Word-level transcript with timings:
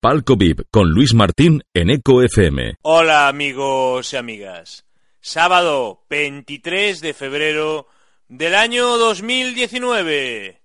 Palco 0.00 0.36
VIP 0.36 0.60
con 0.70 0.90
Luis 0.92 1.12
Martín 1.12 1.64
en 1.74 1.90
Eco 1.90 2.22
FM. 2.22 2.76
Hola 2.82 3.26
amigos 3.26 4.12
y 4.12 4.16
amigas. 4.16 4.86
Sábado 5.20 6.04
23 6.08 7.00
de 7.00 7.14
febrero 7.14 7.88
del 8.28 8.54
año 8.54 8.96
2019. 8.96 10.60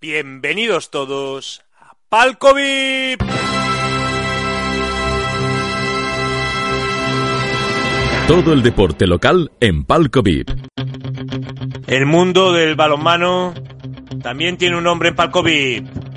Bienvenidos 0.00 0.90
todos 0.90 1.62
a 1.78 1.94
Palco 2.08 2.54
VIP. 2.54 3.22
Todo 8.26 8.52
el 8.52 8.64
deporte 8.64 9.06
local 9.06 9.52
en 9.60 9.84
Palco 9.84 10.22
VIP. 10.22 10.50
El 11.86 12.06
mundo 12.06 12.52
del 12.52 12.74
balonmano 12.74 13.54
también 14.20 14.56
tiene 14.56 14.76
un 14.76 14.82
nombre 14.82 15.10
en 15.10 15.14
Palco 15.14 15.44
VIP. 15.44 16.07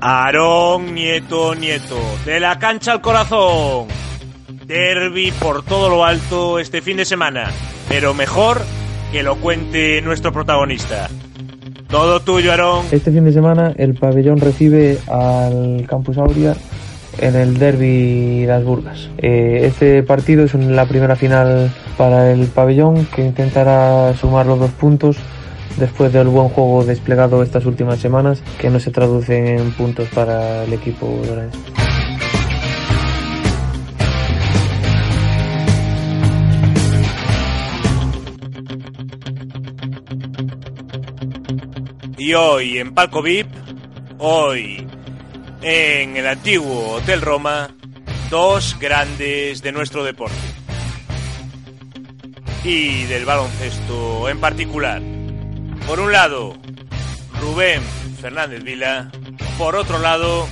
Aarón 0.00 0.94
Nieto 0.94 1.54
Nieto, 1.54 1.98
de 2.24 2.40
la 2.40 2.58
cancha 2.58 2.92
al 2.92 3.00
corazón. 3.00 3.88
Derby 4.66 5.32
por 5.32 5.64
todo 5.64 5.88
lo 5.88 6.04
alto 6.04 6.58
este 6.58 6.80
fin 6.80 6.96
de 6.96 7.04
semana, 7.04 7.50
pero 7.88 8.14
mejor 8.14 8.62
que 9.12 9.22
lo 9.22 9.36
cuente 9.36 10.00
nuestro 10.02 10.32
protagonista. 10.32 11.08
Todo 11.88 12.20
tuyo, 12.20 12.50
Aarón. 12.50 12.86
Este 12.90 13.12
fin 13.12 13.24
de 13.24 13.32
semana 13.32 13.72
el 13.76 13.94
pabellón 13.94 14.40
recibe 14.40 14.98
al 15.06 15.86
Campus 15.88 16.18
Aurea 16.18 16.54
en 17.18 17.36
el 17.36 17.58
Derby 17.58 18.44
Las 18.46 18.64
Burgas. 18.64 19.08
Eh, 19.18 19.60
este 19.64 20.02
partido 20.02 20.44
es 20.44 20.54
la 20.54 20.86
primera 20.86 21.16
final 21.16 21.70
para 21.96 22.32
el 22.32 22.46
pabellón 22.48 23.06
que 23.06 23.24
intentará 23.24 24.14
sumar 24.16 24.46
los 24.46 24.58
dos 24.58 24.70
puntos 24.72 25.16
después 25.76 26.12
del 26.12 26.28
buen 26.28 26.48
juego 26.48 26.84
desplegado 26.84 27.42
estas 27.42 27.66
últimas 27.66 27.98
semanas 27.98 28.42
que 28.58 28.70
no 28.70 28.80
se 28.80 28.90
traducen 28.90 29.46
en 29.46 29.72
puntos 29.72 30.08
para 30.08 30.64
el 30.64 30.72
equipo 30.72 31.20
lorenzo. 31.26 31.58
Y 42.16 42.32
hoy 42.32 42.78
en 42.78 42.94
Palco 42.94 43.20
VIP, 43.20 43.48
hoy 44.18 44.86
en 45.60 46.16
el 46.16 46.26
antiguo 46.26 46.94
Hotel 46.94 47.20
Roma, 47.20 47.68
dos 48.30 48.78
grandes 48.80 49.60
de 49.60 49.72
nuestro 49.72 50.02
deporte. 50.04 50.34
Y 52.64 53.04
del 53.04 53.26
baloncesto 53.26 54.30
en 54.30 54.40
particular. 54.40 55.13
Por 55.86 56.00
un 56.00 56.12
lado, 56.12 56.54
Rubén 57.40 57.82
Fernández 58.20 58.62
Vila. 58.62 59.10
Por 59.58 59.76
otro 59.76 59.98
lado, 59.98 60.48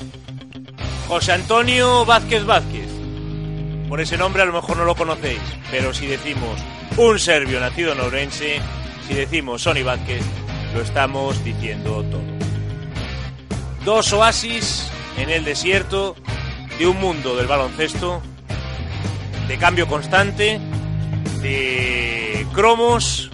José 1.08 1.32
Antonio 1.32 2.04
Vázquez 2.04 2.44
Vázquez. 2.44 2.88
Por 3.88 4.00
ese 4.00 4.18
nombre 4.18 4.42
a 4.42 4.44
lo 4.44 4.52
mejor 4.52 4.76
no 4.76 4.84
lo 4.84 4.94
conocéis, 4.94 5.40
pero 5.70 5.94
si 5.94 6.06
decimos 6.06 6.60
un 6.96 7.18
serbio 7.18 7.60
nacido 7.60 7.92
en 7.92 8.00
Ourense, 8.00 8.60
si 9.08 9.14
decimos 9.14 9.62
Sonny 9.62 9.82
Vázquez, 9.82 10.22
lo 10.74 10.82
estamos 10.82 11.42
diciendo 11.44 12.04
todo. 12.10 12.22
Dos 13.84 14.12
oasis 14.12 14.90
en 15.16 15.30
el 15.30 15.44
desierto 15.44 16.14
de 16.78 16.86
un 16.86 17.00
mundo 17.00 17.36
del 17.36 17.46
baloncesto, 17.46 18.22
de 19.48 19.58
cambio 19.58 19.86
constante, 19.86 20.60
de 21.40 22.46
cromos 22.54 23.30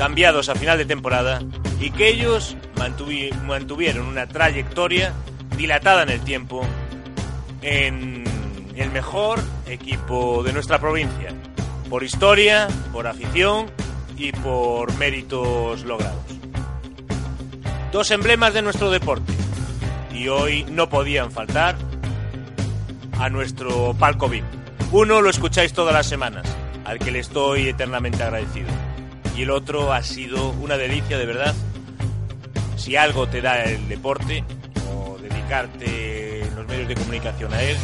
cambiados 0.00 0.48
a 0.48 0.54
final 0.54 0.78
de 0.78 0.86
temporada 0.86 1.42
y 1.78 1.90
que 1.90 2.08
ellos 2.08 2.56
mantuvi 2.78 3.30
mantuvieron 3.44 4.06
una 4.06 4.26
trayectoria 4.26 5.12
dilatada 5.58 6.04
en 6.04 6.08
el 6.08 6.20
tiempo 6.22 6.62
en 7.60 8.24
el 8.76 8.90
mejor 8.92 9.40
equipo 9.66 10.42
de 10.42 10.54
nuestra 10.54 10.78
provincia, 10.78 11.34
por 11.90 12.02
historia, 12.02 12.66
por 12.94 13.06
afición 13.06 13.66
y 14.16 14.32
por 14.32 14.96
méritos 14.96 15.84
logrados. 15.84 16.24
Dos 17.92 18.10
emblemas 18.10 18.54
de 18.54 18.62
nuestro 18.62 18.90
deporte 18.90 19.34
y 20.14 20.28
hoy 20.28 20.64
no 20.64 20.88
podían 20.88 21.30
faltar 21.30 21.76
a 23.18 23.28
nuestro 23.28 23.92
palco 23.98 24.30
VIP. 24.30 24.46
Uno 24.92 25.20
lo 25.20 25.28
escucháis 25.28 25.74
todas 25.74 25.92
las 25.92 26.06
semanas, 26.06 26.46
al 26.86 26.98
que 26.98 27.10
le 27.10 27.18
estoy 27.18 27.68
eternamente 27.68 28.22
agradecido 28.22 28.68
y 29.40 29.44
el 29.44 29.50
otro 29.52 29.94
ha 29.94 30.02
sido 30.02 30.50
una 30.50 30.76
delicia 30.76 31.16
de 31.16 31.24
verdad. 31.24 31.54
Si 32.76 32.96
algo 32.96 33.26
te 33.26 33.40
da 33.40 33.62
el 33.62 33.88
deporte 33.88 34.44
o 34.92 35.16
dedicarte 35.16 36.46
los 36.54 36.66
medios 36.66 36.88
de 36.88 36.94
comunicación 36.94 37.54
a 37.54 37.62
él, 37.62 37.76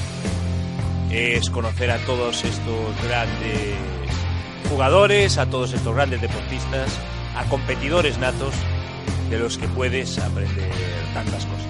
es 1.11 1.49
conocer 1.49 1.91
a 1.93 1.97
todos 2.05 2.45
estos 2.45 3.03
grandes 3.09 3.75
jugadores, 4.69 5.39
a 5.39 5.47
todos 5.47 5.73
estos 5.73 5.95
grandes 5.95 6.21
deportistas, 6.21 6.95
a 7.35 7.45
competidores 7.45 8.19
natos 8.19 8.53
de 9.31 9.39
los 9.39 9.57
que 9.57 9.67
puedes 9.69 10.19
aprender 10.19 10.71
tantas 11.15 11.47
cosas. 11.47 11.67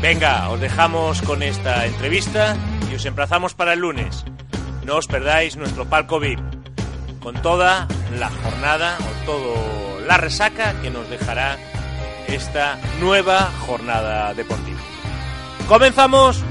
Venga, 0.00 0.48
os 0.48 0.60
dejamos 0.60 1.22
con 1.22 1.42
esta 1.42 1.86
entrevista 1.86 2.56
y 2.88 2.94
os 2.94 3.04
emplazamos 3.04 3.54
para 3.54 3.72
el 3.72 3.80
lunes. 3.80 4.24
No 4.86 4.94
os 4.94 5.08
perdáis 5.08 5.56
nuestro 5.56 5.86
palco 5.86 6.20
VIP 6.20 6.51
con 7.22 7.40
toda 7.42 7.86
la 8.18 8.30
jornada 8.30 8.98
o 9.00 9.26
todo 9.26 10.00
la 10.06 10.16
resaca 10.16 10.74
que 10.82 10.90
nos 10.90 11.08
dejará 11.08 11.56
esta 12.26 12.78
nueva 13.00 13.50
jornada 13.66 14.34
deportiva. 14.34 14.80
Comenzamos. 15.68 16.42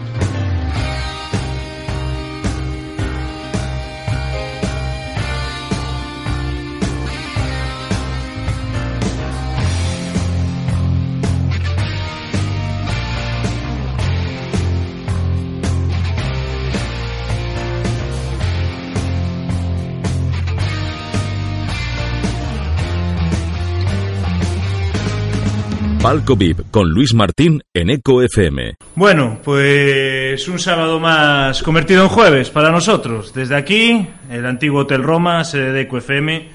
Palco 26.11 26.37
con 26.71 26.89
Luis 26.89 27.13
Martín 27.13 27.63
en 27.73 27.89
Eco 27.89 28.21
FM. 28.21 28.75
Bueno, 28.95 29.39
pues 29.41 30.45
un 30.49 30.59
sábado 30.59 30.99
más 30.99 31.63
convertido 31.63 32.03
en 32.03 32.09
jueves 32.09 32.49
para 32.49 32.69
nosotros. 32.69 33.33
Desde 33.33 33.55
aquí, 33.55 34.09
el 34.29 34.45
antiguo 34.45 34.81
Hotel 34.81 35.03
Roma, 35.03 35.45
sede 35.45 35.71
de 35.71 35.81
Eco 35.83 35.99
FM, 35.99 36.49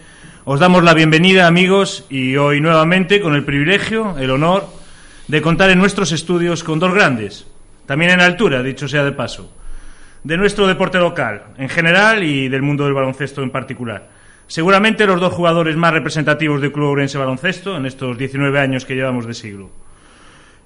os 0.45 0.61
damos 0.61 0.84
la 0.84 0.93
bienvenida 0.93 1.47
amigos 1.47 2.05
y 2.11 2.37
hoy 2.37 2.61
nuevamente 2.61 3.19
con 3.22 3.34
el 3.34 3.45
privilegio, 3.45 4.19
el 4.19 4.28
honor 4.28 4.69
de 5.27 5.41
contar 5.41 5.71
en 5.71 5.78
nuestros 5.78 6.13
estudios 6.13 6.63
con 6.63 6.78
dos 6.78 6.92
grandes, 6.92 7.47
también 7.86 8.10
en 8.10 8.21
altura, 8.21 8.63
dicho 8.63 8.89
sea 8.89 9.04
de 9.04 9.13
paso, 9.13 9.51
de 10.22 10.36
nuestro 10.36 10.66
deporte 10.66 10.98
local 10.98 11.45
en 11.57 11.71
general 11.71 12.25
y 12.25 12.51
del 12.51 12.60
mundo 12.60 12.84
del 12.84 12.92
baloncesto 12.92 13.42
en 13.42 13.48
particular. 13.48 14.16
Seguramente 14.48 15.07
los 15.07 15.21
dos 15.21 15.33
jugadores 15.33 15.77
más 15.77 15.93
representativos 15.93 16.60
del 16.60 16.72
Club 16.72 16.89
Ourense 16.89 17.19
Baloncesto 17.19 17.77
en 17.77 17.87
estos 17.87 18.16
19 18.16 18.59
años 18.60 18.84
que 18.84 18.95
llevamos 18.95 19.27
de 19.27 19.34
siglo. 19.34 19.71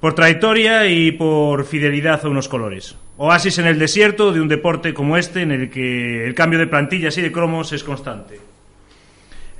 Por 0.00 0.14
trayectoria 0.14 0.86
y 0.86 1.12
por 1.12 1.64
fidelidad 1.64 2.24
a 2.24 2.28
unos 2.28 2.48
colores. 2.48 2.96
Oasis 3.16 3.58
en 3.58 3.66
el 3.66 3.78
desierto 3.78 4.32
de 4.32 4.40
un 4.40 4.48
deporte 4.48 4.94
como 4.94 5.16
este 5.16 5.42
en 5.42 5.50
el 5.50 5.70
que 5.70 6.26
el 6.26 6.34
cambio 6.34 6.58
de 6.58 6.66
plantillas 6.66 7.16
y 7.18 7.22
de 7.22 7.32
cromos 7.32 7.72
es 7.72 7.84
constante. 7.84 8.40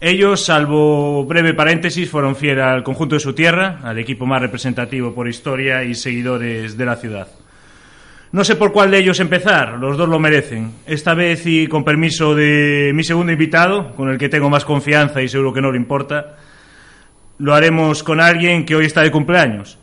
Ellos, 0.03 0.47
salvo 0.47 1.27
breve 1.27 1.53
paréntesis, 1.53 2.09
fueron 2.09 2.37
fieles 2.37 2.65
al 2.65 2.83
conjunto 2.83 3.17
de 3.17 3.21
su 3.21 3.35
tierra, 3.35 3.81
al 3.83 3.99
equipo 3.99 4.25
más 4.25 4.41
representativo 4.41 5.15
por 5.15 5.29
historia 5.29 5.85
y 5.85 5.95
seguidores 5.95 6.79
de 6.79 6.87
la 6.87 6.97
ciudad. 6.97 7.29
No 8.33 8.45
sé 8.45 8.55
por 8.55 8.71
cuál 8.71 8.93
de 8.93 8.99
ellos 8.99 9.19
empezar, 9.19 9.77
los 9.81 9.97
dos 9.97 10.09
lo 10.09 10.21
merecen. 10.21 10.71
Esta 10.87 11.15
vez 11.15 11.45
y 11.47 11.67
con 11.67 11.83
permiso 11.83 12.33
de 12.33 12.93
mi 12.95 13.03
segundo 13.03 13.33
invitado, 13.33 13.93
con 13.97 14.09
el 14.09 14.19
que 14.19 14.29
tengo 14.29 14.49
más 14.49 14.65
confianza 14.65 15.21
y 15.21 15.29
seguro 15.29 15.53
que 15.53 15.61
no 15.61 15.73
le 15.73 15.79
importa, 15.79 16.37
lo 17.39 17.55
haremos 17.55 18.05
con 18.05 18.21
alguien 18.21 18.65
que 18.65 18.77
hoy 18.77 18.87
está 18.87 19.03
de 19.03 19.11
cumpleaños. 19.11 19.79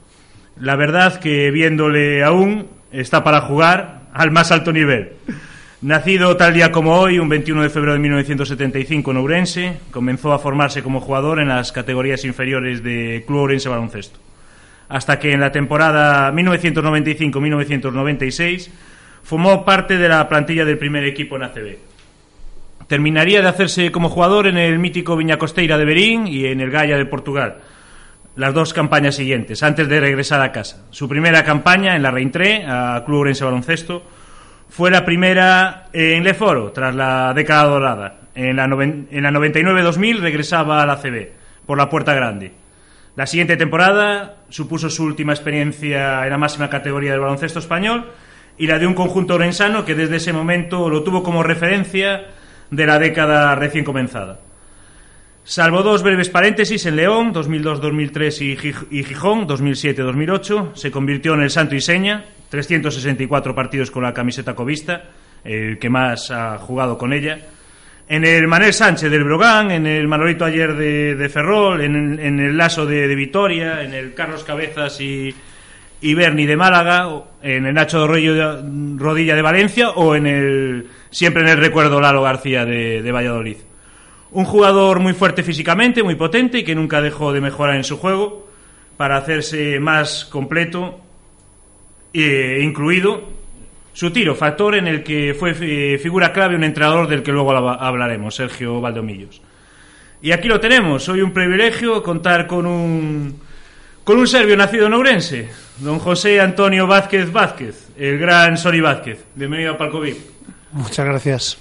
La 0.61 0.77
verdad 0.77 1.19
que 1.19 1.51
viéndole 1.51 2.23
aún 2.23 2.67
está 2.93 3.21
para 3.21 3.41
jugar 3.41 4.03
al 4.13 4.31
más 4.31 4.49
alto 4.53 4.71
nivel. 4.71 5.11
Nacido 5.81 6.37
tal 6.37 6.53
día 6.53 6.71
como 6.71 6.97
hoy, 6.97 7.19
un 7.19 7.27
21 7.27 7.63
de 7.63 7.69
febrero 7.69 7.93
de 7.93 7.99
1975 7.99 9.11
en 9.11 9.17
Ourense, 9.17 9.77
comenzó 9.91 10.31
a 10.31 10.39
formarse 10.39 10.81
como 10.81 11.01
jugador 11.01 11.41
en 11.41 11.49
las 11.49 11.73
categorías 11.73 12.23
inferiores 12.23 12.81
de 12.81 13.25
Club 13.27 13.39
Ourense 13.39 13.67
Baloncesto. 13.67 14.19
Hasta 14.89 15.19
que 15.19 15.33
en 15.33 15.41
la 15.41 15.51
temporada 15.51 16.31
1995-1996 16.31 18.69
formó 19.23 19.65
parte 19.65 19.97
de 19.97 20.07
la 20.07 20.29
plantilla 20.29 20.63
del 20.63 20.77
primer 20.77 21.03
equipo 21.03 21.35
en 21.35 21.43
ACB. 21.43 21.75
Terminaría 22.87 23.41
de 23.41 23.49
hacerse 23.49 23.91
como 23.91 24.07
jugador 24.09 24.47
en 24.47 24.57
el 24.57 24.79
mítico 24.79 25.17
Viñacosteira 25.17 25.77
de 25.77 25.83
Berín 25.83 26.27
y 26.27 26.45
en 26.45 26.61
el 26.61 26.71
Gaia 26.71 26.97
de 26.97 27.05
Portugal, 27.05 27.57
las 28.37 28.53
dos 28.53 28.73
campañas 28.73 29.15
siguientes, 29.15 29.61
antes 29.63 29.89
de 29.89 29.99
regresar 29.99 30.39
a 30.41 30.53
casa. 30.53 30.85
Su 30.91 31.09
primera 31.09 31.43
campaña 31.43 31.97
en 31.97 32.03
la 32.03 32.11
Reintré, 32.11 32.63
a 32.65 33.03
Club 33.05 33.17
Ourense 33.17 33.43
Baloncesto, 33.43 34.03
fue 34.69 34.91
la 34.91 35.03
primera 35.03 35.87
en 35.91 36.23
Leforo, 36.23 36.71
tras 36.71 36.95
la 36.95 37.33
década 37.33 37.65
dorada. 37.65 38.15
En 38.35 38.55
la, 38.55 38.63
en 38.63 39.23
la 39.23 39.31
99-2000 39.31 40.19
regresaba 40.19 40.81
a 40.81 40.85
la 40.85 40.95
CB, 40.97 41.31
por 41.65 41.77
la 41.77 41.89
Puerta 41.89 42.13
Grande. 42.13 42.53
La 43.17 43.25
siguiente 43.25 43.57
temporada 43.57 44.43
supuso 44.49 44.91
su 44.91 45.03
última 45.03 45.33
experiencia 45.33 46.23
en 46.23 46.29
la 46.29 46.37
máxima 46.37 46.69
categoría 46.69 47.09
del 47.09 47.19
baloncesto 47.19 47.57
español 47.57 48.11
y 48.59 48.67
la 48.67 48.77
de 48.77 48.85
un 48.85 48.93
conjunto 48.93 49.33
orensano 49.33 49.83
que 49.83 49.95
desde 49.95 50.17
ese 50.17 50.33
momento 50.33 50.87
lo 50.87 51.01
tuvo 51.01 51.23
como 51.23 51.41
referencia 51.41 52.27
de 52.69 52.85
la 52.85 52.99
década 52.99 53.55
recién 53.55 53.83
comenzada. 53.83 54.39
Salvo 55.43 55.81
dos 55.81 56.03
breves 56.03 56.29
paréntesis 56.29 56.85
en 56.85 56.95
León, 56.95 57.33
2002-2003 57.33 58.87
y 58.91 59.03
Gijón, 59.03 59.47
2007-2008, 59.47 60.75
se 60.75 60.91
convirtió 60.91 61.33
en 61.33 61.41
el 61.41 61.49
santo 61.49 61.73
y 61.73 61.81
seña, 61.81 62.23
364 62.49 63.55
partidos 63.55 63.89
con 63.89 64.03
la 64.03 64.13
camiseta 64.13 64.53
covista, 64.53 65.05
el 65.43 65.79
que 65.79 65.89
más 65.89 66.29
ha 66.29 66.59
jugado 66.59 66.99
con 66.99 67.13
ella. 67.13 67.39
En 68.09 68.23
el 68.23 68.47
Manel 68.47 68.73
Sánchez 68.73 69.11
del 69.11 69.25
Brogán, 69.25 69.69
en 69.71 69.85
el 69.85 70.07
Manolito 70.07 70.45
Ayer 70.45 70.73
de, 70.75 71.29
Ferrol, 71.29 71.81
en, 71.81 72.39
el 72.39 72.55
Lazo 72.55 72.85
de, 72.85 73.13
Vitoria, 73.15 73.83
en 73.83 73.93
el 73.93 74.13
Carlos 74.13 74.45
Cabezas 74.45 75.01
y, 75.01 75.35
y 75.99 76.13
Berni 76.13 76.45
de 76.45 76.55
Málaga, 76.55 77.09
en 77.43 77.65
el 77.65 77.73
Nacho 77.73 78.07
de 78.07 78.07
Rodilla 78.97 79.35
de 79.35 79.41
Valencia 79.41 79.89
o 79.89 80.15
en 80.15 80.25
el 80.25 80.87
siempre 81.09 81.41
en 81.41 81.49
el 81.49 81.57
recuerdo 81.57 81.99
Lalo 81.99 82.21
García 82.21 82.65
de 82.65 83.11
Valladolid. 83.11 83.57
Un 84.31 84.45
jugador 84.45 84.99
muy 84.99 85.13
fuerte 85.13 85.43
físicamente, 85.43 86.03
muy 86.03 86.15
potente 86.15 86.59
y 86.59 86.63
que 86.63 86.75
nunca 86.75 87.01
dejó 87.01 87.33
de 87.33 87.41
mejorar 87.41 87.75
en 87.75 87.83
su 87.83 87.97
juego 87.97 88.47
para 88.97 89.17
hacerse 89.17 89.79
más 89.79 90.25
completo 90.25 90.99
e 92.13 92.59
incluido 92.61 93.36
su 93.97 94.11
tiro, 94.11 94.35
factor 94.35 94.75
en 94.75 94.85
el 94.85 95.01
que 95.01 95.33
fue 95.33 95.55
eh, 95.59 95.97
figura 95.97 96.31
clave 96.31 96.55
un 96.55 96.63
entrenador 96.63 97.07
del 97.07 97.23
que 97.23 97.31
luego 97.31 97.51
hablaremos, 97.51 98.35
Sergio 98.35 98.79
Valdomillos. 98.79 99.41
Y 100.21 100.31
aquí 100.33 100.47
lo 100.47 100.59
tenemos, 100.59 101.09
hoy 101.09 101.21
un 101.21 101.33
privilegio 101.33 102.03
contar 102.03 102.45
con 102.45 102.67
un 102.67 103.41
con 104.03 104.19
un 104.19 104.27
serbio 104.27 104.55
nacido 104.55 104.85
en 104.85 104.93
Ourense, 104.93 105.49
don 105.79 105.97
José 105.97 106.39
Antonio 106.39 106.85
Vázquez 106.85 107.31
Vázquez, 107.31 107.87
el 107.97 108.19
gran 108.19 108.59
Sori 108.59 108.81
Vázquez. 108.81 109.25
Bienvenido 109.33 109.73
a 109.73 109.77
Palcovic. 109.79 110.17
Muchas 110.73 111.03
gracias. 111.03 111.57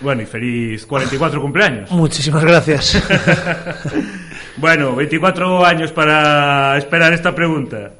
Bueno, 0.00 0.22
y 0.22 0.26
feliz 0.26 0.84
44 0.84 1.40
cumpleaños. 1.40 1.92
Muchísimas 1.92 2.42
gracias. 2.42 3.00
bueno, 4.56 4.96
24 4.96 5.64
años 5.64 5.92
para 5.92 6.76
esperar 6.76 7.12
esta 7.12 7.32
pregunta. 7.32 7.92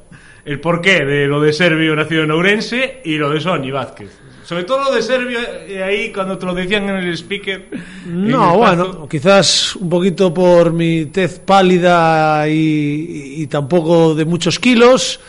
El 0.47 0.61
porqué 0.61 1.03
de 1.03 1.27
lo 1.27 1.41
de 1.41 1.51
Servio 1.51 1.93
nacido 1.93 2.23
en 2.23 2.31
Ourense 2.31 3.01
y 3.03 3.17
lo 3.17 3.29
de 3.29 3.41
Sony 3.41 3.69
Vázquez. 3.69 4.17
Sobre 4.45 4.63
todo 4.63 4.85
lo 4.85 4.95
de 4.95 5.01
Servio, 5.01 5.39
eh, 5.67 5.83
ahí 5.83 6.09
cuando 6.13 6.37
te 6.37 6.45
lo 6.45 6.53
decían 6.53 6.87
en 6.87 6.95
el 6.95 7.17
speaker. 7.17 7.67
No, 8.05 8.57
bueno, 8.57 9.09
quizás 9.09 9.75
un 9.75 9.89
poquito 9.89 10.33
por 10.33 10.71
mi 10.71 11.07
tez 11.07 11.39
pálida 11.39 12.47
y, 12.47 13.41
y 13.41 13.47
tampoco 13.47 14.15
de 14.15 14.23
muchos 14.23 14.57
kilos. 14.57 15.19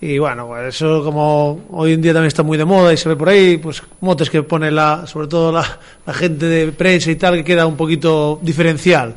Y 0.00 0.18
bueno, 0.18 0.56
eso 0.56 1.02
como 1.02 1.66
hoy 1.70 1.94
en 1.94 2.00
día 2.00 2.12
también 2.12 2.28
está 2.28 2.44
muy 2.44 2.56
de 2.56 2.64
moda 2.64 2.92
y 2.92 2.96
se 2.96 3.08
ve 3.08 3.16
por 3.16 3.30
ahí, 3.30 3.58
pues 3.58 3.82
motes 4.00 4.30
que 4.30 4.44
pone 4.44 4.70
la, 4.70 5.08
sobre 5.08 5.26
todo 5.26 5.50
la, 5.50 6.14
gente 6.14 6.46
de 6.46 6.70
prensa 6.70 7.10
y 7.10 7.16
tal, 7.16 7.34
que 7.34 7.42
queda 7.42 7.66
un 7.66 7.76
poquito 7.76 8.38
diferencial. 8.40 9.16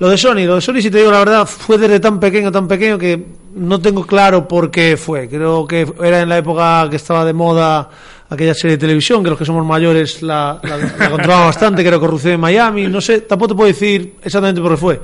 Lo 0.00 0.08
de 0.08 0.18
Sony, 0.18 0.46
lo 0.46 0.56
de 0.56 0.60
Sony, 0.60 0.80
si 0.80 0.90
te 0.90 0.98
digo 0.98 1.12
la 1.12 1.20
verdad, 1.20 1.46
fue 1.46 1.78
desde 1.78 2.00
tan 2.00 2.18
pequeño, 2.18 2.50
tan 2.50 2.66
pequeño 2.66 2.98
que 2.98 3.24
no 3.54 3.80
tengo 3.80 4.06
claro 4.06 4.46
por 4.46 4.70
qué 4.70 4.96
fue. 4.96 5.28
Creo 5.28 5.66
que 5.66 5.86
era 6.02 6.22
en 6.22 6.28
la 6.28 6.38
época 6.38 6.88
que 6.88 6.96
estaba 6.96 7.24
de 7.24 7.32
moda 7.32 7.90
aquella 8.28 8.54
serie 8.54 8.76
de 8.76 8.80
televisión, 8.80 9.24
que 9.24 9.30
los 9.30 9.38
que 9.38 9.44
somos 9.44 9.66
mayores 9.66 10.22
la, 10.22 10.60
la, 10.62 11.10
controlaban 11.10 11.46
bastante, 11.46 11.82
que 11.82 11.88
era 11.88 11.98
Corrupción 11.98 12.34
en 12.34 12.40
Miami, 12.40 12.86
no 12.86 13.00
sé, 13.00 13.22
tampoco 13.22 13.48
te 13.48 13.54
puedo 13.56 13.66
decir 13.66 14.14
exactamente 14.22 14.60
por 14.60 14.70
qué 14.70 14.76
fue. 14.76 15.00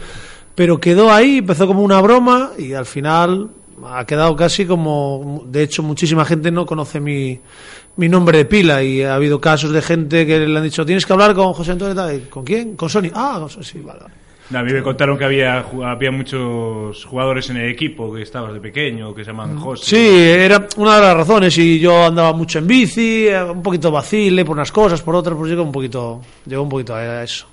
Pero 0.55 0.79
quedó 0.79 1.13
ahí, 1.13 1.39
empezó 1.39 1.67
como 1.67 1.83
una 1.83 2.01
broma 2.01 2.53
y 2.57 2.73
al 2.73 2.87
final 2.87 3.51
ha 3.85 4.05
quedado 4.07 4.35
casi 4.37 4.65
como, 4.65 5.45
de 5.47 5.65
hecho, 5.65 5.83
muchísima 5.83 6.25
gente 6.25 6.51
no 6.51 6.65
conoce 6.65 7.01
mi, 7.01 7.41
mi 7.97 8.09
nombre 8.09 8.39
de 8.39 8.45
pila 8.45 8.83
y 8.83 9.03
ha 9.03 9.17
habido 9.17 9.41
casos 9.41 9.73
de 9.73 9.83
gente 9.83 10.25
que 10.25 10.39
le 10.47 10.57
han 10.57 10.65
dicho, 10.65 10.87
tienes 10.87 11.05
que 11.05 11.13
hablar 11.13 11.35
con 11.35 11.53
José 11.53 11.73
Antonio, 11.73 12.23
¿con 12.31 12.45
quién? 12.45 12.77
Con 12.77 12.89
Sony. 12.89 13.11
Ah, 13.13 13.39
con 13.41 13.51
Sony, 13.51 13.65
sí, 13.65 13.81
vale. 13.81 14.01
A 14.55 14.63
mí 14.63 14.73
me 14.73 14.83
contaron 14.83 15.19
que 15.19 15.25
había, 15.25 15.65
había 15.85 16.13
muchos 16.13 17.05
jugadores 17.05 17.51
en 17.51 17.57
el 17.57 17.69
equipo 17.69 18.15
que 18.15 18.23
estabas 18.23 18.53
de 18.53 18.61
pequeño, 18.61 19.13
que 19.13 19.25
se 19.25 19.31
llaman 19.33 19.57
mm. 19.57 19.59
José. 19.59 19.97
Sí, 19.97 20.19
era 20.19 20.69
una 20.77 20.97
de 20.97 21.01
las 21.03 21.17
razones. 21.17 21.59
Y 21.59 21.81
yo 21.81 22.07
andaba 22.07 22.33
mucho 22.33 22.61
en 22.61 22.67
bici, 22.67 23.27
un 23.29 23.63
poquito 23.63 23.91
vacile 23.91 24.45
por 24.45 24.57
unas 24.57 24.71
cosas, 24.71 25.03
por 25.03 25.17
otras, 25.17 25.37
pues 25.37 25.51
llegó 25.51 25.63
un 25.63 25.73
poquito, 25.73 26.23
llegó 26.45 26.63
un 26.63 26.69
poquito 26.69 26.95
a 26.95 27.25
eso. 27.25 27.49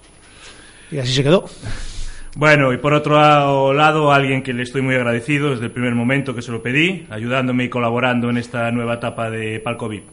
Y 0.92 1.00
así 1.00 1.14
se 1.14 1.24
quedó. 1.24 1.46
Bueno, 2.36 2.74
y 2.74 2.78
por 2.78 2.96
otro 2.96 3.74
lado, 3.74 4.12
alguien 4.12 4.42
que 4.42 4.54
le 4.54 4.64
estoy 4.64 4.82
muy 4.82 4.96
agradecido 4.96 5.52
desde 5.52 5.66
el 5.66 5.72
primer 5.72 5.94
momento 5.94 6.34
que 6.34 6.42
se 6.42 6.52
lo 6.52 6.64
pedí, 6.64 7.06
ayudándome 7.12 7.66
y 7.66 7.70
colaborando 7.70 8.32
en 8.32 8.38
esta 8.38 8.72
nueva 8.72 8.96
etapa 8.96 9.30
de 9.30 9.60
Palco 9.60 9.88
VIP. 9.88 10.06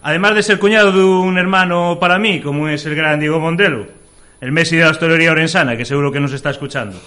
Además 0.00 0.34
de 0.34 0.42
ser 0.42 0.58
cuñado 0.58 0.90
de 0.90 1.04
un 1.04 1.36
hermano 1.36 1.98
para 2.00 2.18
mí, 2.18 2.40
como 2.40 2.66
es 2.68 2.86
el 2.86 2.94
gran 2.94 3.20
Diego 3.20 3.40
Mondelo, 3.40 3.86
el 4.40 4.52
Messi 4.52 4.76
de 4.76 4.84
la 4.84 4.90
hostelería 4.90 5.32
orensana, 5.32 5.76
que 5.76 5.84
seguro 5.84 6.10
que 6.10 6.20
nos 6.20 6.32
está 6.32 6.50
escuchando. 6.50 7.00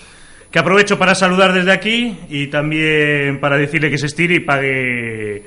Que 0.52 0.60
aprovecho 0.60 1.00
para 1.00 1.16
saludar 1.16 1.52
desde 1.52 1.72
aquí 1.72 2.18
y 2.30 2.48
también 2.48 3.40
para 3.40 3.58
decirle 3.58 3.90
que 3.90 3.98
se 3.98 4.06
estire 4.06 4.36
y 4.36 4.40
pague 4.40 5.44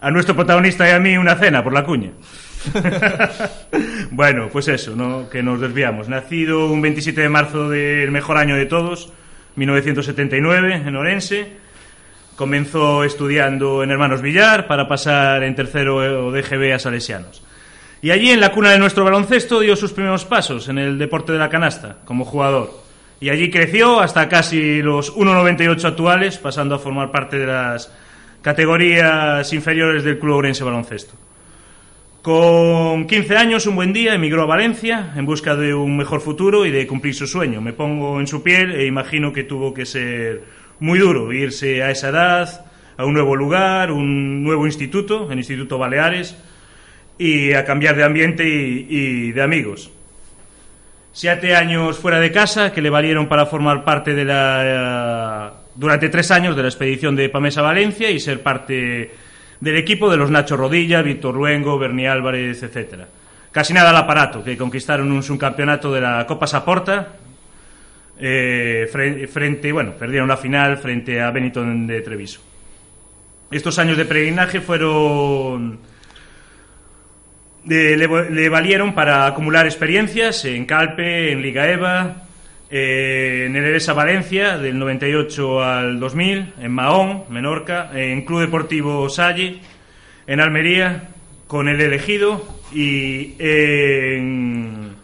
a 0.00 0.10
nuestro 0.10 0.34
protagonista 0.34 0.88
y 0.88 0.92
a 0.92 0.98
mí 0.98 1.16
una 1.18 1.36
cena 1.36 1.62
por 1.62 1.74
la 1.74 1.84
cuña. 1.84 2.12
bueno, 4.10 4.48
pues 4.50 4.68
eso, 4.68 4.96
¿no? 4.96 5.28
que 5.28 5.42
nos 5.42 5.60
desviamos. 5.60 6.08
Nacido 6.08 6.70
un 6.72 6.80
27 6.80 7.20
de 7.20 7.28
marzo 7.28 7.68
del 7.68 8.10
mejor 8.10 8.38
año 8.38 8.56
de 8.56 8.66
todos, 8.66 9.12
1979, 9.56 10.82
en 10.86 10.96
Orense. 10.96 11.66
Comenzó 12.34 13.04
estudiando 13.04 13.82
en 13.82 13.90
Hermanos 13.90 14.20
Villar 14.20 14.66
para 14.66 14.88
pasar 14.88 15.42
en 15.42 15.54
tercero 15.54 16.30
de 16.30 16.42
GB 16.42 16.74
a 16.74 16.78
Salesianos. 16.78 17.45
Y 18.06 18.12
allí, 18.12 18.30
en 18.30 18.38
la 18.38 18.52
cuna 18.52 18.70
de 18.70 18.78
nuestro 18.78 19.04
baloncesto, 19.04 19.58
dio 19.58 19.74
sus 19.74 19.92
primeros 19.92 20.24
pasos 20.24 20.68
en 20.68 20.78
el 20.78 20.96
deporte 20.96 21.32
de 21.32 21.40
la 21.40 21.48
canasta, 21.48 21.96
como 22.04 22.24
jugador. 22.24 22.70
Y 23.18 23.30
allí 23.30 23.50
creció 23.50 23.98
hasta 23.98 24.28
casi 24.28 24.80
los 24.80 25.12
1,98 25.16 25.84
actuales, 25.84 26.38
pasando 26.38 26.76
a 26.76 26.78
formar 26.78 27.10
parte 27.10 27.36
de 27.36 27.48
las 27.48 27.92
categorías 28.42 29.52
inferiores 29.52 30.04
del 30.04 30.20
Club 30.20 30.36
Orense 30.36 30.62
Baloncesto. 30.62 31.14
Con 32.22 33.08
15 33.08 33.36
años, 33.36 33.66
un 33.66 33.74
buen 33.74 33.92
día, 33.92 34.14
emigró 34.14 34.44
a 34.44 34.46
Valencia 34.46 35.12
en 35.16 35.26
busca 35.26 35.56
de 35.56 35.74
un 35.74 35.96
mejor 35.96 36.20
futuro 36.20 36.64
y 36.64 36.70
de 36.70 36.86
cumplir 36.86 37.16
su 37.16 37.26
sueño. 37.26 37.60
Me 37.60 37.72
pongo 37.72 38.20
en 38.20 38.28
su 38.28 38.40
piel 38.40 38.70
e 38.70 38.86
imagino 38.86 39.32
que 39.32 39.42
tuvo 39.42 39.74
que 39.74 39.84
ser 39.84 40.44
muy 40.78 41.00
duro 41.00 41.32
irse 41.32 41.82
a 41.82 41.90
esa 41.90 42.10
edad, 42.10 42.66
a 42.96 43.04
un 43.04 43.14
nuevo 43.14 43.34
lugar, 43.34 43.90
un 43.90 44.44
nuevo 44.44 44.64
instituto, 44.64 45.28
el 45.28 45.38
Instituto 45.38 45.76
Baleares, 45.76 46.36
y 47.18 47.52
a 47.52 47.64
cambiar 47.64 47.96
de 47.96 48.04
ambiente 48.04 48.46
y, 48.46 49.32
de 49.32 49.42
amigos. 49.42 49.90
Siete 51.12 51.56
años 51.56 51.98
fuera 51.98 52.20
de 52.20 52.30
casa 52.30 52.72
que 52.72 52.82
le 52.82 52.90
valieron 52.90 53.26
para 53.26 53.46
formar 53.46 53.84
parte 53.84 54.14
de 54.14 54.24
la. 54.24 55.54
durante 55.74 56.08
tres 56.10 56.30
años 56.30 56.54
de 56.56 56.62
la 56.62 56.68
expedición 56.68 57.16
de 57.16 57.28
Pamesa 57.28 57.62
Valencia 57.62 58.10
y 58.10 58.20
ser 58.20 58.42
parte 58.42 59.10
del 59.60 59.76
equipo 59.76 60.10
de 60.10 60.18
los 60.18 60.30
Nacho 60.30 60.56
Rodilla, 60.56 61.00
Víctor 61.00 61.34
Luengo, 61.34 61.78
Berni 61.78 62.06
Álvarez, 62.06 62.62
etcétera. 62.62 63.08
Casi 63.50 63.72
nada 63.72 63.88
al 63.88 63.96
aparato, 63.96 64.44
que 64.44 64.56
conquistaron 64.58 65.10
un 65.10 65.22
subcampeonato 65.22 65.90
de 65.90 66.02
la 66.02 66.26
Copa 66.26 66.46
Saporta, 66.46 67.14
eh, 68.18 68.86
frente, 69.32 69.72
bueno, 69.72 69.92
perdieron 69.92 70.28
la 70.28 70.36
final 70.36 70.76
frente 70.76 71.20
a 71.20 71.30
Benetton 71.30 71.86
de 71.86 72.02
Treviso. 72.02 72.40
Estos 73.50 73.78
años 73.78 73.96
de 73.96 74.04
peregrinaje 74.04 74.60
fueron 74.60 75.78
le, 77.66 78.48
valieron 78.48 78.94
para 78.94 79.26
acumular 79.26 79.66
experiencias 79.66 80.44
en 80.44 80.66
Calpe, 80.66 81.32
en 81.32 81.42
Liga 81.42 81.68
EVA, 81.68 82.24
eh, 82.70 83.44
en 83.46 83.56
el 83.56 83.64
Eresa 83.64 83.92
Valencia 83.92 84.58
del 84.58 84.78
98 84.78 85.62
al 85.62 86.00
2000, 86.00 86.54
en 86.60 86.72
Mahón, 86.72 87.24
Menorca, 87.28 87.90
en 87.94 88.24
Club 88.24 88.40
Deportivo 88.40 89.08
Salle, 89.08 89.60
en 90.26 90.40
Almería, 90.40 91.08
con 91.46 91.68
el 91.68 91.80
elegido 91.80 92.44
y 92.72 93.34
en, 93.38 94.96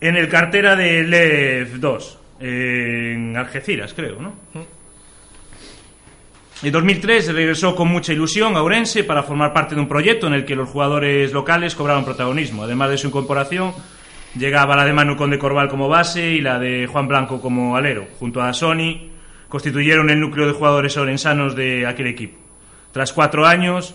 en 0.00 0.16
el 0.16 0.28
cartera 0.28 0.74
de 0.76 1.04
LEF 1.04 1.74
2, 1.74 2.18
en 2.40 3.36
Algeciras, 3.36 3.94
creo, 3.94 4.20
¿no? 4.20 4.34
En 6.62 6.72
2003 6.72 7.34
regresó 7.34 7.74
con 7.74 7.88
mucha 7.88 8.12
ilusión 8.12 8.56
a 8.56 8.62
Ourense 8.62 9.04
para 9.04 9.22
formar 9.22 9.52
parte 9.52 9.74
de 9.74 9.80
un 9.80 9.88
proyecto 9.88 10.26
en 10.28 10.34
el 10.34 10.44
que 10.44 10.54
los 10.54 10.68
jugadores 10.68 11.32
locales 11.32 11.74
cobraban 11.74 12.04
protagonismo. 12.04 12.62
Además 12.62 12.90
de 12.90 12.98
su 12.98 13.08
incorporación, 13.08 13.74
llegaba 14.38 14.76
la 14.76 14.84
de 14.84 14.92
Manu 14.92 15.16
Conde 15.16 15.38
Corval 15.38 15.68
como 15.68 15.88
base 15.88 16.30
y 16.30 16.40
la 16.40 16.58
de 16.58 16.86
Juan 16.86 17.08
Blanco 17.08 17.40
como 17.40 17.76
alero. 17.76 18.06
Junto 18.18 18.40
a 18.40 18.52
Sony, 18.52 19.10
constituyeron 19.48 20.10
el 20.10 20.20
núcleo 20.20 20.46
de 20.46 20.52
jugadores 20.52 20.96
orensanos 20.96 21.54
de 21.54 21.86
aquel 21.86 22.06
equipo. 22.06 22.38
Tras 22.92 23.12
cuatro 23.12 23.46
años, 23.46 23.94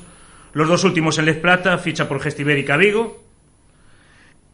los 0.54 0.68
dos 0.68 0.84
últimos 0.84 1.18
en 1.18 1.26
Les 1.26 1.38
Plata, 1.38 1.78
ficha 1.78 2.08
por 2.08 2.22
Gestivérica 2.22 2.78
Vigo. 2.78 3.24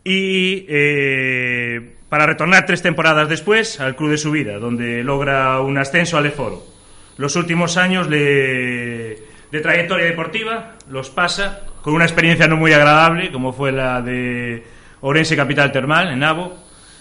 Y 0.03 0.67
eh, 0.69 1.95
para 2.09 2.27
retornar 2.27 2.65
tres 2.67 2.83
temporadas 2.83 3.27
después 3.27 3.79
al 3.81 3.95
club 3.95 4.11
de 4.11 4.17
su 4.19 4.31
vida, 4.31 4.59
donde 4.59 5.03
logra 5.03 5.59
un 5.61 5.77
ascenso 5.79 6.17
al 6.17 6.27
Eforo. 6.27 6.74
Los 7.17 7.35
últimos 7.35 7.77
años 7.77 8.09
de, 8.09 9.25
de 9.51 9.59
trayectoria 9.61 10.05
deportiva 10.05 10.73
los 10.89 11.09
pasa 11.09 11.61
con 11.81 11.93
una 11.93 12.05
experiencia 12.05 12.47
no 12.47 12.57
muy 12.57 12.73
agradable, 12.73 13.31
como 13.31 13.53
fue 13.53 13.71
la 13.71 14.01
de 14.01 14.63
Orense 15.01 15.35
Capital 15.35 15.71
Termal, 15.71 16.09
en 16.09 16.19
Navo, 16.19 16.57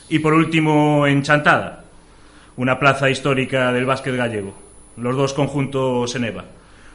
y 0.08 0.18
por 0.20 0.34
último 0.34 1.06
en 1.06 1.22
Chantada, 1.22 1.84
una 2.56 2.78
plaza 2.78 3.10
histórica 3.10 3.72
del 3.72 3.86
básquet 3.86 4.14
gallego. 4.14 4.54
Los 4.96 5.16
dos 5.16 5.32
conjuntos 5.32 6.14
en 6.14 6.24
EVA. 6.24 6.44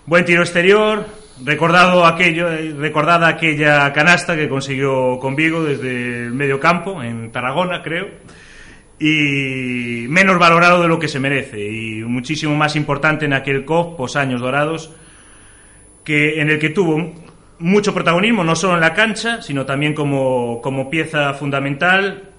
Buen 0.05 0.23
tiro 0.23 0.41
exterior, 0.41 1.05
recordado 1.43 2.05
aquello, 2.05 2.47
recordada 2.77 3.27
aquella 3.27 3.91
canasta 3.91 4.35
que 4.35 4.47
consiguió 4.47 5.19
con 5.19 5.35
Vigo 5.35 5.63
desde 5.63 6.25
el 6.25 6.31
medio 6.31 6.59
campo, 6.59 7.03
en 7.03 7.31
Tarragona, 7.31 7.83
creo, 7.83 8.07
y 8.99 10.05
menos 10.09 10.37
valorado 10.37 10.81
de 10.81 10.89
lo 10.89 10.99
que 10.99 11.07
se 11.07 11.19
merece, 11.19 11.59
y 11.59 12.03
muchísimo 12.03 12.55
más 12.55 12.75
importante 12.75 13.25
en 13.25 13.33
aquel 13.33 13.63
COP, 13.63 13.97
pos 13.97 14.15
años 14.15 14.41
dorados, 14.41 14.91
que, 16.03 16.41
en 16.41 16.49
el 16.49 16.59
que 16.59 16.69
tuvo 16.69 17.13
mucho 17.59 17.93
protagonismo, 17.93 18.43
no 18.43 18.55
solo 18.55 18.75
en 18.75 18.81
la 18.81 18.93
cancha, 18.93 19.41
sino 19.41 19.65
también 19.65 19.93
como, 19.93 20.61
como 20.61 20.89
pieza 20.89 21.33
fundamental 21.33 22.29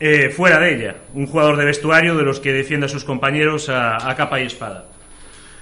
eh, 0.00 0.30
fuera 0.30 0.58
de 0.58 0.74
ella. 0.74 0.96
Un 1.14 1.26
jugador 1.26 1.56
de 1.56 1.64
vestuario 1.64 2.16
de 2.16 2.22
los 2.22 2.40
que 2.40 2.52
defiende 2.52 2.86
a 2.86 2.88
sus 2.88 3.04
compañeros 3.04 3.68
a, 3.68 4.08
a, 4.08 4.14
capa 4.16 4.40
y 4.40 4.46
espada. 4.46 4.86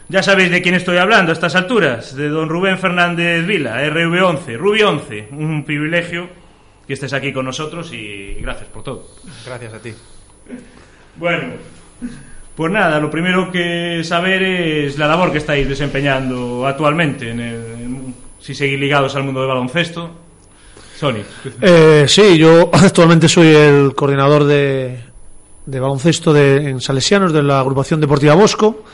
Ya 0.08 0.22
sabéis 0.22 0.50
de 0.50 0.60
quién 0.60 0.74
estoy 0.74 0.96
hablando 0.96 1.30
a 1.30 1.34
estas 1.34 1.54
alturas, 1.54 2.16
de 2.16 2.28
don 2.28 2.48
Rubén 2.48 2.78
Fernández 2.78 3.46
Vila, 3.46 3.80
RV11, 3.84 4.56
Rubi 4.56 4.82
11. 4.82 5.28
Un 5.32 5.64
privilegio 5.64 6.28
que 6.86 6.94
estés 6.94 7.12
aquí 7.12 7.32
con 7.32 7.44
nosotros 7.44 7.92
y 7.92 8.34
gracias 8.40 8.68
por 8.68 8.82
todo. 8.82 9.06
Gracias 9.46 9.72
a 9.72 9.78
ti. 9.80 9.92
Bueno, 11.16 11.54
pues 12.54 12.72
nada, 12.72 13.00
lo 13.00 13.10
primero 13.10 13.50
que 13.50 14.02
saber 14.04 14.42
es 14.42 14.98
la 14.98 15.06
labor 15.06 15.32
que 15.32 15.38
estáis 15.38 15.68
desempeñando 15.68 16.66
actualmente 16.66 17.30
en 17.30 17.40
el, 17.40 17.64
si 18.38 18.54
seguís 18.54 18.78
ligados 18.78 19.14
al 19.16 19.24
mundo 19.24 19.40
del 19.40 19.48
baloncesto. 19.48 20.10
Sony. 20.96 21.22
Eh, 21.62 22.04
sí, 22.06 22.36
yo 22.36 22.68
actualmente 22.72 23.28
soy 23.28 23.48
el 23.48 23.94
coordinador 23.94 24.44
de, 24.44 24.98
baloncesto 25.66 26.32
de, 26.32 26.68
en 26.68 26.80
Salesianos 26.80 27.32
de 27.32 27.42
la 27.42 27.60
agrupación 27.60 28.00
deportiva 28.00 28.34
Bosco, 28.34 28.84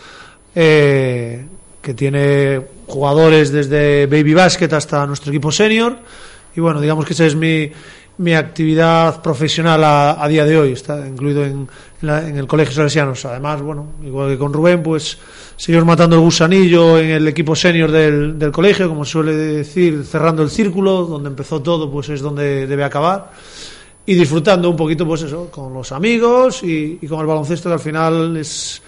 eh, 0.55 1.45
que 1.83 1.95
tiene 1.95 2.61
jugadores 2.87 3.51
desde 3.51 4.07
baby 4.07 4.35
basket 4.35 4.73
hasta 4.73 5.07
nuestro 5.07 5.33
equipo 5.33 5.51
senior. 5.51 5.99
Y 6.55 6.61
bueno, 6.61 6.81
digamos 6.81 7.05
que 7.05 7.13
esa 7.13 7.27
es 7.27 7.35
mi, 7.35 7.71
mi 8.19 8.33
actividad 8.35 9.21
profesional 9.23 9.83
a, 9.85 10.27
día 10.29 10.45
de 10.45 10.59
hoy, 10.59 10.73
está 10.73 11.07
incluido 11.07 11.45
en, 11.45 11.69
la, 12.01 12.27
el 12.27 12.47
Colegio 12.47 12.75
Salesianos. 12.75 13.25
Además, 13.27 13.61
bueno, 13.61 13.93
igual 14.03 14.31
que 14.31 14.39
con 14.39 14.53
Rubén, 14.53 14.83
pues 14.83 15.19
seguimos 15.57 15.87
matando 15.87 16.17
el 16.17 16.23
gusanillo 16.23 16.99
en 16.99 17.11
el 17.11 17.29
equipo 17.29 17.55
senior 17.55 17.91
del, 17.91 18.51
colegio, 18.53 18.89
como 18.89 19.05
suele 19.05 19.35
decir, 19.35 20.05
cerrando 20.05 20.43
el 20.43 20.51
círculo, 20.51 21.05
donde 21.05 21.29
empezó 21.29 21.61
todo, 21.61 21.91
pues 21.91 22.09
es 22.09 22.21
donde 22.23 22.67
debe 22.67 22.85
acabar. 22.85 23.33
Y 24.07 24.15
disfrutando 24.15 24.71
un 24.71 24.77
poquito, 24.77 25.07
pues 25.07 25.23
eso, 25.23 25.51
con 25.51 25.75
los 25.75 25.93
amigos 25.93 26.63
y, 26.63 26.99
y 27.03 27.07
con 27.07 27.21
el 27.21 27.27
baloncesto, 27.27 27.69
que 27.69 27.75
al 27.75 27.81
final 27.81 28.37
es 28.37 28.81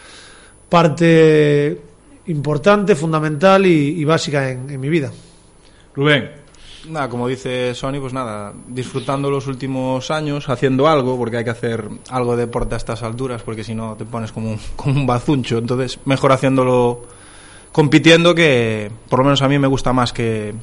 parte 0.68 1.80
importante, 2.26 2.94
fundamental 2.94 3.66
y, 3.66 4.00
y 4.00 4.04
básica 4.04 4.48
en, 4.50 4.70
en 4.70 4.80
mi 4.80 4.88
vida. 4.88 5.10
Rubén, 5.94 6.30
Nada, 6.86 7.08
como 7.08 7.26
dice 7.26 7.74
Sony, 7.74 8.00
pues 8.00 8.12
nada, 8.12 8.52
disfrutando 8.68 9.30
los 9.30 9.46
últimos 9.46 10.10
años, 10.10 10.48
haciendo 10.48 10.86
algo, 10.86 11.16
porque 11.16 11.38
hay 11.38 11.44
que 11.44 11.50
hacer 11.50 11.88
algo 12.08 12.36
de 12.36 12.46
deporte 12.46 12.74
a 12.74 12.78
estas 12.78 13.02
alturas, 13.02 13.42
porque 13.42 13.64
si 13.64 13.74
no 13.74 13.96
te 13.96 14.04
pones 14.04 14.32
como 14.32 14.50
un, 14.52 14.60
como 14.76 15.00
un 15.00 15.06
bazuncho. 15.06 15.58
Entonces, 15.58 15.98
mejor 16.04 16.32
haciéndolo 16.32 17.02
compitiendo, 17.72 18.34
que 18.34 18.90
por 19.08 19.20
lo 19.20 19.24
menos 19.24 19.42
a 19.42 19.48
mí 19.48 19.58
me 19.58 19.66
gusta 19.66 19.92
más 19.92 20.12
que, 20.12 20.54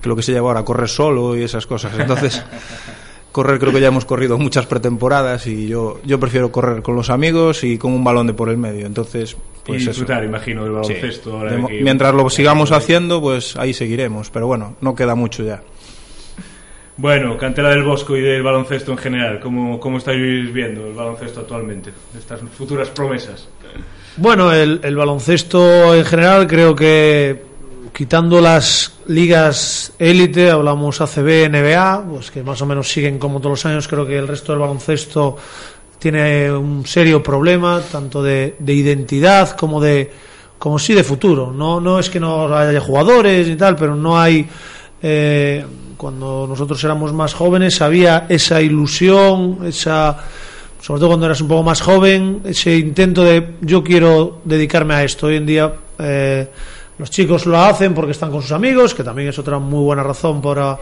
que 0.00 0.08
lo 0.08 0.16
que 0.16 0.22
se 0.22 0.32
lleva 0.32 0.48
ahora, 0.48 0.64
correr 0.64 0.88
solo 0.88 1.36
y 1.36 1.42
esas 1.42 1.66
cosas. 1.66 1.92
Entonces, 1.98 2.42
correr 3.32 3.58
creo 3.58 3.72
que 3.72 3.80
ya 3.80 3.88
hemos 3.88 4.06
corrido 4.06 4.38
muchas 4.38 4.66
pretemporadas 4.66 5.46
y 5.46 5.66
yo, 5.66 6.00
yo 6.04 6.18
prefiero 6.18 6.50
correr 6.50 6.82
con 6.82 6.96
los 6.96 7.10
amigos 7.10 7.64
y 7.64 7.78
con 7.78 7.92
un 7.92 8.02
balón 8.02 8.26
de 8.26 8.34
por 8.34 8.48
el 8.48 8.56
medio. 8.56 8.86
Entonces, 8.86 9.36
pues 9.64 9.82
y 9.82 9.86
disfrutar, 9.86 10.18
eso. 10.22 10.28
imagino, 10.28 10.64
del 10.64 10.72
baloncesto. 10.72 11.30
Sí. 11.30 11.36
Ahora 11.36 11.52
De, 11.52 11.66
que... 11.66 11.82
mientras 11.82 12.14
lo 12.14 12.28
sigamos 12.30 12.72
haciendo, 12.72 13.20
pues 13.20 13.56
ahí 13.56 13.72
seguiremos. 13.72 14.30
Pero 14.30 14.46
bueno, 14.46 14.76
no 14.80 14.94
queda 14.94 15.14
mucho 15.14 15.42
ya. 15.42 15.62
Bueno, 16.96 17.36
cantera 17.36 17.70
del 17.70 17.82
Bosco 17.82 18.16
y 18.16 18.20
del 18.20 18.42
baloncesto 18.42 18.92
en 18.92 18.98
general, 18.98 19.40
¿cómo, 19.40 19.80
cómo 19.80 19.98
estáis 19.98 20.52
viendo 20.52 20.86
el 20.86 20.94
baloncesto 20.94 21.40
actualmente? 21.40 21.92
Estas 22.16 22.40
futuras 22.56 22.88
promesas. 22.90 23.48
Bueno, 24.16 24.52
el, 24.52 24.80
el 24.84 24.94
baloncesto 24.94 25.92
en 25.92 26.04
general 26.04 26.46
creo 26.46 26.76
que 26.76 27.42
quitando 27.92 28.40
las 28.40 28.94
ligas 29.06 29.92
élite, 29.98 30.50
hablamos 30.50 31.00
ACB, 31.00 31.48
NBA, 31.48 32.04
pues 32.10 32.30
que 32.30 32.42
más 32.42 32.60
o 32.60 32.66
menos 32.66 32.90
siguen 32.90 33.18
como 33.18 33.38
todos 33.38 33.52
los 33.52 33.66
años, 33.66 33.88
creo 33.88 34.06
que 34.06 34.18
el 34.18 34.28
resto 34.28 34.52
del 34.52 34.60
baloncesto 34.60 35.36
tiene 36.04 36.52
un 36.52 36.84
serio 36.84 37.22
problema, 37.22 37.80
tanto 37.80 38.22
de, 38.22 38.56
de 38.58 38.74
identidad 38.74 39.56
como 39.56 39.80
de 39.80 40.10
como 40.58 40.78
sí 40.78 40.92
de 40.92 41.02
futuro. 41.02 41.50
No, 41.50 41.80
no 41.80 41.98
es 41.98 42.10
que 42.10 42.20
no 42.20 42.54
haya 42.54 42.78
jugadores 42.78 43.48
y 43.48 43.56
tal, 43.56 43.74
pero 43.74 43.96
no 43.96 44.20
hay 44.20 44.46
eh, 45.02 45.64
cuando 45.96 46.44
nosotros 46.46 46.84
éramos 46.84 47.14
más 47.14 47.32
jóvenes 47.32 47.80
había 47.80 48.26
esa 48.28 48.60
ilusión, 48.60 49.60
esa 49.64 50.18
sobre 50.78 50.98
todo 51.00 51.08
cuando 51.08 51.24
eras 51.24 51.40
un 51.40 51.48
poco 51.48 51.62
más 51.62 51.80
joven, 51.80 52.42
ese 52.44 52.76
intento 52.76 53.24
de 53.24 53.54
yo 53.62 53.82
quiero 53.82 54.42
dedicarme 54.44 54.92
a 54.92 55.04
esto. 55.04 55.28
Hoy 55.28 55.36
en 55.36 55.46
día 55.46 55.72
eh, 55.98 56.50
los 56.98 57.08
chicos 57.08 57.46
lo 57.46 57.58
hacen 57.58 57.94
porque 57.94 58.12
están 58.12 58.30
con 58.30 58.42
sus 58.42 58.52
amigos, 58.52 58.94
que 58.94 59.04
también 59.04 59.30
es 59.30 59.38
otra 59.38 59.58
muy 59.58 59.82
buena 59.82 60.02
razón 60.02 60.42
para, 60.42 60.78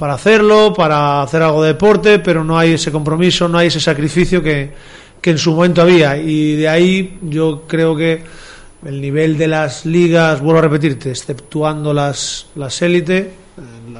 para 0.00 0.14
hacerlo, 0.14 0.72
para 0.72 1.20
hacer 1.20 1.42
algo 1.42 1.62
de 1.62 1.74
deporte, 1.74 2.20
pero 2.20 2.42
no 2.42 2.58
hay 2.58 2.72
ese 2.72 2.90
compromiso, 2.90 3.46
no 3.50 3.58
hay 3.58 3.66
ese 3.66 3.80
sacrificio 3.80 4.42
que, 4.42 4.70
que 5.20 5.30
en 5.30 5.36
su 5.36 5.52
momento 5.52 5.82
había. 5.82 6.16
Y 6.16 6.56
de 6.56 6.70
ahí 6.70 7.18
yo 7.20 7.64
creo 7.66 7.94
que 7.94 8.22
el 8.86 8.98
nivel 8.98 9.36
de 9.36 9.46
las 9.46 9.84
ligas, 9.84 10.40
vuelvo 10.40 10.60
a 10.60 10.62
repetirte, 10.62 11.10
exceptuando 11.10 11.92
las, 11.92 12.46
las 12.54 12.80
élite, 12.80 13.18
eh, 13.18 13.30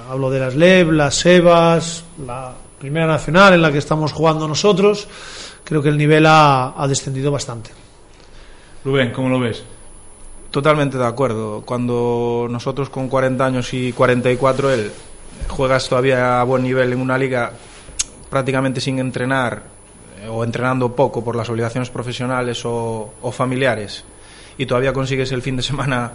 hablo 0.08 0.30
de 0.30 0.40
las 0.40 0.54
LEB, 0.54 0.90
las 0.90 1.16
SEBAS, 1.16 2.04
la 2.26 2.54
Primera 2.78 3.06
Nacional 3.06 3.52
en 3.52 3.60
la 3.60 3.70
que 3.70 3.76
estamos 3.76 4.12
jugando 4.12 4.48
nosotros, 4.48 5.06
creo 5.64 5.82
que 5.82 5.90
el 5.90 5.98
nivel 5.98 6.24
ha, 6.24 6.82
ha 6.82 6.88
descendido 6.88 7.30
bastante. 7.30 7.72
Rubén, 8.86 9.12
¿cómo 9.12 9.28
lo 9.28 9.38
ves? 9.38 9.62
Totalmente 10.50 10.96
de 10.96 11.06
acuerdo. 11.06 11.60
Cuando 11.60 12.48
nosotros 12.50 12.88
con 12.88 13.10
40 13.10 13.44
años 13.44 13.74
y 13.74 13.92
44 13.92 14.72
él 14.72 14.90
juegas 15.48 15.88
todavía 15.88 16.40
a 16.40 16.44
buen 16.44 16.62
nivel 16.62 16.92
en 16.92 17.00
una 17.00 17.18
liga 17.18 17.52
prácticamente 18.28 18.80
sin 18.80 18.98
entrenar 18.98 19.62
eh, 20.22 20.28
o 20.28 20.44
entrenando 20.44 20.94
poco 20.94 21.24
por 21.24 21.36
las 21.36 21.48
obligaciones 21.48 21.90
profesionales 21.90 22.64
o, 22.64 23.12
o, 23.20 23.32
familiares 23.32 24.04
y 24.56 24.66
todavía 24.66 24.92
consigues 24.92 25.32
el 25.32 25.42
fin 25.42 25.56
de 25.56 25.62
semana 25.62 26.12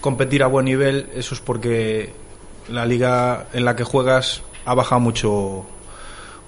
competir 0.00 0.42
a 0.42 0.46
buen 0.46 0.64
nivel, 0.64 1.08
eso 1.14 1.34
es 1.34 1.40
porque 1.40 2.12
la 2.68 2.86
liga 2.86 3.46
en 3.52 3.64
la 3.64 3.74
que 3.74 3.84
juegas 3.84 4.42
ha 4.64 4.74
bajado 4.74 5.00
mucho 5.00 5.66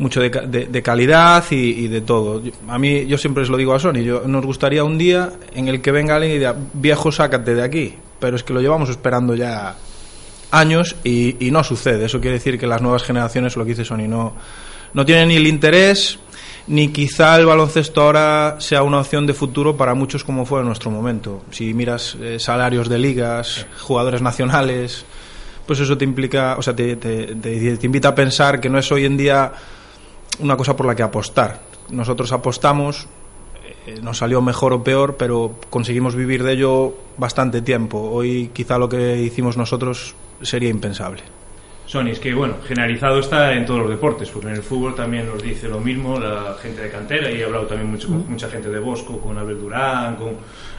mucho 0.00 0.20
de, 0.22 0.30
de, 0.30 0.66
de 0.66 0.82
calidad 0.82 1.44
y, 1.50 1.86
de 1.86 2.00
todo. 2.00 2.42
A 2.68 2.78
mí, 2.78 3.06
yo 3.06 3.18
siempre 3.18 3.42
os 3.42 3.50
lo 3.50 3.58
digo 3.58 3.74
a 3.74 3.78
Sony, 3.78 4.00
yo, 4.02 4.22
nos 4.26 4.46
gustaría 4.46 4.82
un 4.82 4.96
día 4.96 5.30
en 5.54 5.68
el 5.68 5.82
que 5.82 5.92
venga 5.92 6.14
alguien 6.14 6.32
y 6.32 6.38
diga, 6.38 6.56
viejo, 6.72 7.12
sácate 7.12 7.54
de 7.54 7.62
aquí. 7.62 7.94
Pero 8.18 8.36
es 8.36 8.42
que 8.42 8.54
lo 8.54 8.62
llevamos 8.62 8.88
esperando 8.88 9.34
ya 9.34 9.76
años 10.50 10.96
y, 11.04 11.44
y 11.44 11.50
no 11.50 11.64
sucede. 11.64 12.06
Eso 12.06 12.20
quiere 12.20 12.38
decir 12.38 12.58
que 12.58 12.66
las 12.66 12.82
nuevas 12.82 13.02
generaciones, 13.02 13.56
lo 13.56 13.64
que 13.64 13.70
dice 13.70 13.84
Sony, 13.84 14.08
no, 14.08 14.34
no 14.92 15.04
tienen 15.04 15.28
ni 15.28 15.36
el 15.36 15.46
interés 15.46 16.18
ni 16.66 16.88
quizá 16.88 17.36
el 17.36 17.46
baloncesto 17.46 18.00
ahora 18.02 18.56
sea 18.60 18.84
una 18.84 19.00
opción 19.00 19.26
de 19.26 19.34
futuro 19.34 19.76
para 19.76 19.94
muchos 19.94 20.22
como 20.22 20.46
fue 20.46 20.60
en 20.60 20.66
nuestro 20.66 20.90
momento. 20.90 21.42
Si 21.50 21.74
miras 21.74 22.16
eh, 22.20 22.38
salarios 22.38 22.88
de 22.88 22.98
ligas, 22.98 23.66
jugadores 23.80 24.22
nacionales, 24.22 25.04
pues 25.66 25.80
eso 25.80 25.98
te 25.98 26.04
implica, 26.04 26.56
o 26.58 26.62
sea, 26.62 26.74
te, 26.74 26.94
te, 26.94 27.34
te, 27.34 27.76
te 27.76 27.86
invita 27.86 28.10
a 28.10 28.14
pensar 28.14 28.60
que 28.60 28.68
no 28.68 28.78
es 28.78 28.90
hoy 28.92 29.04
en 29.04 29.16
día 29.16 29.52
una 30.38 30.56
cosa 30.56 30.76
por 30.76 30.86
la 30.86 30.94
que 30.94 31.02
apostar. 31.02 31.60
Nosotros 31.90 32.30
apostamos, 32.30 33.08
eh, 33.86 33.98
nos 34.00 34.18
salió 34.18 34.40
mejor 34.40 34.72
o 34.72 34.84
peor, 34.84 35.16
pero 35.16 35.56
conseguimos 35.70 36.14
vivir 36.14 36.44
de 36.44 36.52
ello 36.52 36.94
bastante 37.16 37.62
tiempo. 37.62 37.98
Hoy 37.98 38.50
quizá 38.52 38.78
lo 38.78 38.88
que 38.88 39.20
hicimos 39.20 39.56
nosotros 39.56 40.14
sería 40.42 40.70
impensable. 40.70 41.22
Sony, 41.90 42.10
es 42.10 42.20
que 42.20 42.32
bueno, 42.32 42.54
generalizado 42.64 43.18
está 43.18 43.52
en 43.52 43.66
todos 43.66 43.80
los 43.80 43.90
deportes, 43.90 44.30
porque 44.30 44.46
en 44.46 44.54
el 44.54 44.62
fútbol 44.62 44.94
también 44.94 45.26
nos 45.26 45.42
dice 45.42 45.68
lo 45.68 45.80
mismo 45.80 46.20
la 46.20 46.54
gente 46.62 46.82
de 46.82 46.88
cantera, 46.88 47.28
y 47.28 47.40
he 47.40 47.44
hablado 47.44 47.66
también 47.66 47.90
mucho, 47.90 48.06
con 48.06 48.30
mucha 48.30 48.48
gente 48.48 48.68
de 48.68 48.78
Bosco, 48.78 49.20
con 49.20 49.36
Abel 49.36 49.58
Durán, 49.58 50.14
con, 50.14 50.36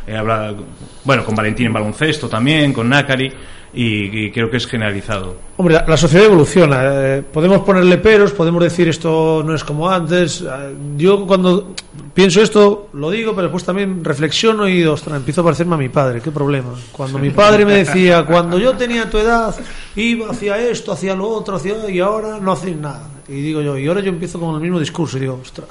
he 0.07 0.15
hablado, 0.15 0.57
bueno, 1.03 1.23
con 1.23 1.35
Valentín 1.35 1.67
en 1.67 1.73
baloncesto 1.73 2.27
también, 2.27 2.73
con 2.73 2.89
Nácari, 2.89 3.31
y, 3.73 4.31
creo 4.31 4.49
que 4.49 4.57
es 4.57 4.67
generalizado. 4.67 5.35
Hombre, 5.57 5.81
la, 5.87 5.97
sociedad 5.97 6.25
evoluciona. 6.25 6.81
eh, 6.83 7.23
podemos 7.23 7.61
ponerle 7.61 7.97
peros, 7.97 8.31
podemos 8.31 8.61
decir 8.61 8.89
esto 8.89 9.43
no 9.45 9.55
es 9.55 9.63
como 9.63 9.89
antes. 9.89 10.41
Eh, 10.41 10.75
yo 10.97 11.25
cuando 11.25 11.73
pienso 12.13 12.41
esto, 12.41 12.89
lo 12.93 13.09
digo, 13.09 13.31
pero 13.31 13.43
después 13.43 13.63
también 13.63 14.03
reflexiono 14.03 14.67
y, 14.67 14.83
ostras, 14.83 15.17
empiezo 15.17 15.41
a 15.41 15.43
parecerme 15.45 15.75
a 15.75 15.77
mi 15.77 15.89
padre. 15.89 16.19
¿Qué 16.21 16.31
problema? 16.31 16.73
Cuando 16.91 17.17
mi 17.17 17.29
padre 17.29 17.65
me 17.65 17.73
decía, 17.73 18.25
cuando 18.27 18.59
yo 18.59 18.73
tenía 18.73 19.09
tu 19.09 19.17
edad, 19.17 19.55
iba 19.95 20.31
hacia 20.31 20.57
esto, 20.57 20.91
hacia 20.91 21.15
lo 21.15 21.29
otro, 21.29 21.55
hacia... 21.55 21.89
y 21.89 21.99
ahora 21.99 22.39
no 22.39 22.51
hacéis 22.51 22.75
nada. 22.75 23.07
Y 23.29 23.35
digo 23.35 23.61
yo, 23.61 23.77
y 23.77 23.87
ahora 23.87 24.01
yo 24.01 24.09
empiezo 24.09 24.39
con 24.39 24.55
el 24.55 24.61
mismo 24.61 24.79
discurso 24.79 25.17
y 25.17 25.21
digo, 25.21 25.39
ostras. 25.41 25.69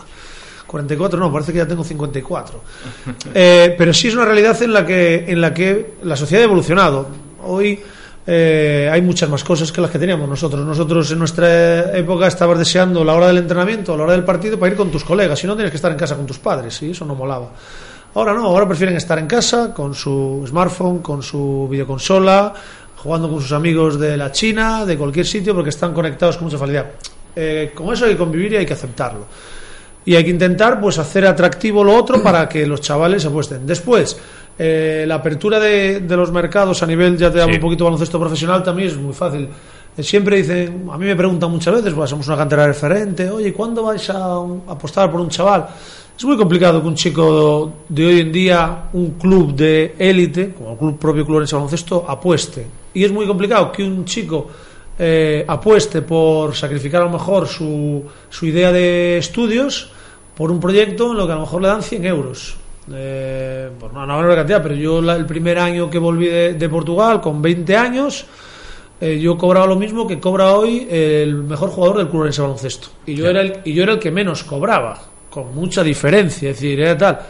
44 0.70 1.18
no, 1.18 1.32
parece 1.32 1.52
que 1.52 1.58
ya 1.58 1.66
tengo 1.66 1.82
54. 1.82 2.60
Eh, 3.34 3.74
pero 3.76 3.92
sí 3.92 4.06
es 4.06 4.14
una 4.14 4.24
realidad 4.24 4.62
en 4.62 4.72
la 4.72 4.86
que, 4.86 5.24
en 5.26 5.40
la, 5.40 5.52
que 5.52 5.94
la 6.04 6.14
sociedad 6.14 6.42
ha 6.42 6.44
evolucionado. 6.44 7.08
Hoy 7.44 7.80
eh, 8.24 8.88
hay 8.90 9.02
muchas 9.02 9.28
más 9.28 9.42
cosas 9.42 9.72
que 9.72 9.80
las 9.80 9.90
que 9.90 9.98
teníamos 9.98 10.28
nosotros. 10.28 10.64
Nosotros 10.64 11.10
en 11.10 11.18
nuestra 11.18 11.98
época 11.98 12.28
estabas 12.28 12.56
deseando 12.56 13.04
la 13.04 13.14
hora 13.14 13.26
del 13.26 13.38
entrenamiento, 13.38 13.96
la 13.96 14.04
hora 14.04 14.12
del 14.12 14.22
partido 14.22 14.60
para 14.60 14.70
ir 14.70 14.78
con 14.78 14.92
tus 14.92 15.02
colegas. 15.02 15.40
Si 15.40 15.48
no, 15.48 15.54
tienes 15.56 15.72
que 15.72 15.76
estar 15.76 15.90
en 15.90 15.98
casa 15.98 16.14
con 16.14 16.24
tus 16.24 16.38
padres. 16.38 16.80
Y 16.82 16.92
eso 16.92 17.04
no 17.04 17.16
molaba. 17.16 17.50
Ahora 18.14 18.32
no, 18.32 18.46
ahora 18.46 18.68
prefieren 18.68 18.96
estar 18.96 19.18
en 19.18 19.26
casa 19.26 19.74
con 19.74 19.92
su 19.92 20.44
smartphone, 20.46 21.00
con 21.00 21.20
su 21.20 21.66
videoconsola, 21.68 22.54
jugando 22.96 23.28
con 23.28 23.40
sus 23.40 23.52
amigos 23.52 23.98
de 23.98 24.16
la 24.16 24.30
China, 24.30 24.86
de 24.86 24.96
cualquier 24.96 25.26
sitio, 25.26 25.52
porque 25.52 25.70
están 25.70 25.92
conectados 25.92 26.36
con 26.36 26.44
mucha 26.44 26.58
facilidad. 26.58 26.92
Eh, 27.34 27.72
con 27.74 27.92
eso 27.92 28.04
hay 28.04 28.12
que 28.12 28.18
convivir 28.18 28.52
y 28.52 28.56
hay 28.58 28.66
que 28.66 28.74
aceptarlo 28.74 29.26
y 30.04 30.14
hay 30.14 30.24
que 30.24 30.30
intentar 30.30 30.80
pues 30.80 30.98
hacer 30.98 31.26
atractivo 31.26 31.84
lo 31.84 31.94
otro 31.96 32.22
para 32.22 32.48
que 32.48 32.66
los 32.66 32.80
chavales 32.80 33.24
apuesten. 33.26 33.66
Después, 33.66 34.16
eh, 34.58 35.04
la 35.06 35.16
apertura 35.16 35.58
de, 35.60 36.00
de, 36.00 36.16
los 36.16 36.30
mercados 36.32 36.82
a 36.82 36.86
nivel, 36.86 37.16
ya 37.16 37.30
te 37.30 37.40
hablo 37.40 37.52
Sí. 37.54 37.58
un 37.58 37.62
poquito 37.62 37.84
baloncesto 37.84 38.18
profesional, 38.18 38.62
también 38.62 38.88
es 38.88 38.96
muy 38.96 39.12
fácil. 39.14 39.48
Eh, 39.96 40.02
Siempre 40.02 40.36
dicen, 40.36 40.86
a 40.90 40.96
mí 40.98 41.04
me 41.06 41.16
preguntan 41.16 41.50
muchas 41.50 41.74
veces, 41.74 41.92
pues 41.94 42.08
somos 42.10 42.26
una 42.28 42.36
cantera 42.36 42.66
referente, 42.66 43.28
oye, 43.30 43.52
¿cuándo 43.52 43.82
vais 43.84 44.08
a, 44.10 44.38
un- 44.38 44.62
a 44.68 44.72
apostar 44.72 45.10
por 45.10 45.20
un 45.20 45.28
chaval? 45.28 45.66
Es 46.16 46.24
muy 46.24 46.36
complicado 46.36 46.82
que 46.82 46.88
un 46.88 46.94
chico 46.94 47.72
de 47.88 48.06
hoy 48.06 48.20
en 48.20 48.30
día, 48.32 48.84
un 48.92 49.12
club 49.12 49.54
de 49.54 49.94
élite, 49.98 50.52
como 50.52 50.72
el 50.72 50.78
club 50.78 50.98
propio 50.98 51.24
Club 51.24 51.36
Orense 51.38 51.56
Baloncesto, 51.56 52.04
apueste. 52.06 52.66
Y 52.92 53.04
es 53.04 53.10
muy 53.12 53.26
complicado 53.26 53.72
que 53.72 53.82
un 53.82 54.04
chico 54.04 54.48
eh, 55.02 55.44
apueste 55.48 56.02
por 56.02 56.54
sacrificar 56.54 57.00
a 57.00 57.04
lo 57.06 57.10
mejor 57.10 57.48
su, 57.48 58.04
su 58.28 58.44
idea 58.46 58.70
de 58.70 59.16
estudios 59.16 59.90
por 60.36 60.50
un 60.50 60.60
proyecto 60.60 61.12
en 61.12 61.16
lo 61.16 61.26
que 61.26 61.32
a 61.32 61.36
lo 61.36 61.40
mejor 61.42 61.62
le 61.62 61.68
dan 61.68 61.82
100 61.82 62.04
euros. 62.04 62.56
Eh, 62.92 63.70
por 63.78 63.92
una, 63.92 64.04
una 64.04 64.16
buena 64.16 64.34
cantidad, 64.34 64.62
pero 64.62 64.74
yo 64.74 65.00
la- 65.00 65.16
el 65.16 65.24
primer 65.24 65.58
año 65.58 65.88
que 65.88 65.98
volví 65.98 66.26
de, 66.26 66.54
de 66.54 66.68
Portugal, 66.68 67.20
con 67.20 67.40
20 67.40 67.76
años, 67.76 68.26
eh, 69.00 69.18
yo 69.18 69.38
cobraba 69.38 69.66
lo 69.66 69.76
mismo 69.76 70.06
que 70.06 70.20
cobra 70.20 70.52
hoy 70.54 70.86
el 70.90 71.34
mejor 71.44 71.70
jugador 71.70 71.96
del 71.98 72.08
club 72.08 72.24
en 72.24 72.28
ese 72.30 72.42
baloncesto. 72.42 72.88
Y 73.06 73.14
yo, 73.14 73.26
era 73.28 73.40
el, 73.40 73.60
y 73.64 73.72
yo 73.72 73.84
era 73.84 73.92
el 73.94 73.98
que 73.98 74.10
menos 74.10 74.44
cobraba, 74.44 75.00
con 75.30 75.54
mucha 75.54 75.82
diferencia, 75.82 76.50
es 76.50 76.56
decir, 76.56 76.78
era 76.80 76.98
tal. 76.98 77.20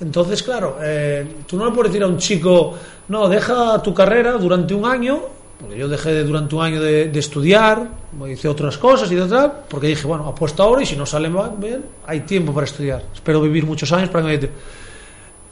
Entonces, 0.00 0.42
claro, 0.42 0.76
eh, 0.82 1.26
tú 1.46 1.56
no 1.56 1.66
le 1.66 1.72
puedes 1.72 1.92
decir 1.92 2.02
a 2.02 2.08
un 2.08 2.16
chico, 2.18 2.74
no, 3.08 3.28
deja 3.28 3.80
tu 3.82 3.92
carrera 3.94 4.32
durante 4.32 4.74
un 4.74 4.84
año, 4.86 5.20
porque 5.60 5.76
yo 5.76 5.88
dejé 5.88 6.12
de- 6.12 6.24
durante 6.24 6.54
un 6.54 6.62
año 6.62 6.80
de, 6.80 7.08
de 7.08 7.18
estudiar, 7.20 7.88
hice 8.30 8.48
otras 8.48 8.78
cosas 8.78 9.10
y 9.12 9.16
tal, 9.16 9.52
porque 9.68 9.88
dije, 9.88 10.06
bueno, 10.06 10.26
apuesto 10.26 10.62
ahora 10.62 10.82
y 10.82 10.86
si 10.86 10.96
no 10.96 11.04
sale 11.06 11.28
mal, 11.28 11.52
bien, 11.58 11.84
hay 12.06 12.20
tiempo 12.20 12.52
para 12.54 12.64
estudiar. 12.66 13.02
Espero 13.14 13.40
vivir 13.40 13.64
muchos 13.66 13.92
años 13.92 14.08
para 14.08 14.26
que 14.26 14.38
me... 14.38 14.50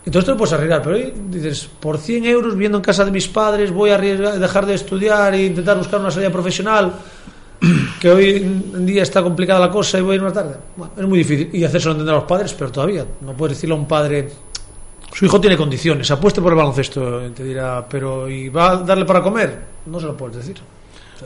Entonces 0.06 0.24
te 0.24 0.30
lo 0.30 0.36
puedes 0.38 0.52
arriesgar, 0.54 0.80
pero 0.82 0.96
hoy 0.96 1.12
dices, 1.28 1.68
por 1.80 1.98
100 1.98 2.24
euros 2.24 2.56
viendo 2.56 2.78
en 2.78 2.82
casa 2.84 3.04
de 3.04 3.10
mis 3.10 3.28
padres 3.28 3.70
voy 3.70 3.90
a 3.90 3.98
arriesgar- 3.98 4.38
dejar 4.38 4.64
de 4.64 4.74
estudiar 4.74 5.34
e 5.34 5.44
intentar 5.46 5.76
buscar 5.76 6.00
una 6.00 6.10
salida 6.10 6.30
profesional, 6.30 6.92
que 8.00 8.08
hoy 8.10 8.36
en 8.36 8.86
día 8.86 9.02
está 9.02 9.22
complicada 9.22 9.60
la 9.60 9.70
cosa 9.70 9.98
y 9.98 10.00
voy 10.02 10.12
a 10.12 10.14
ir 10.16 10.22
una 10.22 10.32
tarde. 10.32 10.54
Bueno, 10.76 10.92
es 10.96 11.06
muy 11.06 11.18
difícil. 11.18 11.50
Y 11.52 11.62
hacérselo 11.64 11.92
entender 11.92 12.14
a 12.14 12.18
los 12.18 12.26
padres, 12.26 12.54
pero 12.54 12.70
todavía 12.72 13.04
no 13.20 13.32
puedes 13.34 13.56
decirle 13.58 13.74
a 13.74 13.78
un 13.78 13.86
padre, 13.88 14.30
su 15.12 15.24
hijo 15.24 15.40
tiene 15.40 15.56
condiciones, 15.56 16.10
apueste 16.10 16.40
por 16.40 16.52
el 16.52 16.58
baloncesto, 16.58 17.26
y 17.26 17.30
te 17.30 17.44
dirá, 17.44 17.86
pero 17.88 18.28
¿y 18.28 18.48
va 18.48 18.70
a 18.70 18.76
darle 18.76 19.04
para 19.04 19.22
comer? 19.22 19.58
No 19.86 19.98
se 20.00 20.06
lo 20.06 20.16
puedes 20.16 20.36
decir. 20.36 20.56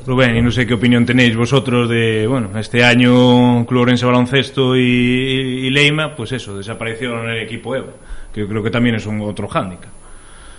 Rubén, 0.07 0.37
y 0.37 0.41
no 0.41 0.51
sé 0.51 0.67
qué 0.67 0.75
opinión 0.75 1.05
tenéis 1.05 1.37
vosotros 1.37 1.89
de, 1.89 2.27
bueno, 2.27 2.59
este 2.59 2.83
año 2.83 3.67
Club 3.67 3.83
Orense 3.83 4.07
Baloncesto 4.07 4.75
y, 4.75 4.81
y 4.81 5.71
Leima, 5.71 6.17
pues 6.17 6.33
eso, 6.33 6.57
desaparecieron 6.57 7.29
el 7.29 7.43
equipo 7.43 7.77
EVA, 7.77 7.93
que 8.33 8.41
yo 8.41 8.49
creo 8.49 8.63
que 8.63 8.71
también 8.71 8.95
es 8.95 9.05
un 9.05 9.21
otro 9.21 9.49
hándicap. 9.49 9.91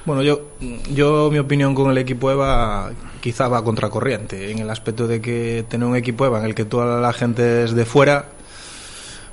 Bueno, 0.06 0.22
yo, 0.22 0.50
yo 0.94 1.30
mi 1.32 1.40
opinión 1.40 1.74
con 1.74 1.90
el 1.90 1.98
equipo 1.98 2.30
EVA 2.30 2.92
quizá 3.22 3.48
va 3.48 3.60
a 3.60 3.64
contracorriente, 3.64 4.52
en 4.52 4.60
el 4.60 4.70
aspecto 4.70 5.08
de 5.08 5.22
que 5.22 5.66
tener 5.68 5.88
un 5.88 5.96
equipo 5.96 6.26
EVA 6.26 6.40
en 6.40 6.46
el 6.46 6.54
que 6.54 6.66
toda 6.66 7.00
la 7.02 7.14
gente 7.14 7.64
es 7.64 7.74
de 7.74 7.86
fuera, 7.86 8.26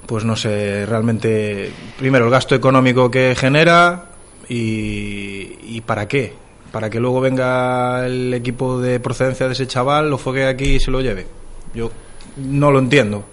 pues 0.06 0.24
no 0.24 0.36
sé, 0.36 0.86
realmente, 0.86 1.70
primero 1.98 2.24
el 2.24 2.30
gasto 2.30 2.54
económico 2.54 3.10
que 3.10 3.34
genera 3.36 4.06
y, 4.48 5.80
para 5.82 6.08
qué, 6.08 6.34
para 6.72 6.90
que 6.90 7.00
luego 7.00 7.20
venga 7.20 8.06
el 8.06 8.34
equipo 8.34 8.80
de 8.80 9.00
procedencia 9.00 9.46
de 9.46 9.52
ese 9.52 9.66
chaval, 9.66 10.10
lo 10.10 10.18
fogue 10.18 10.46
aquí 10.46 10.74
y 10.76 10.80
se 10.80 10.90
lo 10.90 11.00
lleve. 11.00 11.26
Yo 11.74 11.90
no 12.36 12.70
lo 12.70 12.78
entiendo. 12.78 13.24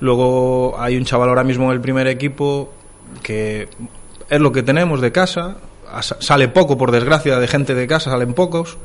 Luego 0.00 0.76
hay 0.80 0.96
un 0.96 1.04
chaval 1.04 1.28
ahora 1.28 1.44
mismo 1.44 1.66
en 1.66 1.72
el 1.72 1.80
primer 1.80 2.06
equipo 2.06 2.72
que 3.22 3.68
es 4.30 4.40
lo 4.40 4.52
que 4.52 4.62
tenemos 4.62 5.00
de 5.00 5.12
casa, 5.12 5.56
as- 5.90 6.16
sale 6.20 6.48
poco 6.48 6.78
por 6.78 6.90
desgracia 6.92 7.38
de 7.38 7.48
gente 7.48 7.74
de 7.74 7.86
casa, 7.86 8.10
salen 8.10 8.32
pocos 8.34 8.76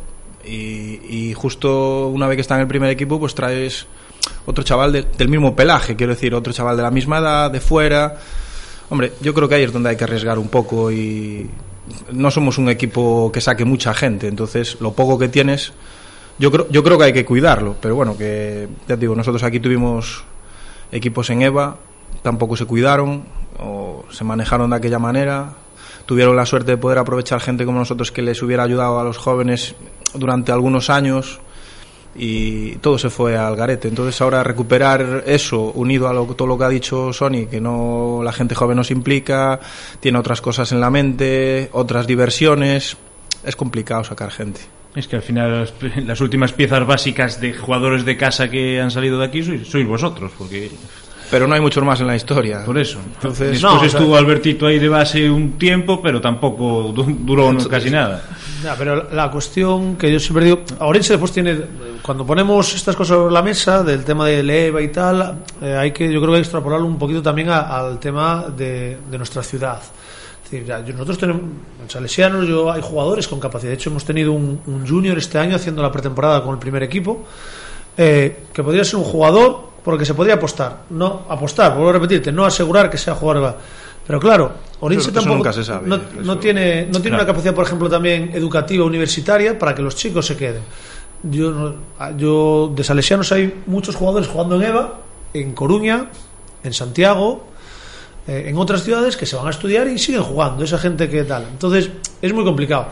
y, 0.45 0.99
y 1.09 1.33
justo 1.33 2.07
una 2.07 2.27
vez 2.27 2.37
que 2.37 2.41
está 2.41 2.55
en 2.55 2.61
el 2.61 2.67
primer 2.67 2.89
equipo 2.89 3.19
pues 3.19 3.35
traes 3.35 3.85
otro 4.45 4.63
chaval 4.63 4.91
de- 4.91 5.03
del 5.17 5.29
mismo 5.29 5.55
pelaje, 5.55 5.95
quiero 5.95 6.13
decir, 6.13 6.33
otro 6.35 6.51
chaval 6.53 6.75
de 6.77 6.83
la 6.83 6.91
misma 6.91 7.19
edad, 7.19 7.51
de 7.51 7.59
fuera. 7.59 8.17
Hombre, 8.89 9.13
yo 9.21 9.33
creo 9.33 9.47
que 9.49 9.55
ahí 9.55 9.63
es 9.63 9.73
donde 9.73 9.89
hay 9.89 9.95
que 9.95 10.03
arriesgar 10.03 10.37
un 10.39 10.49
poco 10.49 10.91
y 10.91 11.49
no 12.11 12.31
somos 12.31 12.57
un 12.57 12.69
equipo 12.69 13.31
que 13.31 13.41
saque 13.41 13.65
mucha 13.65 13.93
gente, 13.93 14.27
entonces 14.27 14.77
lo 14.79 14.93
poco 14.93 15.17
que 15.19 15.27
tienes 15.27 15.73
yo 16.39 16.49
creo, 16.51 16.67
yo 16.71 16.83
creo 16.83 16.97
que 16.97 17.03
hay 17.05 17.13
que 17.13 17.25
cuidarlo, 17.25 17.75
pero 17.79 17.93
bueno, 17.95 18.17
que 18.17 18.67
ya 18.87 18.95
te 18.95 19.01
digo, 19.01 19.15
nosotros 19.15 19.43
aquí 19.43 19.59
tuvimos 19.59 20.23
equipos 20.91 21.29
en 21.29 21.43
EVA, 21.43 21.77
tampoco 22.23 22.55
se 22.57 22.65
cuidaron 22.65 23.23
o 23.59 24.03
se 24.09 24.23
manejaron 24.23 24.71
de 24.71 24.75
aquella 24.77 24.97
manera. 24.97 25.53
Tuvieron 26.07 26.35
la 26.35 26.45
suerte 26.47 26.71
de 26.71 26.77
poder 26.77 26.97
aprovechar 26.97 27.39
gente 27.39 27.65
como 27.65 27.77
nosotros 27.79 28.11
que 28.11 28.21
les 28.23 28.41
hubiera 28.41 28.63
ayudado 28.63 28.99
a 28.99 29.03
los 29.03 29.17
jóvenes 29.17 29.75
durante 30.15 30.51
algunos 30.51 30.89
años 30.89 31.39
y 32.15 32.75
todo 32.77 32.97
se 32.97 33.09
fue 33.09 33.37
al 33.37 33.55
garete. 33.55 33.87
Entonces 33.87 34.19
ahora 34.21 34.43
recuperar 34.43 35.23
eso 35.25 35.71
unido 35.71 36.07
a 36.07 36.13
lo, 36.13 36.25
todo 36.35 36.47
lo 36.47 36.57
que 36.57 36.63
ha 36.65 36.69
dicho 36.69 37.13
Sony, 37.13 37.47
que 37.49 37.59
no 37.59 38.21
la 38.23 38.31
gente 38.31 38.55
joven 38.55 38.77
no 38.77 38.83
se 38.83 38.93
implica, 38.93 39.59
tiene 39.99 40.19
otras 40.19 40.41
cosas 40.41 40.71
en 40.71 40.79
la 40.79 40.89
mente, 40.89 41.69
otras 41.71 42.07
diversiones, 42.07 42.97
es 43.43 43.55
complicado 43.55 44.03
sacar 44.03 44.31
gente. 44.31 44.61
Es 44.95 45.07
que 45.07 45.15
al 45.15 45.23
final 45.23 45.61
las, 45.61 45.73
las 46.05 46.21
últimas 46.21 46.53
piezas 46.53 46.85
básicas 46.85 47.41
de 47.41 47.53
jugadores 47.53 48.05
de 48.05 48.15
casa 48.15 48.49
que 48.49 48.79
han 48.79 48.91
salido 48.91 49.17
de 49.17 49.25
aquí 49.25 49.43
sois, 49.43 49.67
sois 49.67 49.87
vosotros, 49.87 50.31
porque 50.37 50.69
Pero 51.33 51.47
no 51.47 51.55
hay 51.55 51.61
muchos 51.61 51.83
más 51.83 51.99
en 51.99 52.05
la 52.07 52.15
historia. 52.15 52.63
por 52.63 52.77
eso. 52.77 52.99
Entonces, 53.15 53.49
Después 53.51 53.61
no, 53.63 53.75
o 53.75 53.79
sea- 53.79 53.87
estuvo 53.87 54.15
Albertito 54.15 54.67
ahí 54.67 54.77
de 54.77 54.87
base 54.87 55.27
un 55.29 55.53
tiempo, 55.57 55.99
pero 56.01 56.21
tampoco 56.21 56.91
du- 56.93 57.17
duró 57.21 57.51
no- 57.51 57.67
casi 57.67 57.89
nada. 57.89 58.21
Ya, 58.63 58.75
pero 58.77 59.09
la 59.11 59.31
cuestión 59.31 59.95
que 59.95 60.11
yo 60.13 60.19
siempre 60.19 60.45
digo, 60.45 60.59
Orense 60.79 61.13
después 61.13 61.31
tiene, 61.31 61.57
cuando 62.03 62.23
ponemos 62.25 62.75
estas 62.75 62.95
cosas 62.95 63.17
sobre 63.17 63.33
la 63.33 63.41
mesa, 63.41 63.81
del 63.83 64.03
tema 64.05 64.27
de 64.27 64.43
leva 64.43 64.79
y 64.81 64.89
tal, 64.89 65.39
eh, 65.61 65.75
hay 65.75 65.91
que, 65.91 66.11
yo 66.13 66.21
creo 66.21 66.33
que 66.35 66.39
extrapolarlo 66.41 66.85
un 66.85 66.99
poquito 66.99 67.21
también 67.23 67.49
a- 67.49 67.61
al 67.79 67.99
tema 67.99 68.45
de, 68.55 68.97
de 69.09 69.17
nuestra 69.17 69.41
ciudad. 69.41 69.79
Es 70.45 70.51
decir, 70.51 70.67
ya, 70.67 70.79
nosotros 70.79 71.17
tenemos, 71.17 71.41
en 71.81 71.89
Salesianos, 71.89 72.47
yo, 72.47 72.71
hay 72.71 72.81
jugadores 72.83 73.27
con 73.27 73.39
capacidad. 73.39 73.69
De 73.71 73.75
hecho, 73.75 73.89
hemos 73.89 74.05
tenido 74.05 74.33
un, 74.33 74.61
un 74.67 74.87
junior 74.87 75.17
este 75.17 75.39
año 75.39 75.55
haciendo 75.55 75.81
la 75.81 75.91
pretemporada 75.91 76.43
con 76.43 76.53
el 76.53 76.59
primer 76.59 76.83
equipo, 76.83 77.25
eh, 77.97 78.43
que 78.53 78.61
podría 78.63 78.83
ser 78.83 78.97
un 78.97 79.05
jugador 79.05 79.72
porque 79.83 80.05
se 80.05 80.13
podría 80.13 80.35
apostar. 80.35 80.83
No 80.89 81.23
apostar, 81.29 81.73
vuelvo 81.73 81.89
a 81.89 81.93
repetirte, 81.93 82.31
no 82.31 82.45
asegurar 82.45 82.89
que 82.89 82.97
sea 82.97 83.15
jugador. 83.15 83.57
Pero 84.05 84.19
claro, 84.19 84.51
Orense 84.81 85.11
tampoco 85.11 85.37
nunca 85.37 85.53
se 85.53 85.63
sabe, 85.63 85.87
no, 85.87 85.97
no 86.21 86.37
tiene, 86.37 86.87
no 86.87 86.99
tiene 86.99 87.09
Claro. 87.15 87.23
una 87.23 87.25
capacidad, 87.25 87.53
por 87.53 87.65
ejemplo, 87.65 87.89
también 87.89 88.31
educativa 88.33 88.83
universitaria 88.83 89.57
para 89.57 89.73
que 89.73 89.81
los 89.81 89.95
chicos 89.95 90.25
se 90.25 90.35
queden. 90.35 90.61
Yo, 91.23 91.75
yo 92.17 92.73
de 92.75 92.83
Salesianos 92.83 93.31
hay 93.31 93.61
muchos 93.65 93.95
jugadores 93.95 94.27
jugando 94.27 94.57
en 94.57 94.63
EVA, 94.63 94.99
en 95.33 95.53
Coruña, 95.53 96.09
en 96.65 96.73
Santiago, 96.73 97.47
eh, 98.27 98.45
en 98.47 98.57
otras 98.57 98.83
ciudades 98.83 99.15
que 99.15 99.25
se 99.25 99.37
van 99.37 99.47
a 99.47 99.51
estudiar 99.51 99.87
y 99.87 99.97
siguen 99.97 100.23
jugando, 100.23 100.65
esa 100.65 100.77
gente 100.77 101.09
que 101.09 101.23
tal. 101.23 101.43
Entonces, 101.49 101.89
es 102.21 102.33
muy 102.33 102.43
complicado. 102.43 102.87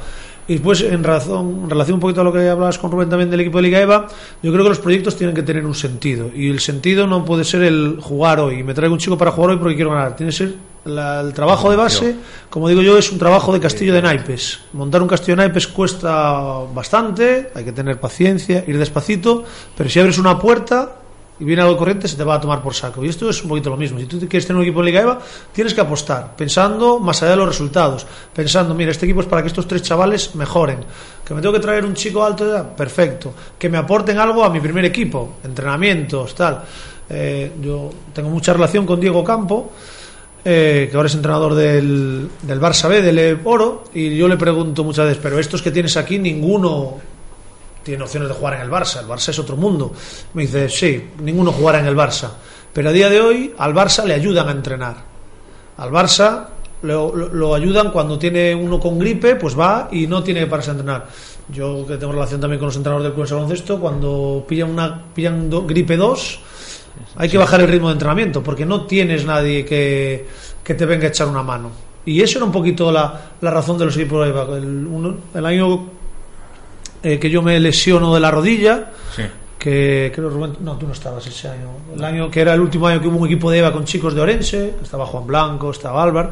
Y 0.51 0.55
después, 0.55 0.81
en, 0.81 1.01
razón, 1.03 1.61
en 1.63 1.69
relación 1.69 1.93
un 1.95 2.01
poquito 2.01 2.19
a 2.19 2.23
lo 2.25 2.33
que 2.33 2.49
hablabas 2.49 2.77
con 2.77 2.91
Rubén 2.91 3.07
también 3.09 3.29
del 3.29 3.39
equipo 3.39 3.59
de 3.59 3.61
Liga 3.63 3.79
EVA, 3.79 4.07
yo 4.43 4.51
creo 4.51 4.63
que 4.63 4.69
los 4.69 4.79
proyectos 4.79 5.15
tienen 5.15 5.33
que 5.33 5.43
tener 5.43 5.65
un 5.65 5.73
sentido. 5.75 6.29
Y 6.35 6.49
el 6.49 6.59
sentido 6.59 7.07
no 7.07 7.23
puede 7.23 7.45
ser 7.45 7.61
el 7.63 7.97
jugar 8.01 8.41
hoy. 8.41 8.61
Me 8.61 8.73
traigo 8.73 8.93
un 8.93 8.99
chico 8.99 9.17
para 9.17 9.31
jugar 9.31 9.51
hoy 9.51 9.57
porque 9.57 9.75
quiero 9.75 9.91
ganar. 9.91 10.15
Tiene 10.17 10.31
que 10.31 10.37
ser 10.37 10.53
la- 10.83 11.21
el 11.21 11.31
trabajo 11.33 11.69
de 11.71 11.77
base, 11.77 12.15
como 12.49 12.67
digo 12.67 12.81
yo, 12.81 12.97
es 12.97 13.09
un 13.13 13.17
trabajo 13.17 13.53
de 13.53 13.61
castillo 13.61 13.93
de 13.93 14.01
naipes. 14.01 14.59
Montar 14.73 15.01
un 15.01 15.07
castillo 15.07 15.37
de 15.37 15.43
naipes 15.43 15.67
cuesta 15.67 16.63
bastante, 16.75 17.49
hay 17.55 17.63
que 17.63 17.71
tener 17.71 17.97
paciencia, 17.99 18.63
ir 18.67 18.77
despacito, 18.77 19.45
pero 19.77 19.89
si 19.89 19.99
abres 19.99 20.17
una 20.17 20.37
puerta 20.37 20.95
y 21.41 21.43
viene 21.43 21.63
algo 21.63 21.75
corriente 21.75 22.07
se 22.07 22.15
te 22.15 22.23
va 22.23 22.35
a 22.35 22.39
tomar 22.39 22.61
por 22.61 22.75
saco. 22.75 23.03
Y 23.03 23.09
esto 23.09 23.27
es 23.27 23.41
un 23.41 23.49
poquito 23.49 23.71
lo 23.71 23.77
mismo. 23.77 23.99
Si 23.99 24.05
tú 24.05 24.19
quieres 24.19 24.45
tener 24.45 24.57
un 24.57 24.61
equipo 24.61 24.81
de 24.81 24.85
Liga 24.85 25.01
EVA, 25.01 25.19
tienes 25.51 25.73
que 25.73 25.81
apostar, 25.81 26.35
pensando 26.35 26.99
más 26.99 27.23
allá 27.23 27.31
de 27.31 27.37
los 27.37 27.47
resultados, 27.47 28.05
pensando, 28.31 28.75
mira, 28.75 28.91
este 28.91 29.07
equipo 29.07 29.21
es 29.21 29.25
para 29.25 29.41
que 29.41 29.47
estos 29.47 29.67
tres 29.67 29.81
chavales 29.81 30.35
mejoren, 30.35 30.77
que 31.25 31.33
me 31.33 31.41
tengo 31.41 31.53
que 31.53 31.59
traer 31.59 31.83
un 31.83 31.95
chico 31.95 32.23
alto 32.23 32.45
de 32.45 32.51
edad, 32.51 32.75
perfecto, 32.75 33.33
que 33.57 33.69
me 33.69 33.79
aporten 33.79 34.19
algo 34.19 34.43
a 34.43 34.51
mi 34.51 34.59
primer 34.59 34.85
equipo, 34.85 35.37
entrenamientos, 35.43 36.35
tal. 36.35 36.61
Eh, 37.09 37.53
yo 37.59 37.89
tengo 38.13 38.29
mucha 38.29 38.53
relación 38.53 38.85
con 38.85 38.99
Diego 38.99 39.23
Campo, 39.23 39.71
eh, 40.45 40.89
que 40.91 40.95
ahora 40.95 41.07
es 41.07 41.15
entrenador 41.15 41.55
del, 41.55 42.29
del 42.39 42.61
Barça 42.61 42.87
B, 42.87 43.01
del 43.01 43.39
Oro, 43.45 43.85
y 43.95 44.15
yo 44.15 44.27
le 44.27 44.37
pregunto 44.37 44.83
muchas 44.83 45.05
veces, 45.05 45.19
pero 45.23 45.39
estos 45.39 45.63
que 45.63 45.71
tienes 45.71 45.97
aquí, 45.97 46.19
ninguno 46.19 46.99
tiene 47.83 48.03
opciones 48.03 48.29
de 48.29 48.35
jugar 48.35 48.55
en 48.55 48.61
el 48.61 48.69
Barça. 48.69 48.99
El 48.99 49.07
Barça 49.07 49.29
es 49.29 49.39
otro 49.39 49.55
mundo. 49.57 49.91
Me 50.33 50.43
dice, 50.43 50.69
sí, 50.69 51.09
ninguno 51.21 51.51
jugará 51.51 51.79
en 51.79 51.85
el 51.87 51.95
Barça. 51.95 52.29
Pero 52.73 52.89
a 52.89 52.91
día 52.91 53.09
de 53.09 53.19
hoy 53.21 53.53
al 53.57 53.73
Barça 53.73 54.03
le 54.05 54.13
ayudan 54.13 54.47
a 54.47 54.51
entrenar. 54.51 54.95
Al 55.77 55.89
Barça 55.91 56.45
lo, 56.83 57.15
lo- 57.15 57.27
lo 57.29 57.55
ayudan 57.55 57.91
cuando 57.91 58.17
tiene 58.17 58.55
uno 58.55 58.79
con 58.79 58.97
gripe, 58.99 59.35
pues 59.35 59.57
va 59.59 59.89
y 59.91 60.07
no 60.07 60.23
tiene 60.23 60.39
que 60.41 60.47
pararse 60.47 60.71
a 60.71 60.73
entrenar. 60.73 61.07
Yo 61.49 61.85
que 61.85 61.97
tengo 61.97 62.13
relación 62.13 62.39
también 62.39 62.59
con 62.59 62.67
los 62.67 62.75
entrenadores 62.77 63.05
del 63.05 63.13
club 63.13 63.27
de 63.27 63.33
baloncesto, 63.35 63.79
cuando 63.79 64.45
pillan 64.47 64.69
una 64.69 65.03
pillan 65.13 65.49
do- 65.49 65.65
gripe 65.65 65.97
2, 65.97 66.39
hay 67.17 67.29
que 67.29 67.37
bajar 67.37 67.61
el 67.61 67.67
ritmo 67.67 67.87
de 67.87 67.93
entrenamiento 67.93 68.41
porque 68.43 68.65
no 68.65 68.85
tienes 68.85 69.25
nadie 69.25 69.65
que, 69.65 70.27
que 70.63 70.73
te 70.75 70.85
venga 70.85 71.05
a 71.05 71.09
echar 71.09 71.27
una 71.27 71.43
mano. 71.43 71.71
Y 72.05 72.21
eso 72.21 72.37
era 72.39 72.45
un 72.45 72.51
poquito 72.51 72.91
la, 72.91 73.31
la 73.41 73.51
razón 73.51 73.77
de 73.77 73.85
los 73.85 73.95
equipos 73.97 74.25
de. 74.25 74.57
El, 74.57 75.15
el 75.33 75.45
año 75.45 75.89
eh, 77.03 77.19
que 77.19 77.29
yo 77.29 77.41
me 77.41 77.59
lesiono 77.59 78.13
de 78.13 78.19
la 78.19 78.31
rodilla, 78.31 78.91
Sí. 79.15 79.23
que 79.57 80.11
creo 80.13 80.29
Rubén, 80.29 80.57
no, 80.61 80.75
tú 80.77 80.87
no 80.87 80.93
estabas 80.93 81.25
ese 81.27 81.47
año, 81.47 81.69
el 81.95 82.03
año 82.03 82.29
que 82.31 82.41
era 82.41 82.53
el 82.53 82.61
último 82.61 82.87
año 82.87 82.99
que 83.01 83.07
hubo 83.07 83.17
un 83.17 83.25
equipo 83.27 83.49
de 83.51 83.59
EVA 83.59 83.71
con 83.71 83.85
chicos 83.85 84.13
de 84.15 84.21
Orense, 84.21 84.75
estaba 84.83 85.05
Juan 85.05 85.27
Blanco, 85.27 85.71
estaba 85.71 86.01
Álvar, 86.01 86.31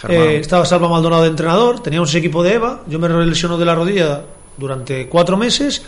Germán. 0.00 0.20
eh, 0.28 0.36
estaba 0.38 0.64
Salva 0.66 0.88
Maldonado 0.88 1.22
de 1.22 1.28
entrenador, 1.28 1.80
teníamos 1.80 2.08
ese 2.10 2.18
equipo 2.18 2.42
de 2.42 2.54
EVA, 2.54 2.82
yo 2.86 2.98
me 2.98 3.08
lesiono 3.26 3.56
de 3.58 3.64
la 3.64 3.74
rodilla 3.74 4.22
durante 4.56 5.08
cuatro 5.08 5.36
meses 5.36 5.82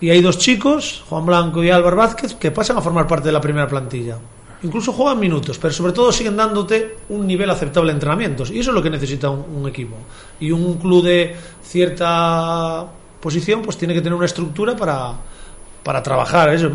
y 0.00 0.10
hay 0.10 0.20
dos 0.20 0.38
chicos, 0.38 1.04
Juan 1.08 1.24
Blanco 1.26 1.62
y 1.62 1.70
Álvar 1.70 1.94
Vázquez, 1.94 2.34
que 2.34 2.50
pasan 2.50 2.76
a 2.78 2.80
formar 2.80 3.06
parte 3.06 3.26
de 3.28 3.32
la 3.32 3.40
primera 3.40 3.68
plantilla. 3.68 4.18
Incluso 4.64 4.92
juegan 4.92 5.20
minutos, 5.20 5.58
pero 5.58 5.72
sobre 5.74 5.92
todo 5.92 6.10
siguen 6.10 6.36
dándote 6.36 6.96
un 7.10 7.26
nivel 7.26 7.48
aceptable 7.50 7.90
de 7.90 7.96
entrenamientos. 7.96 8.50
Y 8.50 8.60
eso 8.60 8.70
es 8.70 8.74
lo 8.74 8.82
que 8.82 8.88
necesita 8.88 9.28
un, 9.28 9.44
un 9.60 9.68
equipo. 9.68 9.94
Y 10.40 10.50
un 10.52 10.78
club 10.78 11.04
de 11.04 11.36
cierta 11.62 12.86
posición, 13.24 13.62
pues 13.62 13.78
tiene 13.78 13.94
que 13.94 14.02
tener 14.02 14.14
una 14.14 14.26
estructura 14.26 14.76
para, 14.76 15.12
para 15.82 16.02
trabajar. 16.02 16.50
Eso. 16.50 16.70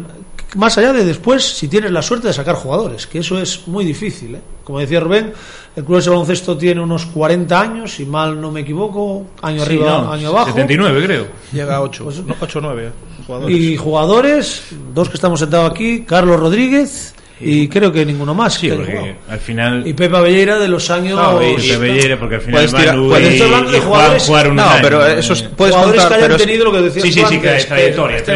Más 0.56 0.76
allá 0.80 0.92
de 0.94 1.06
después, 1.06 1.44
si 1.44 1.68
tienes 1.68 1.92
la 1.92 2.02
suerte 2.02 2.28
de 2.28 2.34
sacar 2.34 2.56
jugadores, 2.56 3.06
que 3.06 3.20
eso 3.20 3.40
es 3.40 3.68
muy 3.68 3.86
difícil. 3.86 4.34
¿eh? 4.34 4.42
Como 4.64 4.80
decía 4.80 5.00
Rubén, 5.00 5.32
el 5.76 5.84
club 5.86 6.02
de 6.02 6.10
baloncesto 6.10 6.58
tiene 6.58 6.82
unos 6.82 7.06
40 7.06 7.62
años, 7.62 7.92
si 7.94 8.04
mal 8.06 8.42
no 8.42 8.52
me 8.52 8.62
equivoco, 8.62 9.28
año 9.44 9.60
Sí, 9.60 9.66
arriba, 9.68 10.02
no, 10.02 10.12
año 10.12 10.30
abajo. 10.30 10.48
79 10.48 11.06
creo. 11.06 11.28
Llega 11.54 11.76
a 11.76 11.82
8, 11.82 12.04
Pues- 12.04 12.24
8 12.42 12.60
9 12.62 12.92
jugadores. 13.28 13.56
Y 13.58 13.78
jugadores, 13.78 14.64
dos 14.94 15.08
que 15.08 15.16
estamos 15.16 15.40
sentados 15.40 15.70
aquí, 15.70 16.02
Carlos 16.02 16.40
Rodríguez 16.40 17.14
y 17.42 17.68
creo 17.68 17.92
que 17.92 18.06
ninguno 18.06 18.34
más. 18.34 18.54
Sí, 18.56 18.70
que 18.70 19.16
al 19.30 19.40
final... 19.40 19.88
Y 19.88 19.94
Pepa 19.94 20.22
Belleira 20.22 20.58
de 20.60 20.68
los 20.68 20.90
años... 20.90 21.18
No, 21.20 21.42
y- 21.42 21.56
Pepe 21.56 21.78
Bellera, 21.78 22.20
porque 22.20 22.36
al 22.36 22.42
final 22.42 22.54
Puedes 22.56 22.74
tirar- 22.76 22.96
Manu 22.96 23.10
puedes- 23.10 23.34
y, 23.36 23.42
hablando 23.42 23.72
de 23.72 23.80
jugadores- 23.80 24.26
jugaron 24.26 24.56
No, 24.56 24.64
un 24.64 24.70
año, 24.70 24.80
pero 24.82 25.08
eh, 25.08 25.20
eso 25.20 25.34
es- 25.34 25.42
puedes 25.44 25.74
jugadores 25.76 26.02
contar, 26.02 26.10
que 26.10 26.16
hayan 26.26 26.28
pero 26.32 26.36
es- 26.36 26.46
tenido 26.48 26.66
lo 26.66 26.72
que 26.72 26.82
decías 26.82 27.06
Sí, 27.06 27.12
sí, 27.14 27.24
sí, 27.30 27.40
que 27.40 27.48
trayectoria, 27.66 28.18
este 28.18 28.32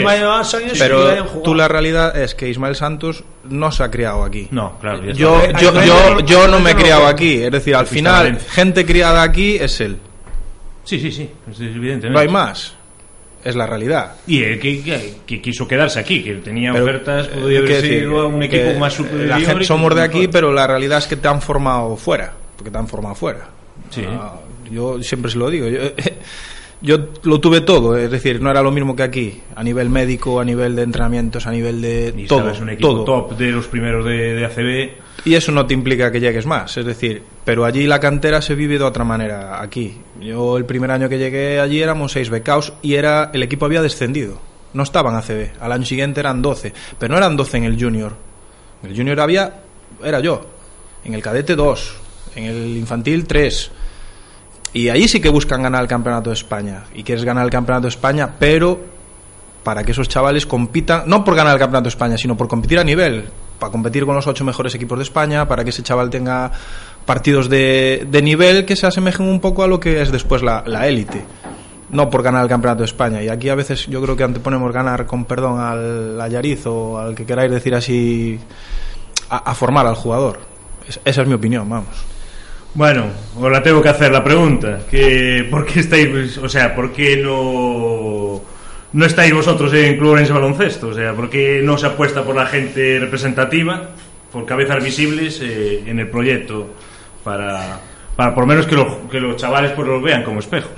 años 0.54 0.54
hayan 0.54 0.78
Pero 0.80 1.26
tú 1.44 1.54
la 1.56 1.68
realidad 1.68 2.18
es 2.22 2.36
que 2.36 2.50
Ismael 2.50 2.76
Santos 2.76 3.24
no 3.50 3.72
se 3.72 3.84
ha 3.84 3.92
criado 3.92 4.24
aquí. 4.24 4.48
No, 4.52 4.78
claro. 4.80 5.04
Yo, 5.12 5.42
yo, 5.60 5.84
yo, 5.84 6.20
yo 6.22 6.48
no 6.48 6.60
me 6.60 6.72
he 6.72 6.76
criado 6.76 7.08
aquí. 7.08 7.42
Es 7.44 7.52
decir, 7.52 7.76
al 7.76 7.88
final, 7.88 8.40
gente 8.50 8.86
criada 8.86 9.22
aquí 9.24 9.56
es 9.58 9.82
él. 9.82 9.98
Sí, 10.86 11.00
sí, 11.00 11.12
sí, 11.12 11.30
es 11.50 11.60
evidente. 11.60 12.10
No 12.10 12.20
hay 12.20 12.28
más. 12.28 12.76
Es 13.44 13.56
la 13.56 13.66
realidad. 13.68 14.14
Y 14.26 14.42
el 14.44 14.60
que, 14.60 14.82
que- 14.82 15.14
que 15.26 15.42
quiso 15.42 15.68
quedarse 15.68 16.00
aquí, 16.00 16.24
que 16.24 16.36
tenía 16.36 16.72
Pero, 16.72 16.86
ofertas, 16.86 17.28
eh, 17.28 17.40
podía 17.42 17.60
haber 17.60 17.82
sido 17.82 18.28
un 18.30 18.42
equipo 18.44 18.80
más 18.80 18.94
superior. 18.94 19.28
La 19.28 19.40
gente 19.40 19.66
somos 19.66 19.90
de 19.96 20.02
mejor. 20.02 20.16
aquí, 20.18 20.28
pero 20.30 20.54
la 20.54 20.66
realidad 20.68 21.00
es 21.00 21.08
que 21.08 21.16
te 21.18 21.28
han 21.28 21.42
formado 21.42 21.96
fuera. 21.98 22.34
Porque 22.56 22.72
te 22.72 22.78
han 22.78 22.88
formado 22.88 23.16
fuera. 23.16 23.50
Sí. 23.90 24.04
Ah, 24.08 24.36
yo 24.72 25.02
siempre 25.04 25.30
se 25.30 25.38
lo 25.38 25.50
digo. 25.50 25.68
Yo, 25.68 25.80
yo 26.84 26.98
lo 27.24 27.40
tuve 27.40 27.62
todo. 27.62 27.98
Es 27.98 28.12
decir, 28.12 28.40
no 28.42 28.52
era 28.52 28.62
lo 28.62 28.72
mismo 28.72 28.96
que 28.96 29.02
aquí. 29.04 29.42
A 29.56 29.64
nivel 29.64 29.90
médico, 29.90 30.40
a 30.40 30.46
nivel 30.46 30.76
de 30.76 30.84
entrenamientos, 30.84 31.48
a 31.48 31.52
nivel 31.52 31.82
de 31.82 32.14
Y 32.16 32.28
todo. 32.28 32.40
sabes, 32.42 32.60
un 32.60 32.70
equipo 32.70 32.90
todo. 32.90 33.04
top 33.06 33.38
de 33.38 33.48
los 33.52 33.68
primeros 33.68 34.06
de, 34.06 34.36
de 34.36 34.46
ACB. 34.46 35.02
Y 35.26 35.34
eso 35.36 35.52
no 35.52 35.66
te 35.66 35.74
implica 35.74 36.12
que 36.12 36.20
llegues 36.20 36.46
más, 36.46 36.76
es 36.76 36.86
decir, 36.86 37.24
pero 37.46 37.64
allí 37.64 37.88
la 37.88 38.00
cantera 38.02 38.42
se 38.42 38.56
vive 38.56 38.78
de 38.78 38.84
otra 38.84 39.06
manera 39.06 39.62
aquí. 39.62 39.98
Yo 40.20 40.58
el 40.58 40.66
primer 40.66 40.92
año 40.92 41.08
que 41.08 41.18
llegué 41.18 41.62
allí 41.62 41.82
éramos 41.82 42.12
seis 42.12 42.30
becaos 42.30 42.74
y 42.82 42.96
era 42.96 43.32
el 43.34 43.42
equipo 43.42 43.66
había 43.66 43.82
descendido. 43.82 44.42
No 44.74 44.84
estaban 44.84 45.16
ACB, 45.16 45.62
al 45.62 45.72
año 45.72 45.86
siguiente 45.86 46.20
eran 46.20 46.42
12, 46.42 46.74
pero 47.00 47.14
no 47.14 47.18
eran 47.20 47.38
12 47.38 47.58
en 47.58 47.64
el 47.64 47.82
junior. 47.82 48.14
En 48.84 48.90
el 48.90 48.98
junior 48.98 49.20
había, 49.22 49.62
era 50.04 50.20
yo, 50.20 50.46
en 51.06 51.14
el 51.14 51.22
cadete 51.22 51.56
2, 51.56 51.96
en 52.36 52.44
el 52.46 52.76
infantil 52.78 53.26
3. 53.26 53.72
Y 54.74 54.90
allí 54.90 55.08
sí 55.08 55.22
que 55.22 55.30
buscan 55.30 55.62
ganar 55.62 55.82
el 55.84 55.88
campeonato 55.88 56.30
de 56.32 56.36
España. 56.36 56.84
Y 56.96 57.04
quieres 57.04 57.24
ganar 57.24 57.46
el 57.46 57.52
campeonato 57.52 57.84
de 57.84 57.90
España, 57.90 58.30
pero 58.40 58.80
para 59.64 59.84
que 59.84 59.92
esos 59.92 60.10
chavales 60.10 60.46
compitan, 60.46 61.04
no 61.06 61.24
por 61.24 61.36
ganar 61.36 61.54
el 61.54 61.60
campeonato 61.60 61.84
de 61.86 61.90
España, 61.90 62.18
sino 62.18 62.36
por 62.36 62.48
competir 62.48 62.80
a 62.80 62.84
nivel, 62.84 63.26
para 63.60 63.72
competir 63.72 64.06
con 64.06 64.16
los 64.16 64.28
ocho 64.28 64.44
mejores 64.44 64.76
equipos 64.76 64.98
de 64.98 65.04
España, 65.04 65.48
para 65.48 65.64
que 65.64 65.70
ese 65.70 65.84
chaval 65.84 66.10
tenga 66.10 66.52
partidos 67.06 67.50
de, 67.50 68.06
de 68.10 68.22
nivel 68.22 68.66
que 68.66 68.76
se 68.76 68.88
asemejen 68.88 69.28
un 69.28 69.40
poco 69.40 69.64
a 69.64 69.68
lo 69.68 69.80
que 69.80 70.02
es 70.02 70.12
después 70.12 70.42
la 70.42 70.64
la 70.66 70.88
élite. 70.88 71.24
No 71.92 72.10
por 72.10 72.24
ganar 72.24 72.42
el 72.44 72.50
campeonato 72.50 72.80
de 72.80 72.86
España. 72.88 73.22
Y 73.22 73.30
aquí 73.30 73.50
a 73.50 73.56
veces 73.56 73.86
yo 73.88 74.02
creo 74.02 74.16
que 74.18 74.24
anteponemos 74.24 74.74
ganar, 74.74 75.06
con 75.06 75.26
perdón, 75.26 75.60
al 75.60 76.20
Ayariz 76.20 76.66
o 76.66 76.98
al 76.98 77.14
que 77.14 77.26
queráis 77.26 77.52
decir 77.52 77.76
así, 77.76 78.40
a, 79.30 79.54
formar 79.54 79.86
al 79.86 79.96
jugador. 79.96 80.40
Es- 80.90 81.00
esa 81.06 81.22
es 81.22 81.28
mi 81.28 81.36
opinión, 81.36 81.70
vamos. 81.70 81.96
Bueno, 82.76 83.06
os 83.40 83.52
la 83.52 83.62
tengo 83.62 83.82
que 83.82 83.90
hacer 83.90 84.12
la 84.12 84.24
pregunta. 84.24 84.80
Que, 84.90 85.48
¿Por 85.50 85.66
qué 85.66 85.82
estáis, 85.82 86.38
o 86.38 86.50
sea, 86.50 86.74
por 86.76 86.92
qué 86.92 87.18
no, 87.18 88.42
no 88.94 89.06
estáis 89.06 89.34
vosotros 89.34 89.72
en 89.74 89.98
Club 89.98 90.12
Orense 90.14 90.34
Baloncesto? 90.34 90.88
O 90.88 90.94
sea, 90.94 91.14
¿por 91.14 91.30
qué 91.30 91.62
no 91.64 91.78
se 91.78 91.86
apuesta 91.88 92.24
por 92.24 92.36
la 92.36 92.48
gente 92.48 92.98
representativa, 93.00 93.90
por 94.32 94.46
cabezas 94.46 94.84
visibles 94.84 95.40
eh, 95.44 95.84
en 95.86 96.00
el 96.00 96.08
proyecto, 96.10 96.68
para, 97.24 97.80
para 98.16 98.34
por 98.34 98.44
lo 98.44 98.48
menos 98.48 98.66
que, 98.66 98.76
los- 98.76 99.10
que 99.12 99.20
los 99.20 99.36
chavales 99.38 99.72
pues 99.74 99.88
los 99.88 100.02
vean 100.02 100.24
como 100.24 100.40
espejos? 100.40 100.72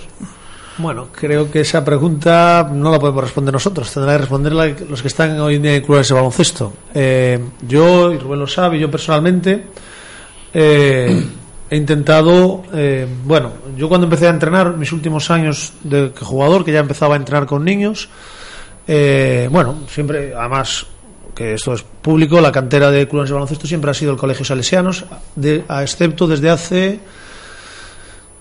Bueno, 0.77 1.07
creo 1.13 1.49
que 1.49 1.61
esa 1.61 1.85
pregunta 1.85 2.69
no 2.73 2.91
la 2.91 2.99
podemos 2.99 3.23
responder 3.23 3.53
nosotros, 3.53 3.89
tendrá 3.93 4.11
que 4.11 4.17
responderla 4.17 4.67
los 4.89 5.01
que 5.01 5.07
están 5.07 5.39
hoy 5.39 5.55
en 5.55 5.61
día 5.61 5.75
en 5.77 5.81
clubes 5.81 6.09
de 6.09 6.13
baloncesto. 6.15 6.73
Eh, 6.93 7.39
yo, 7.65 8.11
y 8.11 8.17
Rubén 8.17 8.39
lo 8.39 8.47
sabe, 8.47 8.77
yo 8.77 8.91
personalmente 8.91 9.67
eh, 10.53 11.23
he 11.69 11.75
intentado, 11.77 12.63
eh, 12.73 13.07
bueno, 13.25 13.51
yo 13.77 13.89
cuando 13.89 14.05
empecé 14.05 14.27
a 14.27 14.31
entrenar, 14.31 14.77
mis 14.77 14.91
últimos 14.91 15.31
años 15.31 15.73
de 15.83 16.11
jugador, 16.19 16.63
que 16.63 16.71
ya 16.71 16.79
empezaba 16.79 17.15
a 17.15 17.17
entrenar 17.17 17.45
con 17.47 17.63
niños, 17.63 18.09
eh, 18.87 19.47
bueno, 19.51 19.79
siempre, 19.89 20.33
además, 20.35 20.85
que 21.33 21.53
esto 21.55 21.73
es 21.73 21.83
público, 21.83 22.39
la 22.39 22.51
cantera 22.51 22.91
de 22.91 23.07
clubes 23.07 23.29
de 23.29 23.33
baloncesto 23.33 23.67
siempre 23.67 23.91
ha 23.91 23.93
sido 23.93 24.11
el 24.11 24.17
Colegio 24.17 24.45
Salesianos, 24.45 25.05
de, 25.35 25.63
a 25.67 25.81
excepto 25.81 26.27
desde 26.27 26.49
hace 26.49 26.99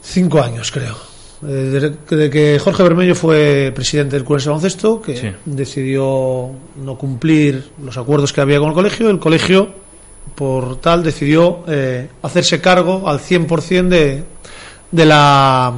cinco 0.02 0.40
años, 0.42 0.70
creo. 0.70 0.96
desde 1.40 1.90
de 2.16 2.30
que 2.30 2.58
Jorge 2.58 2.82
Bermello 2.82 3.14
fue 3.14 3.70
presidente 3.74 4.16
del 4.16 4.24
Club 4.24 4.38
de 4.38 4.46
Baloncesto, 4.46 5.02
que 5.02 5.16
Sí. 5.16 5.28
decidió 5.44 6.50
no 6.76 6.96
cumplir 6.96 7.70
los 7.84 7.96
acuerdos 7.98 8.32
que 8.32 8.40
había 8.40 8.58
con 8.60 8.68
el 8.68 8.74
colegio, 8.74 9.10
el 9.10 9.18
colegio, 9.18 9.68
por 10.34 10.80
tal, 10.80 11.02
decidió 11.02 11.64
eh, 11.68 12.08
hacerse 12.22 12.60
cargo 12.60 13.08
al 13.08 13.20
100% 13.20 13.88
de, 13.88 14.24
de 14.90 15.06
la 15.06 15.72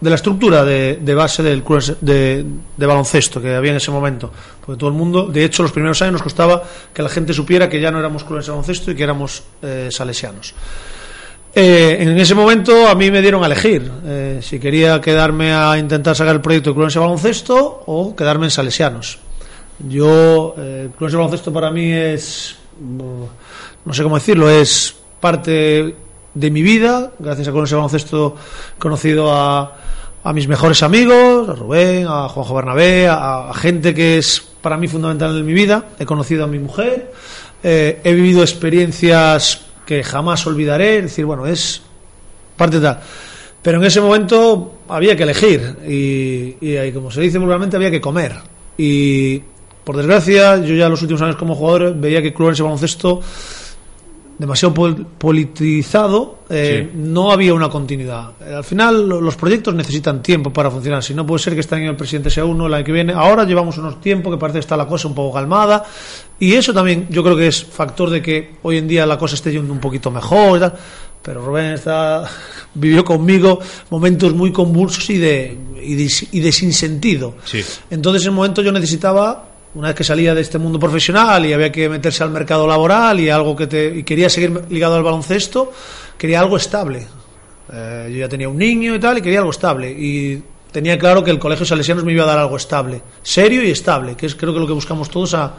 de 0.00 0.08
la 0.08 0.16
estructura 0.16 0.64
de, 0.64 1.14
base 1.14 1.42
del 1.42 1.62
club 1.62 1.98
de, 2.00 2.46
baloncesto 2.78 3.40
que 3.40 3.54
había 3.54 3.72
en 3.72 3.76
ese 3.76 3.90
momento. 3.90 4.30
Porque 4.64 4.78
todo 4.78 4.88
el 4.88 4.96
mundo, 4.96 5.26
de 5.26 5.44
hecho, 5.44 5.62
los 5.62 5.72
primeros 5.72 6.00
años 6.00 6.14
nos 6.14 6.22
costaba 6.22 6.62
que 6.94 7.02
la 7.02 7.10
gente 7.10 7.34
supiera 7.34 7.68
que 7.68 7.80
ya 7.80 7.90
no 7.90 7.98
éramos 7.98 8.24
clubes 8.24 8.46
de 8.46 8.52
baloncesto 8.52 8.90
y 8.90 8.94
que 8.94 9.02
éramos 9.02 9.42
eh, 9.62 9.88
salesianos. 9.90 10.54
Eh, 11.52 11.98
en 12.00 12.18
ese 12.18 12.34
momento 12.34 12.88
a 12.88 12.94
mí 12.94 13.10
me 13.10 13.20
dieron 13.20 13.42
a 13.42 13.46
elegir 13.46 13.90
si 14.40 14.60
quería 14.60 15.00
quedarme 15.00 15.52
a 15.52 15.76
intentar 15.76 16.14
sacar 16.14 16.36
el 16.36 16.40
proyecto 16.40 16.70
de 16.70 16.74
Clubes 16.74 16.94
de 16.94 17.00
Baloncesto 17.00 17.82
o 17.86 18.14
quedarme 18.14 18.46
en 18.46 18.50
Salesianos. 18.52 19.18
Yo, 19.88 20.54
eh, 20.58 20.90
Clubes 20.96 21.12
de 21.12 21.16
Baloncesto 21.16 21.52
para 21.52 21.70
mí 21.70 21.90
es, 21.90 22.56
no 22.80 23.94
sé 23.94 24.02
cómo 24.02 24.16
decirlo, 24.16 24.50
es 24.50 24.96
parte 25.20 25.94
de 26.34 26.50
mi 26.50 26.62
vida. 26.62 27.12
Gracias 27.18 27.48
a 27.48 27.52
de 27.52 27.58
Baloncesto 27.60 28.36
conocido 28.78 29.32
a, 29.32 29.76
a 30.22 30.32
mis 30.32 30.48
mejores 30.48 30.82
amigos, 30.82 31.48
a 31.48 31.54
Rubén, 31.54 32.06
a 32.08 32.28
Juanjo 32.28 32.54
Bernabé, 32.54 33.08
a, 33.08 33.52
gente 33.54 33.94
que 33.94 34.18
es 34.18 34.42
para 34.60 34.76
mí 34.76 34.88
fundamental 34.88 35.36
en 35.36 35.46
mi 35.46 35.52
vida. 35.52 35.86
He 35.98 36.06
conocido 36.06 36.44
a 36.44 36.46
mi 36.46 36.58
mujer, 36.58 37.12
eh, 37.62 38.00
he 38.04 38.12
vivido 38.12 38.42
experiencias 38.42 39.66
que 39.86 40.02
jamás 40.02 40.46
olvidaré, 40.46 40.98
es 40.98 41.04
decir, 41.04 41.24
bueno, 41.24 41.46
es 41.46 41.82
parte 42.56 42.80
tal. 42.80 43.00
Pero 43.62 43.78
en 43.78 43.84
ese 43.84 44.00
momento 44.00 44.78
había 44.88 45.16
que 45.16 45.24
elegir 45.24 45.76
y, 45.86 46.56
y 46.60 46.92
como 46.92 47.10
se 47.10 47.20
dice 47.20 47.38
vulgarmente, 47.38 47.76
había 47.76 47.90
que 47.90 48.00
comer. 48.00 48.36
Y 48.78 49.42
por 49.84 49.96
desgracia, 49.96 50.56
yo 50.58 50.74
ya 50.74 50.88
los 50.88 51.00
últimos 51.02 51.22
años 51.22 51.36
como 51.36 51.54
jugador 51.54 51.94
veía 51.96 52.20
que 52.22 52.32
Clubes 52.34 52.58
de 52.58 52.62
Baloncesto 52.64 53.20
demasiado 54.38 54.72
pol- 54.72 55.06
politizado, 55.18 56.38
eh, 56.48 56.88
Sí. 56.90 56.98
no 56.98 57.30
había 57.30 57.52
una 57.52 57.68
continuidad. 57.68 58.30
Eh, 58.40 58.54
Al 58.54 58.64
final 58.64 59.06
lo- 59.06 59.20
los 59.20 59.36
proyectos 59.36 59.74
necesitan 59.74 60.22
tiempo 60.22 60.50
para 60.50 60.70
funcionar. 60.70 61.02
Si 61.02 61.12
no 61.12 61.26
puede 61.26 61.40
ser 61.42 61.52
que 61.52 61.60
este 61.60 61.74
año 61.74 61.90
el 61.90 61.96
presidente 61.96 62.30
sea 62.30 62.46
uno, 62.46 62.66
el 62.66 62.72
año 62.72 62.84
que 62.84 62.92
viene. 62.92 63.12
Ahora 63.12 63.44
llevamos 63.44 63.76
unos 63.76 64.00
tiempos 64.00 64.32
que 64.32 64.38
parece 64.38 64.56
que 64.58 64.60
está 64.60 64.78
la 64.78 64.86
cosa 64.86 65.08
un 65.08 65.14
poco 65.14 65.34
calmada 65.34 65.84
y 66.38 66.54
eso 66.54 66.72
también 66.72 67.06
yo 67.10 67.22
creo 67.22 67.36
que 67.36 67.48
es 67.48 67.62
factor 67.64 68.08
de 68.08 68.22
que 68.22 68.52
hoy 68.62 68.78
en 68.78 68.88
día 68.88 69.04
la 69.04 69.18
cosa 69.18 69.34
esté 69.34 69.52
yendo 69.52 69.72
un 69.74 69.80
poquito 69.80 70.10
mejor 70.10 70.56
y 70.56 70.60
tal. 70.60 70.74
Pero 71.22 71.44
Rubén 71.44 71.72
está, 71.72 72.24
vivió 72.74 73.04
conmigo 73.04 73.58
momentos 73.90 74.32
muy 74.32 74.50
convulsos 74.52 75.10
y 75.10 75.18
de, 75.18 75.54
y 75.84 75.94
de, 75.96 76.10
y 76.32 76.40
de 76.40 76.50
sinsentido. 76.52 77.34
Sí. 77.44 77.62
Entonces, 77.90 78.22
en 78.22 78.30
un 78.30 78.36
momento 78.36 78.62
yo 78.62 78.72
necesitaba, 78.72 79.49
una 79.74 79.88
vez 79.88 79.96
que 79.96 80.04
salía 80.04 80.34
de 80.34 80.40
este 80.40 80.58
mundo 80.58 80.78
profesional 80.78 81.46
y 81.46 81.52
había 81.52 81.70
que 81.70 81.88
meterse 81.88 82.24
al 82.24 82.30
mercado 82.30 82.66
laboral 82.66 83.20
y 83.20 83.30
algo 83.30 83.54
que 83.54 83.66
te, 83.66 83.86
y 83.98 84.02
quería 84.02 84.28
seguir 84.28 84.64
ligado 84.68 84.96
al 84.96 85.02
baloncesto, 85.02 85.72
quería 86.18 86.40
algo 86.40 86.56
estable. 86.56 87.06
Eh, 87.72 88.08
yo 88.12 88.18
ya 88.18 88.28
tenía 88.28 88.48
un 88.48 88.58
niño 88.58 88.94
y 88.94 88.98
tal 88.98 89.18
y 89.18 89.22
quería 89.22 89.38
algo 89.38 89.52
estable 89.52 89.90
y 89.90 90.42
tenía 90.72 90.98
claro 90.98 91.22
que 91.22 91.30
el 91.30 91.38
colegio 91.38 91.64
salesianos 91.64 92.04
me 92.04 92.12
iba 92.12 92.24
a 92.24 92.26
dar 92.26 92.38
algo 92.38 92.56
estable, 92.56 93.00
serio 93.22 93.62
y 93.62 93.70
estable, 93.70 94.16
que 94.16 94.26
es 94.26 94.34
creo 94.34 94.52
que 94.52 94.60
lo 94.60 94.66
que 94.66 94.72
buscamos 94.72 95.08
todos 95.08 95.34
a, 95.34 95.54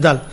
tal. 0.00 0.24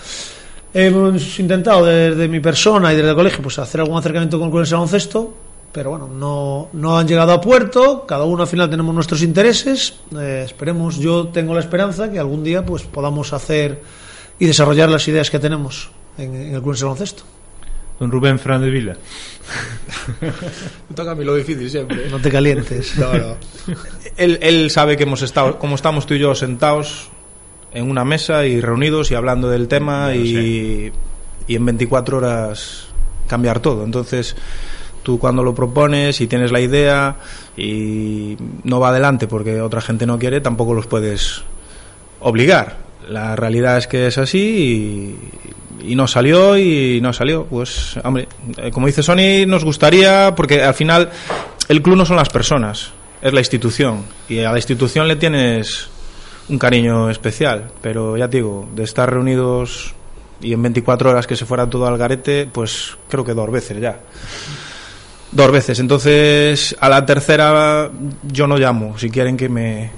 Hemos 0.73 1.39
intentado 1.39 1.86
desde 1.86 2.27
mi 2.27 2.39
persona 2.39 2.91
y 2.91 2.95
desde 2.95 3.09
el 3.09 3.15
colegio 3.15 3.41
pues 3.41 3.59
hacer 3.59 3.81
algún 3.81 3.97
acercamiento 3.97 4.39
con 4.39 4.47
el 4.47 4.69
baloncesto, 4.69 5.33
pero 5.73 5.89
bueno, 5.89 6.07
no, 6.07 6.69
no 6.71 6.97
han 6.97 7.07
llegado 7.07 7.33
a 7.33 7.41
puerto, 7.41 8.05
cada 8.05 8.23
uno 8.23 8.43
al 8.43 8.47
final 8.47 8.69
tenemos 8.69 8.93
nuestros 8.93 9.23
intereses, 9.23 9.95
eh, 10.15 10.43
esperemos, 10.45 10.97
yo 10.99 11.29
tengo 11.29 11.53
la 11.53 11.59
esperanza 11.59 12.12
que 12.12 12.19
algún 12.19 12.43
día 12.43 12.63
pues 12.63 12.83
podamos 12.83 13.33
hacer 13.33 13.81
y 14.38 14.45
desarrollar 14.45 14.89
las 14.89 15.07
ideas 15.07 15.31
que 15.31 15.39
tenemos 15.39 15.89
en, 16.17 16.36
en 16.36 16.53
el 16.53 16.62
club 16.62 16.75
de 16.75 16.83
baloncesto. 16.83 17.23
Don 17.99 18.12
Rubén 18.12 18.38
Fernández 18.39 18.71
Vila. 18.71 18.97
Me 20.89 20.95
toca 20.95 21.12
a 21.12 21.15
mí 21.15 21.23
lo 21.23 21.36
difícil 21.36 21.69
siempre. 21.69 22.09
No 22.09 22.19
te 22.19 22.29
calientes. 22.31 22.97
No, 22.97 23.13
no. 23.13 23.38
Él, 24.17 24.39
él 24.41 24.69
sabe 24.71 24.97
que 24.97 25.03
hemos 25.03 25.21
estado, 25.21 25.59
como 25.59 25.75
estamos 25.75 26.05
tú 26.05 26.15
y 26.15 26.19
yo 26.19 26.36
sentados 26.36 27.09
en 27.73 27.89
una 27.89 28.03
mesa 28.03 28.45
y 28.45 28.62
reunidos 28.62 29.12
y 29.12 29.15
hablando 29.15 29.49
del 29.49 29.67
tema 29.67 30.09
lo 30.09 30.15
y, 30.15 30.91
y 31.47 31.55
en 31.55 31.65
24 31.65 32.17
horas 32.17 32.88
cambiar 33.27 33.59
todo. 33.59 33.83
Entonces, 33.83 34.36
tú 35.04 35.20
cuando 35.20 35.44
lo 35.44 35.54
propones 35.54 36.20
y 36.22 36.28
tienes 36.28 36.52
la 36.52 36.60
idea 36.60 37.18
y 37.56 38.38
no 38.63 38.80
va 38.80 38.89
adelante 38.89 39.28
porque 39.28 39.62
otra 39.62 39.82
gente 39.82 40.06
no 40.06 40.18
quiere, 40.18 40.42
tampoco 40.42 40.74
los 40.74 40.88
puedes 40.88 41.44
obligar. 42.20 42.78
La 43.08 43.36
realidad 43.36 43.78
es 43.78 43.88
que 43.88 44.08
es 44.08 44.18
así 44.18 45.18
y, 45.84 45.96
no 45.96 46.08
salió 46.08 46.58
y 46.58 47.00
no 47.02 47.12
salió. 47.12 47.46
Pues, 47.46 47.98
hombre, 48.04 48.28
eh, 48.58 48.72
como 48.72 48.88
dice 48.88 49.04
Sony, 49.04 49.46
nos 49.46 49.66
gustaría, 49.66 50.34
porque 50.36 50.63
al 50.63 50.74
final 50.74 51.10
el 51.68 51.82
club 51.82 51.98
no 51.98 52.06
son 52.06 52.16
las 52.16 52.30
personas, 52.30 52.92
es 53.22 53.34
la 53.34 53.42
institución. 53.42 54.06
Y 54.30 54.39
a 54.39 54.52
la 54.52 54.58
institución 54.58 55.08
le 55.08 55.18
tienes 55.18 55.89
un 56.50 56.58
cariño 56.58 57.10
especial. 57.10 57.72
Pero 57.82 58.18
ya 58.18 58.30
te 58.30 58.38
digo, 58.38 58.68
de 58.74 58.84
estar 58.84 59.12
reunidos 59.12 59.94
y 60.42 60.54
en 60.54 60.62
24 60.62 61.10
horas 61.10 61.28
que 61.28 61.36
se 61.36 61.46
fuera 61.46 61.70
todo 61.70 61.88
al 61.88 61.98
garete, 61.98 62.48
pues 62.52 62.98
creo 63.10 63.24
que 63.24 63.34
dos 63.34 63.52
veces 63.52 63.80
ya. 63.80 64.00
Dos 65.34 65.52
veces. 65.52 65.80
Entonces, 65.80 66.76
a 66.80 66.89
la 66.89 67.06
tercera 67.06 67.89
yo 68.24 68.48
no 68.48 68.58
llamo. 68.58 68.98
Si 68.98 69.10
quieren 69.10 69.36
que 69.38 69.50
me, 69.50 69.89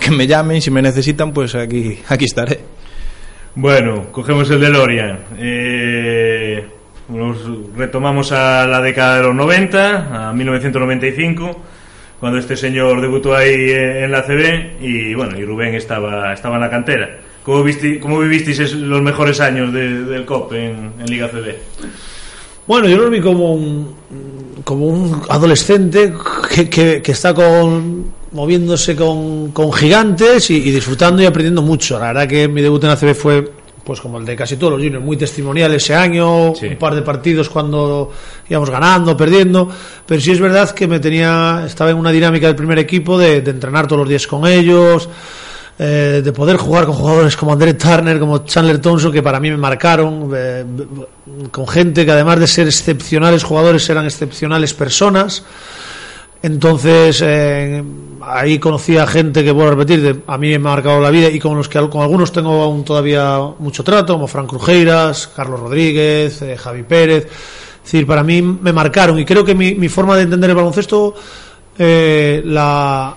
que 0.00 0.10
me 0.10 0.26
llamen, 0.26 0.62
si 0.62 0.70
me 0.70 0.82
necesitan, 0.82 1.32
pues 1.32 1.54
aquí, 1.54 1.98
aquí 2.08 2.24
estaré. 2.26 2.60
Bueno, 3.54 4.06
cogemos 4.12 4.48
el 4.50 4.60
DeLorean. 4.60 5.18
Eh, 5.38 6.64
nos 7.08 7.38
retomamos 7.76 8.30
a 8.32 8.66
la 8.66 8.80
década 8.80 9.16
de 9.16 9.22
los 9.24 9.34
90, 9.34 10.28
a 10.28 10.32
1995, 10.32 11.60
cuando 12.20 12.38
este 12.38 12.56
señor 12.56 13.00
debutó 13.00 13.34
ahí 13.34 13.70
en 13.72 14.12
la 14.12 14.22
CB 14.22 14.80
y 14.80 15.14
bueno, 15.14 15.36
y 15.38 15.44
Rubén 15.44 15.74
estaba, 15.74 16.32
estaba 16.32 16.56
en 16.56 16.60
la 16.60 16.70
cantera. 16.70 17.18
¿Cómo, 17.42 17.64
visti- 17.64 17.98
cómo 17.98 18.20
vivisteis 18.20 18.74
los 18.74 19.00
mejores 19.02 19.40
años 19.40 19.72
de- 19.72 20.04
del 20.04 20.24
COP 20.24 20.52
en, 20.52 20.92
en 21.00 21.06
Liga 21.06 21.28
CB? 21.28 21.56
Bueno, 22.68 22.86
yo 22.88 22.98
lo 22.98 23.10
vi 23.10 23.20
como 23.20 23.52
un, 23.54 23.94
como 24.62 24.86
un 24.86 25.22
adolescente 25.28 26.12
que, 26.54 26.68
que- 26.68 27.02
que 27.02 27.12
está 27.12 27.32
con, 27.34 28.04
moviéndose 28.32 28.94
con, 28.94 29.52
con 29.52 29.72
gigantes 29.72 30.50
y, 30.50 30.56
y 30.56 30.70
disfrutando 30.70 31.22
y 31.22 31.26
aprendiendo 31.26 31.62
mucho. 31.62 31.98
La 31.98 32.08
verdad 32.08 32.28
que 32.28 32.46
mi 32.46 32.60
debut 32.60 32.84
en 32.84 32.90
ACB 32.90 33.14
fue, 33.14 33.50
pues 33.84 34.00
como 34.02 34.18
el 34.18 34.26
de 34.26 34.36
casi 34.36 34.56
todos 34.58 34.74
los 34.74 34.82
juniors, 34.82 35.02
muy 35.02 35.16
testimonial 35.16 35.72
ese 35.74 35.94
año, 35.94 36.54
Sí. 36.54 36.66
un 36.66 36.76
par 36.76 36.94
de 36.94 37.00
partidos 37.00 37.48
cuando 37.48 38.12
íbamos 38.50 38.68
ganando, 38.68 39.16
perdiendo, 39.16 39.66
pero 40.04 40.20
sí 40.20 40.32
es 40.32 40.40
verdad 40.40 40.70
que 40.72 40.86
me 40.86 41.00
tenía, 41.00 41.64
estaba 41.66 41.90
en 41.90 41.96
una 41.96 42.12
dinámica 42.12 42.48
del 42.48 42.56
primer 42.56 42.78
equipo 42.78 43.18
de, 43.18 43.40
de 43.40 43.50
entrenar 43.50 43.86
todos 43.86 44.00
los 44.00 44.08
días 44.10 44.26
con 44.26 44.46
ellos, 44.46 45.08
eh, 45.78 46.22
de 46.24 46.32
poder 46.32 46.56
jugar 46.56 46.86
con 46.86 46.94
jugadores 46.94 47.36
como 47.36 47.52
André 47.52 47.74
Turner, 47.74 48.18
como 48.18 48.38
Chandler 48.38 48.80
Thompson, 48.80 49.12
que 49.12 49.22
para 49.22 49.38
mí 49.38 49.50
me 49.50 49.56
marcaron, 49.56 50.30
eh, 50.34 50.64
con 51.52 51.68
gente 51.68 52.04
que 52.04 52.10
además 52.10 52.40
de 52.40 52.46
ser 52.48 52.66
excepcionales 52.66 53.44
jugadores 53.44 53.88
eran 53.88 54.04
excepcionales 54.04 54.74
personas. 54.74 55.44
Entonces, 56.42 57.20
eh, 57.24 57.82
ahí 58.22 58.58
conocí 58.58 58.96
gente 59.08 59.42
que, 59.42 59.50
vuelvo 59.50 59.72
a 59.72 59.74
repetir, 59.74 60.00
de- 60.02 60.20
a 60.26 60.38
mí 60.38 60.48
me 60.50 60.54
ha 60.56 60.58
marcado 60.58 61.00
la 61.00 61.10
vida 61.10 61.28
y 61.28 61.38
con 61.38 61.56
los 61.56 61.68
que 61.68 61.80
con 61.88 62.02
algunos 62.02 62.30
tengo 62.32 62.62
aún 62.62 62.84
todavía 62.84 63.38
mucho 63.58 63.82
trato, 63.82 64.12
como 64.14 64.26
Frank 64.28 64.48
Crujeiras, 64.48 65.28
Carlos 65.34 65.58
Rodríguez, 65.60 66.40
eh, 66.42 66.56
Javi 66.56 66.82
Pérez. 66.84 67.26
Es 67.26 67.82
decir, 67.92 68.06
para 68.06 68.22
mí 68.22 68.42
me 68.42 68.72
marcaron 68.72 69.18
y 69.18 69.24
creo 69.24 69.44
que 69.44 69.54
mi, 69.54 69.74
mi 69.74 69.88
forma 69.88 70.14
de 70.16 70.22
entender 70.22 70.50
el 70.50 70.56
baloncesto 70.56 71.14
la, 72.44 73.14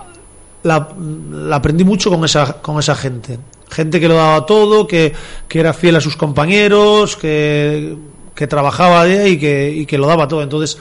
la, 0.64 0.90
la 1.32 1.56
aprendí 1.56 1.84
mucho 1.84 2.10
con 2.10 2.24
esa, 2.26 2.54
con 2.62 2.80
esa 2.80 2.96
gente. 2.96 3.40
Gente 3.70 4.00
que 4.00 4.08
lo 4.08 4.16
daba 4.16 4.46
todo, 4.46 4.86
que, 4.86 5.14
que 5.48 5.60
era 5.60 5.74
fiel 5.74 5.96
a 5.96 6.02
sus 6.02 6.16
compañeros, 6.18 7.16
que, 7.16 7.96
que 8.36 8.48
trabajaba 8.48 9.06
día 9.06 9.28
y 9.28 9.38
que, 9.40 9.72
y 9.72 9.86
que 9.86 9.98
lo 9.98 10.08
daba 10.08 10.28
todo. 10.28 10.42
Entonces, 10.44 10.78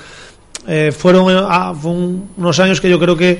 eh, 0.66 0.92
fueron 0.96 1.26
ah, 1.48 1.72
fue 1.80 1.90
un- 1.92 2.30
unos 2.36 2.58
años 2.60 2.80
que 2.80 2.90
yo 2.90 2.98
creo 2.98 3.16
que 3.16 3.38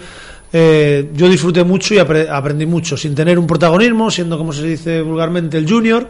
eh, 0.52 1.10
yo 1.14 1.28
disfruté 1.28 1.62
mucho 1.64 1.94
y 1.94 1.98
apre- 1.98 2.28
aprendí 2.30 2.66
mucho, 2.66 2.96
sin 2.96 3.14
tener 3.14 3.38
un 3.38 3.46
protagonismo, 3.46 4.10
siendo 4.10 4.36
como 4.38 4.52
se 4.52 4.62
dice 4.66 5.02
vulgarmente 5.02 5.58
el 5.58 5.68
junior. 5.68 6.08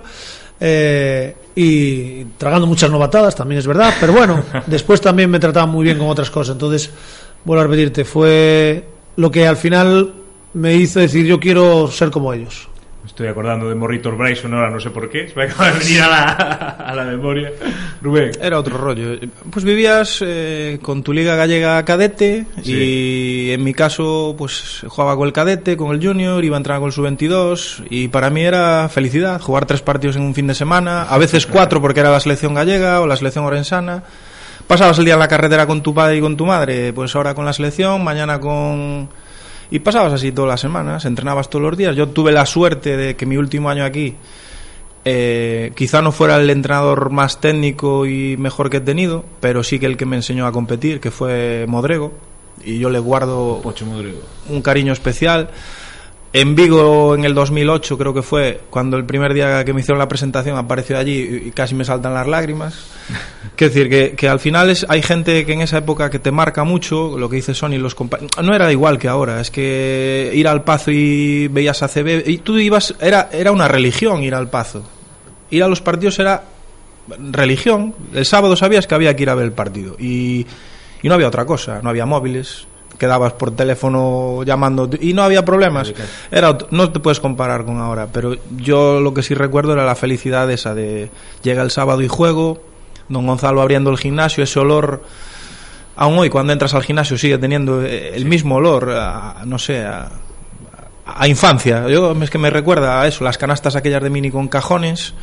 eh, 0.61 1.35
y 1.57 2.25
tragando 2.38 2.66
muchas 2.66 2.90
novatadas, 2.90 3.35
también 3.35 3.59
es 3.59 3.66
verdad, 3.66 3.93
pero 4.01 4.12
bueno, 4.12 4.43
después 4.66 5.01
también 5.01 5.29
me 5.31 5.38
trataban 5.40 5.71
muy 5.71 5.85
bien 5.85 5.99
con 5.99 6.09
otras 6.09 6.31
cosas. 6.31 6.53
Entonces, 6.55 6.90
vuelvo 7.45 7.62
a 7.62 7.64
repetirte, 7.64 8.05
fue 8.05 8.85
lo 9.16 9.31
que 9.31 9.47
al 9.47 9.57
final 9.57 10.14
me 10.55 10.75
hizo 10.75 11.01
decir 11.01 11.27
yo 11.27 11.39
quiero 11.39 11.89
ser 11.89 12.11
como 12.11 12.33
ellos. 12.33 12.69
Estoy 13.07 13.29
acordando 13.29 13.69
de 13.69 13.75
Morritos 13.75 14.17
Bryson 14.17 14.55
ahora, 14.55 14.71
no 14.71 14.79
sé 14.79 14.91
por 14.91 15.11
qué. 15.11 15.27
Se 15.29 15.35
me 15.35 15.45
acaba 15.45 15.73
de 15.73 15.79
venir 15.79 16.01
a 16.03 16.09
la, 16.09 16.29
a 16.31 16.95
la 16.95 17.05
memoria. 17.05 17.51
Rubén. 18.01 18.31
Era 18.41 18.59
otro 18.59 18.79
rollo. 18.79 19.19
Pues 19.51 19.65
vivías 19.65 20.23
eh, 20.25 20.79
con 20.81 21.03
tu 21.03 21.13
liga 21.13 21.35
gallega 21.35 21.85
cadete 21.85 22.47
y 22.63 23.51
en 23.51 23.65
mi 23.65 23.75
caso 23.75 24.35
pues 24.39 24.85
jugaba 24.87 25.17
con 25.17 25.27
el 25.27 25.33
cadete, 25.33 25.77
con 25.77 25.93
el 25.95 26.07
junior, 26.07 26.45
iba 26.45 26.57
a 26.57 26.59
entrar 26.59 26.79
con 26.79 26.87
el 26.87 26.93
sub-22 26.93 27.87
y 27.91 28.09
para 28.09 28.31
mí 28.31 28.43
era 28.43 28.89
felicidad 28.89 29.41
jugar 29.41 29.67
tres 29.67 29.83
partidos 29.83 30.17
en 30.17 30.23
un 30.23 30.35
fin 30.35 30.47
de 30.47 30.55
semana, 30.55 31.03
a 31.03 31.19
veces 31.19 31.47
cuatro 31.47 31.81
porque 31.81 32.01
era 32.01 32.11
la 32.11 32.21
selección 32.21 32.55
gallega 32.55 33.01
o 33.01 33.07
la 33.07 33.17
selección 33.17 33.45
orensana. 33.45 34.03
Pasabas 34.67 34.99
el 34.99 35.05
día 35.05 35.15
en 35.15 35.21
la 35.21 35.29
carretera 35.29 35.67
con 35.67 35.83
tu 35.83 35.93
padre 35.93 36.19
y 36.19 36.21
con 36.21 36.37
tu 36.37 36.47
madre, 36.47 36.93
pues 36.93 37.17
ahora 37.17 37.35
con 37.35 37.45
la 37.45 37.53
selección, 37.53 38.05
mañana 38.05 38.39
con 38.39 39.09
y 39.70 39.78
pasabas 39.78 40.12
así 40.12 40.33
todas 40.33 40.48
las 40.48 40.61
semanas, 40.61 41.04
entrenabas 41.04 41.48
todos 41.48 41.62
los 41.62 41.76
días. 41.76 41.94
Yo 41.96 42.09
tuve 42.09 42.33
la 42.33 42.46
suerte 42.46 42.96
de 42.96 43.16
que 43.16 43.26
mi 43.26 43.37
último 43.37 43.70
año 43.70 43.85
aquí 43.85 44.16
eh, 45.04 45.72
quizá 45.74 46.02
no 46.02 46.12
fuera 46.12 46.37
el 46.37 46.50
entrenador 46.50 47.11
más 47.11 47.40
técnico 47.40 48.04
y 48.06 48.37
mejor 48.37 48.68
que 48.68 48.78
he 48.78 48.80
tenido, 48.80 49.24
pero 49.40 49.62
sí 49.62 49.78
que 49.78 49.87
el 49.87 49.96
que 49.96 50.06
me 50.06 50.16
enseñó 50.16 50.46
a 50.46 50.52
competir, 50.52 51.00
que 51.00 51.11
fue 51.11 51.64
Modrego, 51.68 52.12
y 52.64 52.78
yo 52.78 52.90
le 52.90 52.98
guardo 52.98 53.61
Pocho 53.62 53.87
un 54.48 54.62
cariño 54.62 54.92
especial. 54.92 55.50
En 56.33 56.55
Vigo, 56.55 57.16
en 57.16 57.25
el 57.25 57.35
2008, 57.35 57.99
creo 57.99 58.14
que 58.14 58.23
fue, 58.23 58.61
cuando 58.71 58.97
el 58.97 59.05
primer 59.05 59.35
día 59.35 59.64
que 59.64 59.73
me 59.73 59.81
hicieron 59.81 59.99
la 59.99 60.07
presentación 60.07 60.57
apareció 60.57 60.97
allí 60.97 61.43
y 61.47 61.51
casi 61.51 61.75
me 61.75 61.85
saltan 61.85 62.14
las 62.14 62.29
lágrimas. 62.29 62.75
Quiero 63.57 63.75
decir, 63.75 63.90
que, 63.90 64.12
que 64.16 64.29
al 64.29 64.38
final 64.38 64.71
es, 64.71 64.87
hay 64.88 65.03
gente 65.03 65.45
que 65.45 65.53
en 65.55 65.61
esa 65.61 65.79
época 65.79 66.09
que 66.09 66.21
te 66.21 66.31
marca 66.31 66.62
mucho, 66.62 67.19
lo 67.19 67.29
que 67.29 67.35
dice 67.37 67.53
Sony, 67.53 67.79
los 67.79 67.97
compa- 67.97 68.21
no 68.43 68.55
era 68.55 68.71
igual 68.71 68.97
que 68.99 69.09
ahora, 69.09 69.40
es 69.40 69.51
que 69.51 70.31
ir 70.33 70.47
al 70.47 70.62
Pazo 70.62 70.93
y 70.93 71.49
veías 71.49 71.83
a 71.83 71.88
CB, 71.88 72.23
y 72.29 72.38
tú 72.38 72.57
ibas, 72.59 72.95
era, 73.01 73.29
era 73.33 73.51
una 73.51 73.66
religión 73.66 74.23
ir 74.23 74.37
al 74.37 74.49
Pazo. 74.49 74.85
Ir 75.51 75.64
a 75.64 75.69
los 75.69 75.81
partidos 75.81 76.16
era 76.21 76.45
religión. 77.33 77.93
El 78.14 78.25
sábado 78.25 78.55
sabías 78.55 78.87
que 78.87 78.95
había 78.95 79.16
que 79.16 79.25
ir 79.25 79.31
a 79.31 79.35
ver 79.35 79.47
el 79.47 79.53
partido 79.53 79.97
y, 79.99 80.47
y 81.03 81.09
no 81.09 81.14
había 81.14 81.27
otra 81.27 81.45
cosa, 81.45 81.81
no 81.83 81.90
había 81.90 82.07
móviles, 82.07 82.69
quedabas 83.01 83.33
por 83.33 83.51
teléfono 83.57 84.45
llamando 84.45 84.89
y 85.01 85.13
no 85.15 85.23
había 85.25 85.45
problemas. 85.45 85.89
Era 86.31 86.57
no 86.71 86.93
te 86.93 87.01
puedes 87.01 87.19
comparar 87.19 87.65
con 87.65 87.79
ahora, 87.79 88.07
pero 88.13 88.37
yo 88.57 89.01
lo 89.01 89.13
que 89.15 89.25
sí 89.25 89.35
recuerdo 89.35 89.73
era 89.73 89.85
la 89.85 89.97
felicidad 89.97 90.49
esa 90.53 90.75
de 90.75 91.11
llega 91.43 91.63
el 91.63 91.73
sábado 91.73 92.03
y 92.03 92.07
juego, 92.09 92.63
don 93.09 93.27
Gonzalo 93.27 93.61
abriendo 93.63 93.91
el 93.91 93.99
gimnasio, 93.99 94.45
ese 94.45 94.61
olor 94.61 95.03
aún 95.97 96.19
hoy 96.19 96.31
cuando 96.31 96.53
entras 96.53 96.75
al 96.75 96.83
gimnasio 96.85 97.19
sigue 97.19 97.39
teniendo 97.39 97.83
eh, 97.85 98.13
el 98.15 98.25
mismo 98.27 98.57
olor, 98.57 98.91
a- 98.93 99.43
no 99.45 99.59
sé, 99.59 99.85
a, 99.85 100.11
a 101.07 101.27
infancia. 101.27 101.89
Yo 101.89 102.13
es 102.23 102.31
que 102.31 102.39
me 102.39 102.51
recuerda 102.51 103.01
a 103.03 103.07
eso, 103.09 103.25
las 103.25 103.37
canastas 103.39 103.75
aquellas 103.77 104.03
de 104.03 104.11
mini 104.11 104.31
con 104.31 104.47
cajones. 104.49 105.15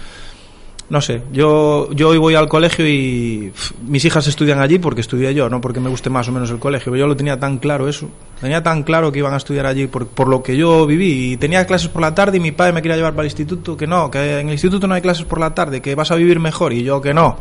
No 0.89 1.01
sé, 1.01 1.21
yo, 1.33 1.89
yo 1.91 2.07
hoy 2.07 2.17
voy 2.17 2.35
al 2.35 2.47
colegio 2.47 2.87
y 2.87 3.51
mis 3.85 4.05
hijas 4.05 4.25
estudian 4.27 4.61
allí 4.61 4.79
porque 4.79 5.01
estudié 5.01 5.33
yo, 5.33 5.49
no 5.49 5.59
porque 5.59 5.81
me 5.81 5.89
guste 5.89 6.09
más 6.09 6.29
o 6.29 6.31
menos 6.31 6.49
el 6.49 6.59
colegio. 6.59 6.95
Yo 6.95 7.07
lo 7.07 7.15
tenía 7.17 7.37
tan 7.37 7.57
claro 7.57 7.89
eso. 7.89 8.07
Tenía 8.39 8.63
tan 8.63 8.83
claro 8.83 9.11
que 9.11 9.19
iban 9.19 9.33
a 9.33 9.37
estudiar 9.37 9.65
allí 9.65 9.87
por, 9.87 10.07
por 10.07 10.29
lo 10.29 10.41
que 10.41 10.55
yo 10.55 10.85
viví. 10.85 11.33
Y 11.33 11.37
tenía 11.37 11.67
clases 11.67 11.89
por 11.89 12.01
la 12.01 12.15
tarde 12.15 12.37
y 12.37 12.39
mi 12.39 12.53
padre 12.53 12.71
me 12.71 12.81
quería 12.81 12.95
llevar 12.95 13.11
para 13.11 13.23
el 13.23 13.31
instituto. 13.31 13.75
Que 13.75 13.85
no, 13.85 14.09
que 14.09 14.39
en 14.39 14.47
el 14.47 14.53
instituto 14.53 14.87
no 14.87 14.93
hay 14.93 15.01
clases 15.01 15.25
por 15.25 15.41
la 15.41 15.53
tarde, 15.53 15.81
que 15.81 15.93
vas 15.93 16.09
a 16.11 16.15
vivir 16.15 16.39
mejor. 16.39 16.71
Y 16.71 16.83
yo 16.83 17.01
que 17.01 17.13
no. 17.13 17.35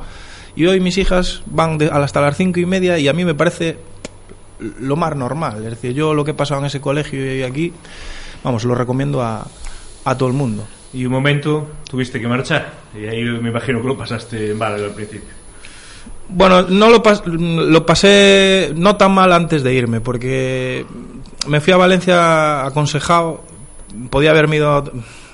Y 0.56 0.66
hoy 0.66 0.80
mis 0.80 0.98
hijas 0.98 1.42
van 1.46 1.78
de- 1.78 1.86
hasta 1.86 2.20
las 2.20 2.36
cinco 2.36 2.58
y 2.58 2.66
media 2.66 2.98
y 2.98 3.06
a 3.06 3.12
mí 3.12 3.24
me 3.24 3.34
parece 3.34 3.78
lo 4.80 4.96
más 4.96 5.14
normal. 5.14 5.58
Es 5.58 5.70
decir, 5.70 5.92
yo 5.92 6.14
lo 6.14 6.24
que 6.24 6.32
he 6.32 6.34
pasado 6.34 6.58
en 6.62 6.66
ese 6.66 6.80
colegio 6.80 7.32
y 7.36 7.44
aquí, 7.44 7.72
vamos, 8.42 8.64
lo 8.64 8.74
recomiendo 8.74 9.22
a, 9.22 9.46
a 10.04 10.16
todo 10.16 10.28
el 10.28 10.34
mundo. 10.34 10.66
Y 10.94 11.04
un 11.04 11.12
momento 11.12 11.68
tuviste 11.90 12.20
que 12.20 12.28
marchar. 12.28 12.72
Y 12.94 13.06
ahí 13.06 13.22
me 13.22 13.50
imagino 13.50 13.80
que 13.82 13.88
lo 13.88 13.96
pasaste 13.98 14.54
mal 14.54 14.74
al 14.74 14.90
principio. 14.92 15.28
Bueno, 16.28 16.62
no 16.62 16.88
lo, 16.90 17.02
pas- 17.02 17.24
lo 17.24 17.86
pasé 17.86 18.72
no 18.74 18.96
tan 18.96 19.12
mal 19.12 19.32
antes 19.32 19.62
de 19.62 19.74
irme, 19.74 20.00
porque 20.00 20.84
me 21.46 21.60
fui 21.60 21.72
a 21.72 21.76
Valencia 21.76 22.64
aconsejado, 22.66 23.44
podía 24.10 24.30
haberme 24.30 24.56
ido 24.56 24.70
a, 24.72 24.84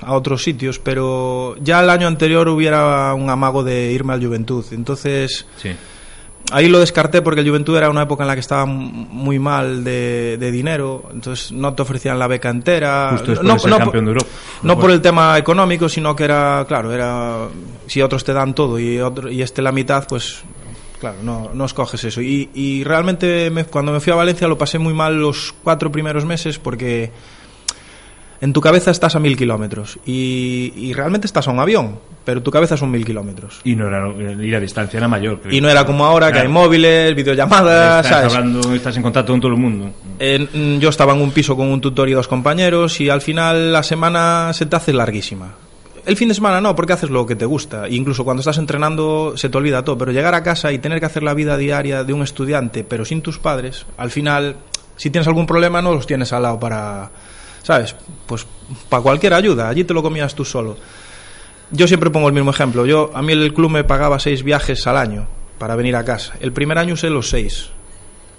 a 0.02 0.12
otros 0.14 0.42
sitios, 0.42 0.78
pero 0.78 1.56
ya 1.62 1.80
el 1.80 1.88
año 1.88 2.06
anterior 2.08 2.48
hubiera 2.48 3.14
un 3.14 3.30
amago 3.30 3.62
de 3.64 3.90
irme 3.92 4.12
al 4.12 4.22
Juventud. 4.24 4.64
Entonces, 4.72 5.46
Sí. 5.56 5.70
Ahí 6.52 6.68
lo 6.68 6.78
descarté 6.78 7.22
porque 7.22 7.40
el 7.40 7.48
Juventud 7.48 7.76
era 7.76 7.90
una 7.90 8.02
época 8.02 8.22
en 8.24 8.28
la 8.28 8.34
que 8.34 8.40
estaba 8.40 8.66
muy 8.66 9.38
mal 9.38 9.82
de, 9.84 10.36
de 10.38 10.50
dinero, 10.52 11.04
entonces 11.12 11.50
no 11.52 11.74
te 11.74 11.82
ofrecían 11.82 12.18
la 12.18 12.26
beca 12.26 12.50
entera. 12.50 13.08
Justo 13.12 13.30
después 13.32 13.48
no, 13.48 13.54
de 13.54 13.58
ser 13.60 13.70
no 13.70 13.78
campeón 13.78 14.04
por- 14.04 14.04
de 14.04 14.10
Europa. 14.20 14.30
no 14.62 14.78
por 14.78 14.90
el 14.90 15.00
tema 15.00 15.38
económico, 15.38 15.88
sino 15.88 16.14
que 16.14 16.24
era, 16.24 16.64
claro, 16.68 16.92
era 16.92 17.48
si 17.86 18.00
otros 18.02 18.22
te 18.24 18.32
dan 18.32 18.54
todo 18.54 18.78
y 18.78 19.00
otro, 19.00 19.30
y 19.30 19.42
este 19.42 19.62
la 19.62 19.72
mitad, 19.72 20.06
pues 20.08 20.42
claro, 21.00 21.16
no, 21.22 21.50
no 21.52 21.64
escoges 21.64 22.04
eso. 22.04 22.20
Y, 22.22 22.50
y 22.54 22.84
realmente 22.84 23.50
me- 23.50 23.64
cuando 23.64 23.90
me 23.92 24.00
fui 24.00 24.12
a 24.12 24.16
Valencia 24.16 24.46
lo 24.46 24.56
pasé 24.58 24.78
muy 24.78 24.94
mal 24.94 25.18
los 25.20 25.52
cuatro 25.64 25.90
primeros 25.90 26.24
meses 26.24 26.58
porque 26.58 27.10
en 28.42 28.52
tu 28.52 28.60
cabeza 28.60 28.90
estás 28.90 29.14
a 29.14 29.20
mil 29.20 29.36
kilómetros 29.36 30.00
y, 30.04 30.72
y 30.76 30.92
realmente 30.94 31.28
estás 31.28 31.46
a 31.46 31.52
un 31.52 31.60
avión, 31.60 32.00
pero 32.24 32.42
tu 32.42 32.50
cabeza 32.50 32.76
son 32.76 32.90
mil 32.90 33.04
kilómetros. 33.04 33.60
Y 33.62 33.76
no 33.76 33.86
era, 33.86 34.08
y 34.32 34.50
la 34.50 34.58
distancia 34.58 34.98
era 34.98 35.06
mayor. 35.06 35.40
creo. 35.40 35.54
Y 35.54 35.60
no 35.60 35.70
era 35.70 35.86
como 35.86 36.04
ahora, 36.04 36.32
que 36.32 36.40
hay 36.40 36.48
móviles, 36.48 37.14
videollamadas, 37.14 38.04
Estás 38.04 38.20
¿sabes? 38.20 38.34
hablando, 38.34 38.74
estás 38.74 38.96
en 38.96 39.02
contacto 39.04 39.32
con 39.32 39.40
todo 39.40 39.52
el 39.52 39.58
mundo. 39.58 39.92
Mm, 40.18 40.78
yo 40.78 40.88
estaba 40.88 41.12
en 41.14 41.22
un 41.22 41.30
piso 41.30 41.56
con 41.56 41.68
un 41.68 41.80
tutor 41.80 42.08
y 42.08 42.14
dos 42.14 42.26
compañeros 42.26 43.00
y 43.00 43.10
al 43.10 43.20
final 43.20 43.72
la 43.72 43.84
semana 43.84 44.50
se 44.52 44.66
te 44.66 44.74
hace 44.74 44.92
larguísima. 44.92 45.54
El 46.04 46.16
fin 46.16 46.26
de 46.28 46.34
semana 46.34 46.60
no, 46.60 46.74
porque 46.74 46.94
haces 46.94 47.10
lo 47.10 47.24
que 47.24 47.36
te 47.36 47.46
gusta. 47.46 47.88
Incluso 47.88 48.24
cuando 48.24 48.40
estás 48.40 48.58
entrenando 48.58 49.34
se 49.36 49.50
te 49.50 49.56
olvida 49.56 49.84
todo. 49.84 49.96
Pero 49.98 50.10
llegar 50.10 50.34
a 50.34 50.42
casa 50.42 50.72
y 50.72 50.80
tener 50.80 50.98
que 50.98 51.06
hacer 51.06 51.22
la 51.22 51.32
vida 51.34 51.56
diaria 51.56 52.02
de 52.02 52.12
un 52.12 52.22
estudiante, 52.22 52.82
pero 52.82 53.04
sin 53.04 53.22
tus 53.22 53.38
padres, 53.38 53.86
al 53.96 54.10
final, 54.10 54.56
si 54.96 55.10
tienes 55.10 55.28
algún 55.28 55.46
problema, 55.46 55.80
no 55.80 55.94
los 55.94 56.08
tienes 56.08 56.32
al 56.32 56.42
lado 56.42 56.58
para, 56.58 57.12
¿sabes? 57.62 57.94
Pues 58.26 58.46
para 58.88 59.02
cualquier 59.02 59.34
ayuda. 59.34 59.68
Allí 59.68 59.84
te 59.84 59.94
lo 59.94 60.02
comías 60.02 60.34
tú 60.34 60.44
solo. 60.44 60.76
Yo 61.70 61.88
siempre 61.88 62.10
pongo 62.10 62.28
el 62.28 62.34
mismo 62.34 62.50
ejemplo. 62.50 62.84
Yo 62.86 63.10
a 63.14 63.22
mí 63.22 63.32
el 63.32 63.54
club 63.54 63.70
me 63.70 63.84
pagaba 63.84 64.18
seis 64.18 64.42
viajes 64.42 64.86
al 64.86 64.96
año 64.96 65.26
para 65.58 65.76
venir 65.76 65.96
a 65.96 66.04
casa. 66.04 66.34
El 66.40 66.52
primer 66.52 66.78
año 66.78 66.94
usé 66.94 67.08
los 67.08 67.30
seis. 67.30 67.70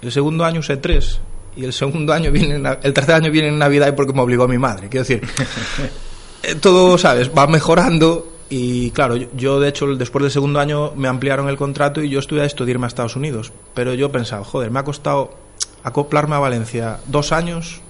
El 0.02 0.12
segundo 0.12 0.44
año 0.44 0.60
usé 0.60 0.76
tres. 0.76 1.20
Y 1.56 1.64
el 1.64 1.72
segundo 1.72 2.12
año 2.12 2.30
viene, 2.32 2.60
el 2.82 2.92
tercer 2.92 3.14
año 3.14 3.30
viene 3.30 3.48
en 3.48 3.58
Navidad 3.58 3.88
y 3.88 3.92
porque 3.92 4.12
me 4.12 4.20
obligó 4.20 4.48
mi 4.48 4.58
madre. 4.58 4.88
Quiero 4.88 5.04
decir, 5.06 5.22
eh, 6.42 6.56
todo, 6.56 6.98
¿sabes? 6.98 7.30
Va 7.36 7.46
mejorando. 7.46 8.32
Y 8.50 8.90
claro, 8.90 9.16
yo, 9.16 9.28
yo, 9.34 9.60
de 9.60 9.68
hecho 9.68 9.86
después 9.94 10.22
del 10.22 10.30
segundo 10.30 10.60
año 10.60 10.92
me 10.96 11.08
ampliaron 11.08 11.48
el 11.48 11.56
contrato 11.56 12.02
y 12.02 12.10
yo 12.10 12.18
estuve 12.18 12.42
a 12.42 12.44
esto 12.44 12.64
de 12.64 12.72
irme 12.72 12.86
a 12.86 12.88
Estados 12.88 13.16
Unidos. 13.16 13.52
Pero 13.72 13.94
yo 13.94 14.12
pensaba, 14.12 14.44
joder, 14.44 14.70
me 14.70 14.80
ha 14.80 14.84
costado 14.84 15.36
acoplarme 15.82 16.34
a 16.34 16.40
Valencia 16.40 16.98
dos 17.06 17.32
años 17.32 17.80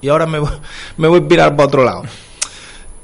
y 0.00 0.08
ahora 0.08 0.26
me, 0.26 0.38
voy- 0.38 0.50
me 0.96 1.08
voy 1.08 1.20
a 1.20 1.28
pirar 1.28 1.56
para 1.56 1.66
otro 1.66 1.84
lado. 1.84 2.02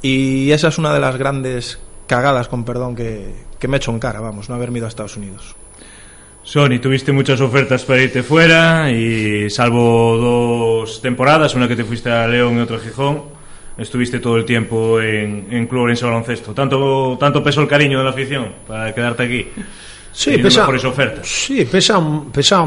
Y 0.03 0.51
esa 0.51 0.69
es 0.69 0.79
una 0.79 0.93
de 0.93 1.01
las 1.01 1.17
grandes 1.17 1.79
cagadas, 2.07 2.49
con 2.49 2.65
perdón, 2.65 2.95
que, 2.95 3.33
que 3.59 3.69
me 3.69 3.77
he 3.77 3.79
hecho 3.79 3.91
en 3.91 3.99
cara, 3.99 4.21
vamos, 4.21 4.49
no 4.49 4.55
haberme 4.55 4.79
ido 4.79 4.87
a 4.87 4.89
Estados 4.89 5.17
Unidos. 5.17 5.57
Sony, 6.43 6.79
tuviste 6.81 7.11
muchas 7.11 7.41
ofertas 7.41 7.85
para 7.85 8.03
irte 8.03 8.23
fuera 8.23 8.91
y 8.91 9.49
salvo 9.49 10.19
dos 10.19 11.01
temporadas, 11.01 11.55
una 11.55 11.67
que 11.67 11.75
te 11.77 11.85
fuiste 11.85 12.11
a 12.11 12.29
León 12.29 12.59
y 12.59 12.61
otra 12.61 12.77
a 12.77 12.81
Gijón, 12.81 13.23
estuviste 13.79 14.21
todo 14.21 14.37
el 14.37 14.45
tiempo 14.45 15.01
en, 15.01 15.47
en 15.51 15.67
Club 15.67 15.85
Orense 15.85 16.05
Baloncesto. 16.05 16.53
¿Tanto, 16.53 17.17
¿Tanto 17.19 17.43
pesó 17.43 17.63
el 17.63 17.69
cariño 17.69 17.97
de 17.97 18.05
la 18.05 18.11
afición 18.11 18.53
para 18.69 18.95
quedarte 18.95 19.23
aquí? 19.23 19.49
Sí, 20.13 20.37
pesa, 20.37 20.61
mejores 20.61 20.85
ofertas. 20.85 21.27
sí, 21.27 21.65
pesa, 21.65 21.99
pesa 22.31 22.63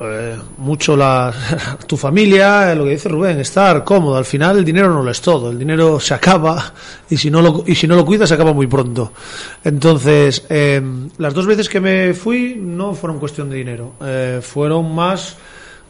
eh, 0.00 0.36
mucho 0.58 0.96
la, 0.96 1.32
tu 1.86 1.96
familia, 1.96 2.72
eh, 2.72 2.74
lo 2.74 2.84
que 2.84 2.90
dice 2.90 3.08
Rubén, 3.08 3.38
estar 3.40 3.84
cómodo. 3.84 4.16
Al 4.16 4.24
final 4.24 4.58
el 4.58 4.64
dinero 4.64 4.92
no 4.92 5.02
lo 5.02 5.10
es 5.10 5.20
todo, 5.20 5.50
el 5.50 5.58
dinero 5.58 5.98
se 6.00 6.14
acaba 6.14 6.72
y 7.10 7.16
si 7.16 7.30
no 7.30 7.42
lo, 7.42 7.64
y 7.66 7.74
si 7.74 7.86
no 7.86 7.96
lo 7.96 8.04
cuidas 8.04 8.28
se 8.28 8.34
acaba 8.34 8.52
muy 8.52 8.66
pronto. 8.66 9.12
Entonces, 9.64 10.46
eh, 10.48 10.80
las 11.18 11.34
dos 11.34 11.46
veces 11.46 11.68
que 11.68 11.80
me 11.80 12.14
fui 12.14 12.56
no 12.60 12.94
fueron 12.94 13.18
cuestión 13.18 13.50
de 13.50 13.56
dinero, 13.56 13.94
eh, 14.02 14.40
fueron 14.42 14.94
más, 14.94 15.36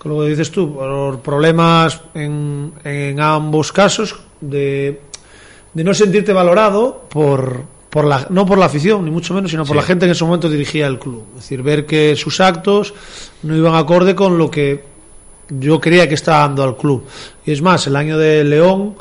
que 0.03 0.09
dices 0.09 0.51
tú, 0.51 0.75
por 0.75 1.21
problemas 1.21 2.01
en, 2.15 2.73
en 2.85 3.21
ambos 3.21 3.73
casos 3.73 4.19
de 4.41 5.09
de 5.79 5.85
no 5.85 5.95
sentirte 5.95 6.33
valorado 6.33 7.05
por, 7.09 7.63
por 7.91 8.05
la, 8.05 8.27
no 8.31 8.45
por 8.45 8.59
la 8.59 8.67
afición, 8.67 9.05
ni 9.05 9.11
mucho 9.11 9.33
menos, 9.35 9.51
sino 9.51 9.65
por 9.65 9.75
Sí. 9.75 9.81
la 9.81 9.83
gente 9.83 10.01
que 10.05 10.11
en 10.11 10.13
ese 10.13 10.25
momento 10.25 10.49
dirigía 10.51 10.87
el 10.87 10.99
club. 10.99 11.25
Es 11.31 11.43
decir, 11.43 11.63
ver 11.63 11.87
que 11.87 12.15
sus 12.17 12.41
actos 12.41 12.93
no 13.43 13.57
iban 13.57 13.75
acorde 13.75 14.15
con 14.15 14.37
lo 14.39 14.51
que 14.51 14.85
yo 15.49 15.81
creía 15.81 16.07
que 16.09 16.15
estaba 16.15 16.41
dando 16.41 16.63
al 16.63 16.77
club. 16.77 17.05
Y 17.47 17.53
es 17.53 17.63
más, 17.63 17.87
el 17.87 17.97
año 17.97 18.19
de 18.19 18.45
León, 18.45 18.95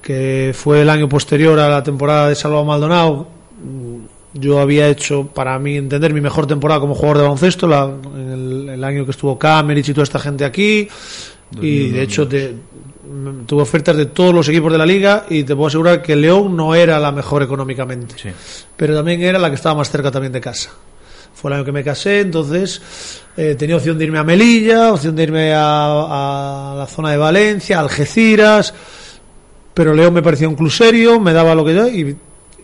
que 0.00 0.52
fue 0.54 0.80
el 0.82 0.88
año 0.90 1.08
posterior 1.08 1.58
a 1.58 1.68
la 1.68 1.82
temporada 1.82 2.28
de 2.30 2.34
Salvador 2.34 2.66
Maldonado, 2.66 3.28
mm, 3.62 3.96
yo 4.40 4.58
había 4.58 4.88
hecho, 4.88 5.26
para 5.26 5.58
mí 5.58 5.76
entender, 5.76 6.12
mi 6.12 6.20
mejor 6.20 6.46
temporada 6.46 6.80
como 6.80 6.94
jugador 6.94 7.18
de 7.18 7.22
baloncesto, 7.24 7.66
la- 7.68 7.84
en 8.16 8.30
el, 8.30 8.68
el 8.70 8.84
año 8.84 9.04
que 9.04 9.10
estuvo 9.12 9.38
Camerich 9.38 9.88
y 9.90 9.92
toda 9.92 10.02
esta 10.04 10.18
gente 10.18 10.44
aquí. 10.44 10.88
Y 11.60 11.90
de 11.90 12.02
hecho, 12.02 12.26
te- 12.26 12.54
tuve 13.46 13.62
ofertas 13.62 13.96
de 13.96 14.06
todos 14.06 14.34
los 14.34 14.48
equipos 14.48 14.72
de 14.72 14.78
la 14.78 14.86
liga 14.86 15.26
y 15.28 15.44
te 15.44 15.54
puedo 15.54 15.68
asegurar 15.68 16.02
que 16.02 16.16
León 16.16 16.56
no 16.56 16.74
era 16.74 16.98
la 16.98 17.12
mejor 17.12 17.42
económicamente, 17.42 18.14
Sí. 18.18 18.30
pero 18.76 18.94
también 18.94 19.22
era 19.22 19.38
la 19.38 19.48
que 19.50 19.56
estaba 19.56 19.74
más 19.76 19.90
cerca 19.90 20.10
también 20.10 20.32
de 20.32 20.40
casa. 20.40 20.70
Fue 21.34 21.50
el 21.50 21.56
año 21.56 21.64
que 21.64 21.72
me 21.72 21.82
casé, 21.84 22.20
entonces 22.20 22.80
eh, 23.36 23.56
tenía 23.58 23.76
opción 23.76 23.98
de 23.98 24.04
irme 24.04 24.18
a 24.18 24.24
Melilla, 24.24 24.92
opción 24.92 25.16
de 25.16 25.22
irme 25.24 25.52
a, 25.52 26.72
a 26.72 26.74
la 26.76 26.86
zona 26.86 27.10
de 27.10 27.16
Valencia, 27.16 27.80
Algeciras, 27.80 28.72
pero 29.74 29.92
León 29.94 30.14
me 30.14 30.22
parecía 30.22 30.48
un 30.48 30.54
club 30.54 30.70
serio, 30.70 31.18
me 31.20 31.32
daba 31.32 31.54
lo 31.54 31.64
que 31.64 31.74
yo 31.74 31.88
y, 31.88 32.16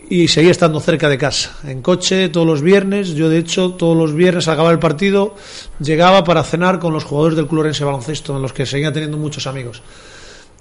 y 0.09 0.27
seguía 0.29 0.51
estando 0.51 0.79
cerca 0.79 1.09
de 1.09 1.17
casa, 1.17 1.57
en 1.65 1.81
coche 1.81 2.29
todos 2.29 2.47
los 2.47 2.61
viernes. 2.61 3.09
Yo, 3.09 3.27
de 3.29 3.37
hecho, 3.39 3.71
todos 3.73 3.95
los 3.97 4.13
viernes 4.13 4.47
al 4.47 4.53
acabar 4.55 4.73
el 4.73 4.79
partido 4.79 5.35
llegaba 5.79 6.23
para 6.23 6.43
cenar 6.43 6.79
con 6.79 6.93
los 6.93 7.03
jugadores 7.03 7.35
del 7.35 7.47
Club 7.47 7.61
Orense 7.61 7.83
Baloncesto, 7.83 8.35
en 8.35 8.41
los 8.41 8.53
que 8.53 8.65
seguía 8.65 8.91
teniendo 8.93 9.17
muchos 9.17 9.47
amigos. 9.47 9.81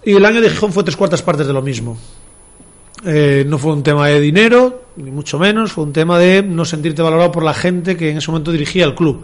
Y 0.05 0.15
el 0.15 0.25
año 0.25 0.41
de 0.41 0.51
Gijón 0.51 0.73
fue 0.73 0.83
tres 0.83 0.97
cuartas 0.97 1.23
partes 1.23 1.47
de 1.47 1.53
lo 1.53 1.63
mismo. 1.63 1.97
Eh, 3.05 3.45
no 3.47 3.59
fue 3.59 3.73
un 3.73 3.83
tema 3.83 4.09
de 4.09 4.21
dinero, 4.21 4.85
ni 4.97 5.11
mucho 5.11 5.39
menos, 5.39 5.73
fue 5.73 5.85
un 5.85 5.93
tema 5.93 6.19
de 6.19 6.43
no 6.43 6.65
sentirte 6.65 7.03
valorado 7.03 7.33
por 7.33 7.43
la 7.43 7.55
gente 7.55 7.97
que 7.97 8.11
en 8.11 8.19
ese 8.19 8.31
momento 8.31 8.53
dirigía 8.53 8.85
el 8.85 8.95
club. 8.95 9.23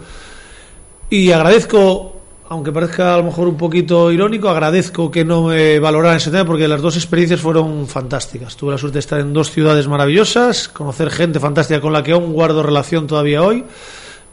Y 1.10 1.30
agradezco, 1.30 2.16
aunque 2.48 2.72
parezca 2.72 3.14
a 3.14 3.18
lo 3.18 3.24
mejor 3.24 3.48
un 3.48 3.56
poquito 3.56 4.10
irónico, 4.10 4.48
agradezco 4.48 5.10
que 5.10 5.24
no 5.24 5.44
me 5.44 5.78
valoraran 5.78 6.16
ese 6.16 6.30
tema 6.30 6.44
porque 6.44 6.68
las 6.68 6.80
dos 6.80 6.96
experiencias 6.96 7.40
fueron 7.40 7.86
fantásticas. 7.86 8.56
Tuve 8.56 8.72
la 8.72 8.78
suerte 8.78 8.94
de 8.94 9.00
estar 9.00 9.20
en 9.20 9.32
dos 9.32 9.50
ciudades 9.50 9.88
maravillosas, 9.88 10.68
conocer 10.68 11.10
gente 11.10 11.38
fantástica 11.40 11.80
con 11.80 11.92
la 11.92 12.02
que 12.02 12.12
aún 12.12 12.32
guardo 12.32 12.62
relación 12.62 13.06
todavía 13.06 13.42
hoy 13.42 13.64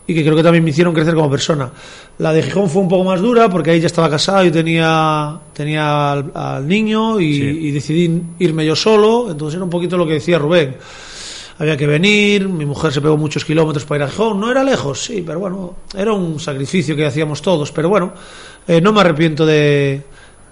y 0.06 0.14
que 0.14 0.22
creo 0.24 0.36
que 0.36 0.44
también 0.44 0.64
me 0.64 0.70
hicieron 0.72 0.94
crecer 0.94 1.14
como 1.16 1.30
persona. 1.30 1.72
La 2.18 2.34
de 2.34 2.44
Gijón 2.44 2.70
fue 2.70 2.82
un 2.82 2.90
poco 2.90 3.04
más 3.06 3.22
dura 3.22 3.50
porque 3.50 3.72
ahí 3.72 3.80
ya 3.80 3.88
estaba 3.88 4.10
casado 4.10 4.44
y 4.46 4.52
tenía, 4.52 5.40
tenía 5.54 6.12
al, 6.12 6.32
al 6.34 6.68
niño 6.68 7.20
y, 7.20 7.34
Sí. 7.36 7.44
y 7.44 7.72
decidí 7.72 8.22
irme 8.40 8.66
yo 8.66 8.76
solo, 8.76 9.32
entonces 9.32 9.56
era 9.56 9.64
un 9.64 9.70
poquito 9.70 9.98
lo 9.98 10.06
que 10.06 10.14
decía 10.14 10.38
Rubén. 10.38 10.76
Había 11.60 11.78
que 11.78 11.86
venir, 11.88 12.50
mi 12.50 12.66
mujer 12.66 12.92
se 12.92 13.00
pegó 13.00 13.16
muchos 13.16 13.46
kilómetros 13.46 13.86
para 13.86 14.04
ir 14.04 14.08
a 14.10 14.12
Gijón, 14.12 14.40
no 14.40 14.50
era 14.52 14.64
lejos, 14.64 15.04
sí, 15.04 15.24
pero 15.26 15.40
bueno, 15.40 15.76
era 15.96 16.12
un 16.12 16.40
sacrificio 16.40 16.96
que 16.96 17.06
hacíamos 17.06 17.42
todos, 17.42 17.72
pero 17.72 17.90
bueno, 17.90 18.12
eh, 18.68 18.82
no 18.82 18.92
me 18.92 19.02
arrepiento 19.02 19.46
de, 19.46 20.02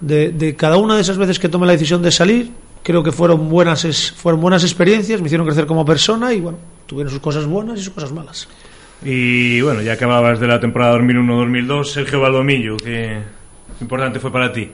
de, 0.00 0.30
de 0.30 0.54
cada 0.56 0.76
una 0.76 0.94
de 0.94 1.02
esas 1.02 1.18
veces 1.18 1.38
que 1.38 1.48
tomé 1.48 1.66
la 1.66 1.72
decisión 1.72 2.00
de 2.02 2.12
salir, 2.12 2.52
creo 2.84 3.02
que 3.02 3.10
fueron 3.12 3.48
buenas, 3.48 4.12
fueron 4.16 4.40
buenas 4.40 4.62
experiencias, 4.62 5.20
me 5.20 5.26
hicieron 5.26 5.46
crecer 5.46 5.66
como 5.66 5.84
persona 5.84 6.32
y 6.32 6.40
bueno, 6.40 6.58
tuvieron 6.86 7.10
sus 7.12 7.20
cosas 7.20 7.46
buenas 7.46 7.80
y 7.80 7.82
sus 7.82 7.92
cosas 7.92 8.12
malas. 8.12 8.48
Y 9.04 9.60
bueno, 9.60 9.82
ya 9.82 9.96
que 9.96 10.04
hablabas 10.04 10.38
de 10.38 10.46
la 10.46 10.60
temporada 10.60 10.96
2001-2002, 10.98 11.84
Sergio 11.84 12.20
Valdomillo, 12.20 12.76
¿qué 12.76 13.18
importante 13.80 14.20
fue 14.20 14.30
para 14.30 14.52
ti? 14.52 14.70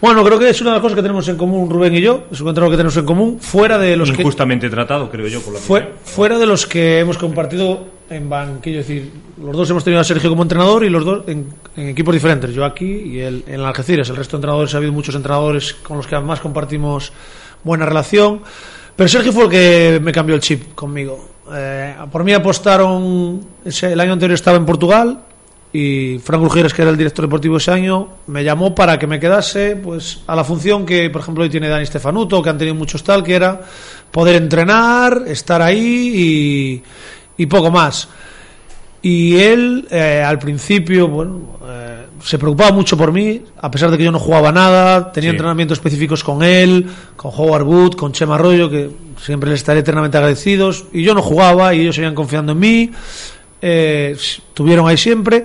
Bueno, 0.00 0.22
creo 0.24 0.38
que 0.38 0.50
es 0.50 0.60
una 0.60 0.70
de 0.70 0.74
las 0.76 0.82
cosas 0.82 0.96
que 0.96 1.02
tenemos 1.02 1.26
en 1.28 1.36
común 1.36 1.70
Rubén 1.70 1.94
y 1.94 2.00
yo, 2.00 2.24
es 2.30 2.40
un 2.40 2.48
entrenador 2.48 2.72
que 2.72 2.76
tenemos 2.76 2.96
en 2.96 3.06
común, 3.06 3.38
fuera 3.40 3.78
de 3.78 3.96
los 3.96 4.10
que 4.10 4.20
Injustamente 4.20 4.68
tratado, 4.68 5.10
creo 5.10 5.26
yo, 5.28 5.40
por 5.40 5.54
la 5.54 5.60
fue, 5.60 5.92
fuera 6.04 6.36
de 6.36 6.44
los 6.44 6.66
que 6.66 6.98
hemos 6.98 7.16
compartido 7.16 7.86
en 8.10 8.28
banquillo, 8.28 8.80
es 8.80 8.86
decir, 8.86 9.10
los 9.42 9.56
dos 9.56 9.70
hemos 9.70 9.82
tenido 9.82 10.00
a 10.00 10.04
Sergio 10.04 10.28
como 10.28 10.42
entrenador 10.42 10.84
y 10.84 10.90
los 10.90 11.04
dos 11.06 11.22
en, 11.26 11.46
en 11.76 11.88
equipos 11.88 12.12
diferentes, 12.12 12.52
yo 12.52 12.66
aquí 12.66 12.84
y 12.84 13.20
él 13.20 13.44
en 13.46 13.60
Algeciras, 13.60 14.10
el 14.10 14.16
resto 14.16 14.36
de 14.36 14.40
entrenadores 14.40 14.74
ha 14.74 14.76
habido 14.76 14.92
muchos 14.92 15.14
entrenadores 15.14 15.72
con 15.72 15.96
los 15.96 16.06
que 16.06 16.16
además 16.16 16.40
compartimos 16.40 17.12
buena 17.62 17.86
relación, 17.86 18.42
pero 18.96 19.08
Sergio 19.08 19.32
fue 19.32 19.44
el 19.44 19.50
que 19.50 20.00
me 20.02 20.12
cambió 20.12 20.34
el 20.34 20.40
chip 20.40 20.74
conmigo. 20.74 21.28
Eh, 21.52 21.94
por 22.10 22.24
mí 22.24 22.32
apostaron, 22.32 23.44
el 23.64 24.00
año 24.00 24.12
anterior 24.12 24.34
estaba 24.34 24.56
en 24.56 24.64
Portugal 24.64 25.20
y 25.72 26.20
Frank 26.20 26.42
Ujieres, 26.42 26.72
que 26.72 26.82
era 26.82 26.90
el 26.92 26.96
director 26.96 27.24
deportivo 27.24 27.56
ese 27.56 27.72
año, 27.72 28.08
me 28.28 28.44
llamó 28.44 28.74
para 28.74 28.96
que 28.96 29.08
me 29.08 29.18
quedase 29.18 29.74
pues 29.74 30.20
a 30.28 30.36
la 30.36 30.44
función 30.44 30.86
que, 30.86 31.10
por 31.10 31.20
ejemplo, 31.20 31.42
hoy 31.42 31.50
tiene 31.50 31.68
Dani 31.68 31.84
Stefanuto, 31.84 32.40
que 32.40 32.50
han 32.50 32.58
tenido 32.58 32.76
muchos 32.76 33.02
tal, 33.02 33.24
que 33.24 33.34
era 33.34 33.60
poder 34.12 34.36
entrenar, 34.36 35.24
estar 35.26 35.60
ahí 35.60 36.82
y, 37.36 37.42
y 37.42 37.46
poco 37.46 37.72
más. 37.72 38.08
Y 39.06 39.36
él, 39.36 39.86
eh, 39.90 40.22
al 40.26 40.38
principio, 40.38 41.08
bueno, 41.08 41.58
eh, 41.68 42.06
se 42.22 42.38
preocupaba 42.38 42.72
mucho 42.72 42.96
por 42.96 43.12
mí, 43.12 43.42
a 43.60 43.70
pesar 43.70 43.90
de 43.90 43.98
que 43.98 44.04
yo 44.04 44.10
no 44.10 44.18
jugaba 44.18 44.50
nada, 44.50 45.12
tenía 45.12 45.28
Sí. 45.28 45.34
entrenamientos 45.34 45.76
específicos 45.76 46.24
con 46.24 46.42
él, 46.42 46.86
con 47.14 47.30
Howard 47.36 47.64
Wood, 47.64 47.94
con 47.96 48.12
Chema 48.12 48.36
Arroyo, 48.36 48.70
que 48.70 48.88
siempre 49.22 49.50
les 49.50 49.60
estaré 49.60 49.80
eternamente 49.80 50.16
agradecidos, 50.16 50.86
y 50.90 51.02
yo 51.02 51.12
no 51.12 51.20
jugaba 51.20 51.74
y 51.74 51.80
ellos 51.82 51.96
seguían 51.96 52.14
confiando 52.14 52.52
en 52.52 52.58
mí, 52.58 52.90
eh, 53.60 54.12
s- 54.16 54.40
tuvieron 54.54 54.88
ahí 54.88 54.96
siempre, 54.96 55.44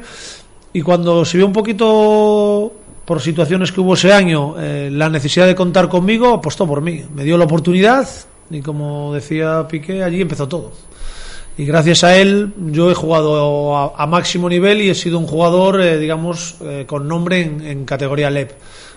y 0.72 0.80
cuando 0.82 1.26
se 1.26 1.36
vio 1.36 1.46
un 1.46 1.52
poquito 1.54 2.72
por 3.04 3.20
situaciones 3.20 3.74
que 3.74 3.82
hubo 3.82 3.96
ese 3.96 4.14
año, 4.14 4.56
la 4.58 5.10
necesidad 5.10 5.48
de 5.48 5.56
contar 5.56 5.90
conmigo, 5.90 6.34
apostó 6.34 6.66
por 6.66 6.80
mí, 6.82 7.04
me 7.14 7.26
dio 7.26 7.38
la 7.38 7.44
oportunidad, 7.44 8.08
y 8.50 8.62
como 8.62 9.14
decía 9.14 9.68
Piqué, 9.68 10.02
allí 10.02 10.22
empezó 10.22 10.48
todo 10.48 10.72
y 11.58 11.66
gracias 11.66 12.04
a 12.04 12.16
él 12.18 12.54
yo 12.72 12.90
he 12.90 12.94
jugado 12.96 13.76
a, 13.76 13.94
a 14.04 14.08
máximo 14.08 14.48
nivel 14.50 14.82
y 14.82 14.90
he 14.90 14.96
sido 14.96 15.20
un 15.20 15.28
jugador, 15.28 15.82
eh, 15.82 15.98
digamos, 15.98 16.56
eh, 16.62 16.86
con 16.88 17.08
nombre 17.08 17.42
en, 17.42 17.62
en 17.66 17.86
categoría 17.86 18.30
LEP. 18.30 18.52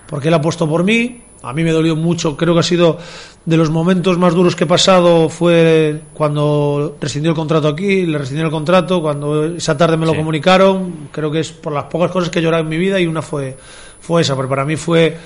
Porque 0.06 0.28
él 0.28 0.34
ha 0.34 0.40
puesto 0.40 0.68
por 0.68 0.84
mí, 0.84 1.22
a 1.42 1.52
mí 1.52 1.64
me 1.64 1.72
dolió 1.72 1.96
mucho, 1.96 2.36
creo 2.36 2.54
que 2.54 2.60
ha 2.60 2.64
sido 2.64 2.98
de 3.44 3.56
los 3.56 3.70
momentos 3.70 4.18
más 4.18 4.34
duros 4.34 4.54
que 4.54 4.62
he 4.64 4.66
pasado 4.68 5.28
fue 5.28 6.00
cuando 6.14 6.96
rescindió 7.00 7.30
el 7.32 7.36
contrato 7.36 7.66
aquí, 7.66 8.06
le 8.06 8.18
rescindió 8.18 8.44
el 8.44 8.52
contrato, 8.52 9.02
cuando 9.02 9.44
esa 9.46 9.76
tarde 9.76 9.96
me 9.96 10.06
lo 10.06 10.12
Sí. 10.12 10.18
comunicaron, 10.18 11.08
creo 11.10 11.30
que 11.32 11.40
es 11.40 11.50
por 11.50 11.72
las 11.72 11.84
pocas 11.84 12.12
cosas 12.12 12.30
que 12.30 12.38
he 12.38 12.42
llorado 12.42 12.62
en 12.62 12.68
mi 12.68 12.76
vida 12.78 13.00
y 13.00 13.06
una 13.08 13.22
fue, 13.22 13.56
fue 14.00 14.20
esa, 14.22 14.36
pero 14.36 14.48
para 14.48 14.64
mí 14.64 14.76
fue 14.76 15.16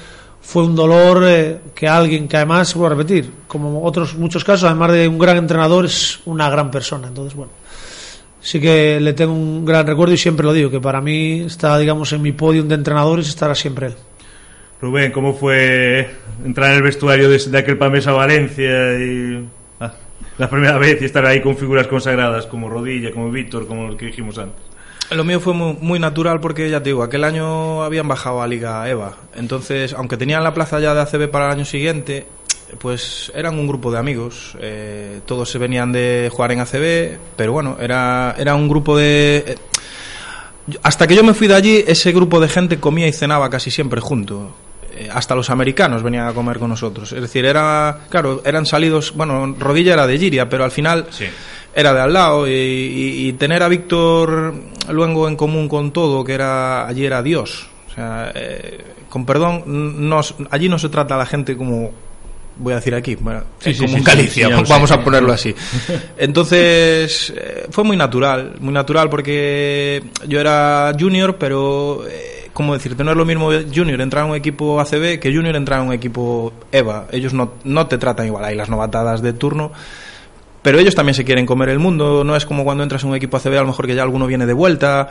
fue 0.47 0.63
un 0.63 0.77
dolor 0.77 1.25
eh, 1.27 1.59
que 1.75 1.89
alguien 1.89 2.29
que 2.29 2.37
además, 2.37 2.73
vuelvo 2.75 2.87
a 2.87 2.97
repetir, 2.97 3.29
como 3.49 3.83
otros 3.83 4.15
muchos 4.15 4.45
casos, 4.45 4.71
además 4.71 4.93
de 4.93 5.09
un 5.09 5.19
gran 5.19 5.39
entrenador, 5.39 5.87
es 5.87 6.21
una 6.25 6.49
gran 6.49 6.71
persona. 6.71 7.09
Entonces, 7.09 7.35
bueno, 7.35 7.51
sí 8.41 8.61
que 8.61 9.01
le 9.01 9.13
tengo 9.13 9.33
un 9.33 9.65
gran 9.65 9.85
recuerdo 9.85 10.15
y 10.15 10.17
siempre 10.17 10.47
lo 10.47 10.53
digo, 10.53 10.71
que 10.71 10.79
para 10.79 11.01
mí 11.01 11.41
está, 11.41 11.77
digamos, 11.77 12.13
en 12.13 12.23
mi 12.23 12.31
podium 12.31 12.69
de 12.69 12.77
entrenadores 12.77 13.27
estará 13.27 13.57
siempre 13.57 13.89
él. 13.89 13.95
Rubén, 14.81 15.11
¿cómo 15.11 15.35
fue 15.35 16.09
entrar 16.45 16.71
en 16.71 16.77
el 16.77 16.83
vestuario 16.85 17.29
de, 17.29 17.39
de 17.39 17.59
aquel 17.59 17.77
Pamesa 17.77 18.13
Valencia 18.13 19.01
y 19.01 19.45
ah, 19.81 19.95
la 20.39 20.49
primera 20.49 20.79
vez 20.79 21.03
y 21.03 21.07
estar 21.07 21.27
ahí 21.27 21.41
con 21.43 21.57
figuras 21.57 21.89
consagradas 21.89 22.47
como 22.47 22.69
Rodilla, 22.69 23.11
como 23.11 23.33
Víctor, 23.33 23.67
como 23.67 23.89
los 23.89 23.97
que 23.97 24.07
dijimos 24.07 24.39
antes? 24.39 24.63
Lo 25.11 25.23
mío 25.25 25.39
fue 25.41 25.55
muy, 25.55 25.77
muy 25.81 25.99
natural 26.01 26.41
porque, 26.41 26.69
ya 26.69 26.83
te 26.83 26.89
digo, 26.91 27.03
aquel 27.03 27.23
año 27.25 27.83
habían 27.85 28.09
bajado 28.09 28.43
a 28.43 28.47
Liga 28.49 28.89
EVA. 28.89 29.17
Entonces, 29.37 29.93
aunque 29.93 30.17
tenían 30.17 30.43
la 30.43 30.53
plaza 30.53 30.81
ya 30.81 30.95
de 30.95 31.01
ACB 31.03 31.31
para 31.31 31.47
el 31.47 31.53
año 31.53 31.65
siguiente, 31.65 32.27
pues 32.81 33.31
eran 33.35 33.57
un 33.59 33.69
grupo 33.69 33.93
de 33.93 33.99
amigos. 33.99 34.57
Eh, 34.61 35.21
todos 35.25 35.49
se 35.49 35.59
venían 35.59 35.93
de 35.93 36.29
jugar 36.33 36.51
en 36.53 36.61
ACB, 36.61 37.19
pero 37.37 37.53
bueno, 37.53 37.77
era, 37.81 38.35
era 38.37 38.57
un 38.57 38.69
grupo 38.69 38.97
de... 38.97 39.45
eh, 39.47 39.57
hasta 40.83 41.07
que 41.07 41.15
yo 41.15 41.23
me 41.23 41.35
fui 41.35 41.47
de 41.47 41.55
allí, 41.55 41.85
ese 41.87 42.11
grupo 42.11 42.41
de 42.41 42.49
gente 42.49 42.81
comía 42.81 43.07
y 43.07 43.13
cenaba 43.13 43.49
casi 43.49 43.71
siempre 43.71 44.01
junto. 44.01 44.57
Eh, 44.97 45.09
hasta 45.13 45.37
los 45.37 45.51
americanos 45.51 46.03
venían 46.03 46.27
a 46.27 46.33
comer 46.33 46.59
con 46.59 46.69
nosotros. 46.71 47.13
Es 47.13 47.21
decir, 47.21 47.45
era, 47.45 48.01
claro, 48.11 48.43
eran 48.45 48.67
salidos, 48.67 49.13
bueno, 49.15 49.55
Rodilla 49.57 49.93
era 49.93 50.07
de 50.09 50.19
Giria, 50.19 50.49
pero 50.49 50.65
al 50.65 50.73
final 50.73 51.07
Sí. 51.11 51.27
era 51.75 51.95
de 51.95 52.01
al 52.01 52.13
lado 52.13 52.49
y, 52.49 52.51
y- 52.53 53.29
y 53.29 53.33
tener 53.35 53.63
a 53.63 53.69
Víctor 53.69 54.55
Luengo 54.91 55.29
en 55.29 55.37
común 55.37 55.69
con 55.69 55.93
todo, 55.93 56.25
que 56.25 56.35
era 56.35 56.87
allí 56.87 57.05
era 57.05 57.23
Dios. 57.23 57.69
O 57.91 57.95
sea, 57.95 58.33
eh, 58.35 58.85
con 59.09 59.25
perdón, 59.25 59.63
no, 59.67 60.21
allí 60.51 60.69
no 60.69 60.79
se 60.79 60.89
trata 60.89 61.15
a 61.15 61.19
la 61.19 61.27
gente 61.27 61.57
como 61.57 61.93
voy 62.59 62.73
a 62.73 62.77
decir 62.77 62.95
aquí, 62.95 63.17
bueno, 63.17 63.43
Sí, 63.59 63.75
sí, 63.75 63.81
como 63.81 63.99
sí, 63.99 63.99
sí, 63.99 64.05
Galicia, 64.05 64.49
vamos 64.69 64.91
a 64.91 65.03
ponerlo 65.03 65.33
así. 65.33 65.55
Entonces, 66.17 67.33
eh, 67.37 67.67
fue 67.71 67.85
muy 67.85 67.97
natural, 67.97 68.55
muy 68.61 68.73
natural 68.73 69.11
porque 69.11 70.03
yo 70.27 70.41
era 70.41 70.93
junior, 70.99 71.37
pero 71.37 72.07
eh, 72.09 72.49
como 72.53 72.73
decirte, 72.75 73.05
no 73.05 73.11
es 73.11 73.17
lo 73.17 73.25
mismo 73.25 73.51
junior 73.75 74.01
entrar 74.01 74.25
a 74.25 74.27
un 74.27 74.35
equipo 74.35 74.81
ACB 74.81 75.19
que 75.19 75.33
junior 75.35 75.57
entrar 75.57 75.81
a 75.81 75.83
un 75.83 75.93
equipo 75.93 76.53
EVA. 76.73 77.07
Ellos 77.13 77.35
no, 77.35 77.55
no 77.65 77.87
te 77.87 77.99
tratan 77.99 78.27
igual, 78.27 78.45
hay 78.45 78.57
las 78.57 78.71
novatadas 78.71 79.21
de 79.21 79.35
turno, 79.35 79.73
pero 80.67 80.81
ellos 80.81 80.97
también 80.97 81.15
se 81.15 81.25
quieren 81.25 81.47
comer 81.47 81.69
el 81.69 81.79
mundo, 81.79 82.25
no 82.25 82.35
es 82.35 82.45
como 82.45 82.65
cuando 82.65 82.83
entras 82.83 83.05
a 83.05 83.07
un 83.07 83.15
equipo 83.15 83.37
ACB, 83.37 83.57
a 83.57 83.61
lo 83.61 83.69
mejor 83.69 83.87
que 83.87 83.95
ya 83.95 84.03
alguno 84.03 84.27
viene 84.27 84.47
de 84.47 84.53
vuelta, 84.53 85.09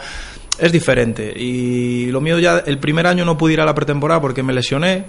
es 0.59 0.69
diferente. 0.69 1.31
Y 1.33 2.07
lo 2.07 2.19
mío 2.19 2.39
ya, 2.39 2.57
el 2.65 2.77
primer 2.77 3.07
año 3.07 3.23
no 3.23 3.37
pude 3.37 3.53
ir 3.53 3.61
a 3.61 3.65
la 3.65 3.73
pretemporada 3.73 4.19
porque 4.19 4.43
me 4.43 4.51
lesioné, 4.51 5.05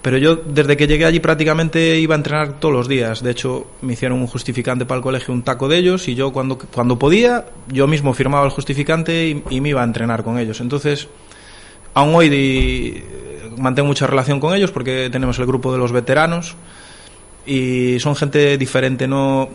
pero 0.00 0.16
yo 0.16 0.36
desde 0.36 0.78
que 0.78 0.86
llegué 0.86 1.04
allí 1.04 1.20
prácticamente 1.20 1.98
iba 1.98 2.14
a 2.14 2.16
entrenar 2.16 2.58
todos 2.58 2.74
los 2.74 2.88
días. 2.88 3.22
De 3.22 3.30
hecho, 3.32 3.66
me 3.82 3.92
hicieron 3.92 4.18
un 4.18 4.28
justificante 4.28 4.86
para 4.86 4.96
el 4.96 5.02
colegio, 5.02 5.34
un 5.34 5.42
taco 5.42 5.68
de 5.68 5.76
ellos, 5.76 6.08
y 6.08 6.14
yo 6.14 6.32
cuando, 6.32 6.56
cuando 6.56 6.98
podía, 6.98 7.44
yo 7.68 7.86
mismo 7.86 8.14
firmaba 8.14 8.46
el 8.46 8.52
justificante 8.52 9.28
y, 9.50 9.60
me 9.60 9.68
iba 9.68 9.82
a 9.82 9.84
entrenar 9.84 10.24
con 10.24 10.38
ellos. 10.38 10.62
Entonces, 10.62 11.06
aún 11.92 12.14
hoy 12.14 13.04
mantengo 13.58 13.88
mucha 13.88 14.06
relación 14.06 14.40
con 14.40 14.54
ellos 14.54 14.70
porque 14.70 15.10
tenemos 15.12 15.38
el 15.38 15.44
grupo 15.44 15.70
de 15.70 15.76
los 15.76 15.92
veteranos 15.92 16.56
y 17.46 17.98
son 18.00 18.16
gente 18.16 18.56
diferente. 18.58 19.06
No, 19.06 19.48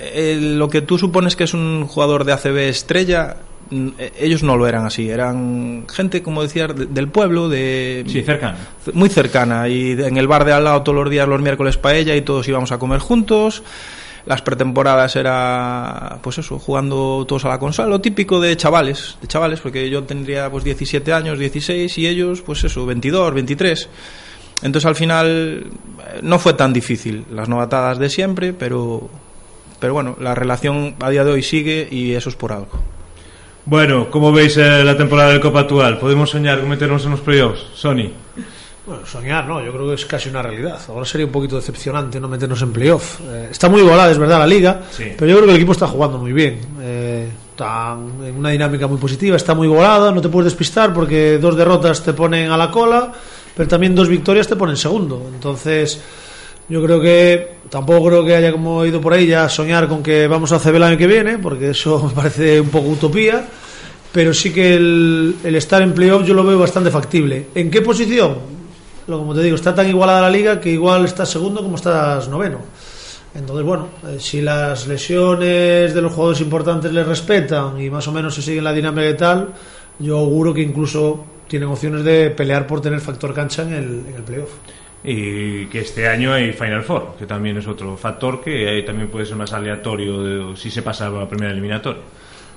Eh, 0.00 0.38
lo 0.40 0.68
que 0.68 0.80
tú 0.80 0.96
supones 0.96 1.34
que 1.34 1.44
es 1.44 1.54
un 1.54 1.84
jugador 1.86 2.24
de 2.24 2.32
ACB 2.32 2.68
estrella 2.68 3.36
mm, 3.70 3.88
eh, 3.98 4.12
ellos 4.20 4.42
no 4.44 4.56
lo 4.56 4.66
eran 4.68 4.86
así, 4.86 5.10
eran 5.10 5.86
gente, 5.92 6.22
como 6.22 6.42
decía, 6.42 6.68
de- 6.68 6.86
del 6.86 7.08
pueblo, 7.08 7.48
de 7.48 8.04
Sí, 8.06 8.22
cercano. 8.22 8.56
muy 8.94 9.08
cercana 9.08 9.66
y 9.68 9.94
de- 9.96 10.06
en 10.06 10.16
el 10.16 10.28
bar 10.28 10.44
de 10.44 10.52
al 10.52 10.64
lado 10.64 10.82
todos 10.82 10.96
los 11.02 11.10
días 11.10 11.26
los 11.28 11.40
miércoles 11.42 11.76
paella 11.78 12.14
y 12.14 12.22
todos 12.22 12.46
íbamos 12.48 12.70
a 12.72 12.78
comer 12.78 13.00
juntos. 13.00 13.62
Las 14.24 14.40
pretemporadas 14.42 15.16
era 15.16 16.18
pues 16.22 16.38
eso, 16.38 16.58
jugando 16.58 17.24
todos 17.26 17.44
a 17.46 17.48
la 17.48 17.58
consola, 17.58 17.88
lo 17.88 18.00
típico 18.00 18.40
de 18.40 18.56
chavales, 18.56 19.16
de 19.20 19.26
chavales, 19.26 19.60
porque 19.60 19.90
yo 19.90 20.04
tendría 20.04 20.48
pues 20.50 20.62
17 20.64 21.12
años, 21.12 21.38
16 21.38 21.98
y 21.98 22.06
ellos 22.06 22.40
pues 22.42 22.62
eso, 22.64 22.86
22, 22.86 23.34
23. 23.34 23.88
Entonces 24.62 24.86
al 24.86 24.96
final 24.96 25.66
no 26.22 26.38
fue 26.38 26.54
tan 26.54 26.72
difícil, 26.72 27.24
las 27.32 27.48
novatadas 27.48 27.98
de 27.98 28.10
siempre, 28.10 28.52
pero 28.52 29.08
pero 29.80 29.92
bueno, 29.92 30.16
la 30.20 30.34
relación 30.34 30.96
a 31.00 31.08
día 31.10 31.22
de 31.24 31.30
hoy 31.30 31.42
sigue 31.42 31.86
y 31.90 32.14
eso 32.14 32.28
es 32.28 32.34
por 32.34 32.52
algo. 32.52 32.68
Bueno, 33.64 34.10
¿cómo 34.10 34.32
veis 34.32 34.56
eh, 34.56 34.82
la 34.82 34.96
temporada 34.96 35.30
del 35.30 35.40
Copa 35.40 35.60
actual? 35.60 35.98
¿Podemos 35.98 36.30
soñar 36.30 36.58
con 36.60 36.68
meternos 36.68 37.04
en 37.04 37.12
los 37.12 37.20
playoffs? 37.20 37.60
Sony. 37.74 38.10
Bueno, 38.86 39.04
soñar, 39.04 39.46
no, 39.46 39.62
yo 39.62 39.70
creo 39.70 39.86
que 39.88 39.94
es 39.94 40.06
casi 40.06 40.30
una 40.30 40.40
realidad. 40.40 40.80
Ahora 40.88 41.04
sería 41.04 41.26
un 41.26 41.32
poquito 41.32 41.56
decepcionante 41.56 42.18
no 42.18 42.26
meternos 42.26 42.62
en 42.62 42.72
playoff. 42.72 43.20
Eh, 43.20 43.48
está 43.50 43.68
muy 43.68 43.82
igualada, 43.82 44.10
es 44.10 44.18
verdad, 44.18 44.38
la 44.38 44.46
liga, 44.46 44.80
Sí. 44.90 45.12
pero 45.16 45.26
yo 45.30 45.36
creo 45.36 45.44
que 45.46 45.50
el 45.50 45.56
equipo 45.58 45.72
está 45.72 45.86
jugando 45.86 46.16
muy 46.18 46.32
bien. 46.32 46.58
Eh, 46.80 47.28
está 47.50 47.92
en 48.24 48.36
una 48.36 48.48
dinámica 48.48 48.86
muy 48.86 48.96
positiva, 48.96 49.36
está 49.36 49.54
muy 49.54 49.68
igualada, 49.68 50.10
no 50.10 50.22
te 50.22 50.30
puedes 50.30 50.50
despistar 50.50 50.94
porque 50.94 51.36
dos 51.38 51.54
derrotas 51.54 52.02
te 52.02 52.14
ponen 52.14 52.50
a 52.50 52.56
la 52.56 52.70
cola, 52.70 53.12
pero 53.58 53.68
también 53.68 53.92
dos 53.92 54.08
victorias 54.08 54.46
te 54.46 54.54
ponen 54.54 54.76
segundo. 54.76 55.20
Entonces, 55.34 56.00
yo 56.68 56.80
creo 56.80 57.00
que 57.00 57.56
tampoco 57.68 58.06
creo 58.06 58.24
que 58.24 58.36
haya 58.36 58.52
como 58.52 58.86
ido 58.86 59.00
por 59.00 59.12
ahí 59.12 59.26
ya 59.26 59.48
soñar 59.48 59.88
con 59.88 60.00
que 60.00 60.28
vamos 60.28 60.52
a 60.52 60.60
CB 60.60 60.76
el 60.76 60.82
año 60.84 60.96
que 60.96 61.08
viene, 61.08 61.38
porque 61.38 61.70
eso 61.70 62.00
me 62.08 62.14
parece 62.14 62.60
un 62.60 62.68
poco 62.68 62.90
utopía. 62.90 63.44
Pero 64.12 64.32
sí 64.32 64.52
que 64.52 64.74
el, 64.76 65.34
el 65.42 65.56
estar 65.56 65.82
en 65.82 65.92
playoff 65.92 66.24
yo 66.24 66.34
lo 66.34 66.44
veo 66.44 66.56
bastante 66.56 66.92
factible. 66.92 67.48
¿En 67.52 67.68
qué 67.68 67.82
posición? 67.82 68.36
Lo 69.08 69.18
como 69.18 69.34
te 69.34 69.42
digo, 69.42 69.56
está 69.56 69.74
tan 69.74 69.88
igualada 69.88 70.20
la 70.22 70.30
liga 70.30 70.60
que 70.60 70.70
igual 70.70 71.04
estás 71.04 71.28
segundo 71.28 71.60
como 71.60 71.74
estás 71.74 72.28
noveno. 72.28 72.60
Entonces, 73.34 73.66
bueno, 73.66 73.88
eh, 74.06 74.18
si 74.20 74.40
las 74.40 74.86
lesiones 74.86 75.92
de 75.92 76.00
los 76.00 76.12
jugadores 76.12 76.40
importantes 76.40 76.92
les 76.92 77.04
respetan 77.04 77.80
y 77.80 77.90
más 77.90 78.06
o 78.06 78.12
menos 78.12 78.36
se 78.36 78.40
siguen 78.40 78.62
la 78.62 78.72
dinámica 78.72 79.10
y 79.10 79.16
tal, 79.16 79.48
yo 79.98 80.18
auguro 80.18 80.54
que 80.54 80.62
incluso 80.62 81.24
tienen 81.48 81.68
opciones 81.68 82.04
de 82.04 82.30
pelear 82.30 82.66
por 82.66 82.80
tener 82.80 83.00
factor 83.00 83.34
cancha 83.34 83.62
en 83.62 83.72
el, 83.72 83.84
en 84.08 84.14
el 84.16 84.22
playoff. 84.22 84.50
Y 85.04 85.66
que 85.66 85.80
este 85.80 86.08
año 86.08 86.32
hay 86.32 86.52
Final 86.52 86.82
Four, 86.82 87.14
que 87.18 87.24
también 87.26 87.56
es 87.56 87.66
otro 87.68 87.96
factor 87.96 88.40
que 88.40 88.68
ahí 88.68 88.84
también 88.84 89.08
puede 89.08 89.26
ser 89.26 89.36
más 89.36 89.52
aleatorio 89.52 90.22
de- 90.22 90.56
si 90.56 90.70
se 90.70 90.82
pasa 90.82 91.06
a 91.06 91.10
la 91.10 91.28
primera 91.28 91.52
eliminatoria. 91.52 92.02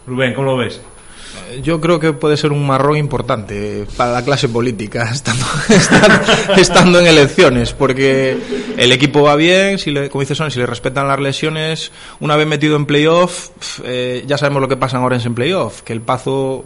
Rubén, 0.08 0.34
¿cómo 0.34 0.48
lo 0.48 0.58
ves? 0.58 0.82
Yo 1.64 1.80
creo 1.80 2.00
que 2.00 2.12
puede 2.12 2.36
ser 2.36 2.52
un 2.52 2.66
marrón 2.66 2.98
importante 2.98 3.86
para 3.96 4.12
la 4.12 4.26
clase 4.26 4.50
política 4.50 5.10
estando, 5.14 5.46
estando, 5.70 6.54
estando 6.58 7.00
en 7.00 7.08
elecciones, 7.08 7.74
porque 7.74 8.38
el 8.76 8.92
equipo 8.92 9.22
va 9.22 9.36
bien, 9.36 9.78
si 9.78 9.92
le, 9.92 10.10
como 10.10 10.22
dice 10.22 10.36
Son, 10.36 10.50
si 10.52 10.60
le 10.60 10.66
respetan 10.66 11.08
las 11.08 11.20
lesiones, 11.20 11.92
una 12.20 12.36
vez 12.36 12.48
metido 12.48 12.76
en 12.76 12.86
playoff, 12.86 13.50
eh, 13.86 14.24
ya 14.28 14.38
sabemos 14.38 14.62
lo 14.62 14.68
que 14.68 14.78
pasa 14.78 14.98
en 14.98 15.04
Orense 15.04 15.28
en 15.28 15.36
playoff, 15.36 15.84
que 15.84 15.94
el 15.94 16.02
Pazo 16.02 16.66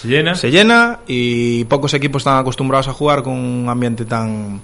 ¿Se 0.00 0.08
llena? 0.08 0.34
se 0.34 0.50
llena 0.50 1.00
y 1.06 1.64
pocos 1.64 1.92
equipos 1.94 2.20
están 2.20 2.38
acostumbrados 2.38 2.88
a 2.88 2.92
jugar 2.92 3.22
con 3.22 3.34
un 3.34 3.68
ambiente 3.68 4.04
tan 4.04 4.60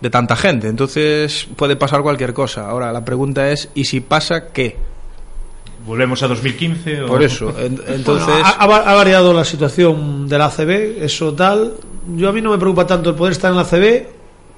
de 0.00 0.10
tanta 0.10 0.36
gente, 0.36 0.68
entonces 0.68 1.48
puede 1.56 1.74
pasar 1.74 2.02
cualquier 2.02 2.32
cosa. 2.32 2.68
Ahora 2.70 2.92
la 2.92 3.04
pregunta 3.04 3.50
es, 3.50 3.68
¿y 3.74 3.84
si 3.84 4.00
pasa 4.00 4.52
qué? 4.52 4.76
¿Volvemos 5.84 6.22
a 6.22 6.28
2015? 6.28 7.02
o- 7.02 7.06
Por 7.06 7.22
eso, 7.22 7.52
en- 7.58 7.80
entonces... 7.88 8.26
Bueno, 8.28 8.44
ha, 8.44 8.50
ha 8.50 8.66
va- 8.66 8.90
ha 8.90 8.94
variado 8.94 9.32
la 9.32 9.44
situación 9.44 10.28
de 10.28 10.38
la 10.38 10.46
ACB, 10.46 11.02
eso 11.02 11.32
tal. 11.34 11.74
Yo 12.14 12.28
a 12.28 12.32
mí 12.32 12.40
no 12.40 12.50
me 12.52 12.58
preocupa 12.58 12.86
tanto 12.86 13.10
el 13.10 13.16
poder 13.16 13.32
estar 13.32 13.50
en 13.50 13.56
la 13.56 13.62
ACB 13.62 14.06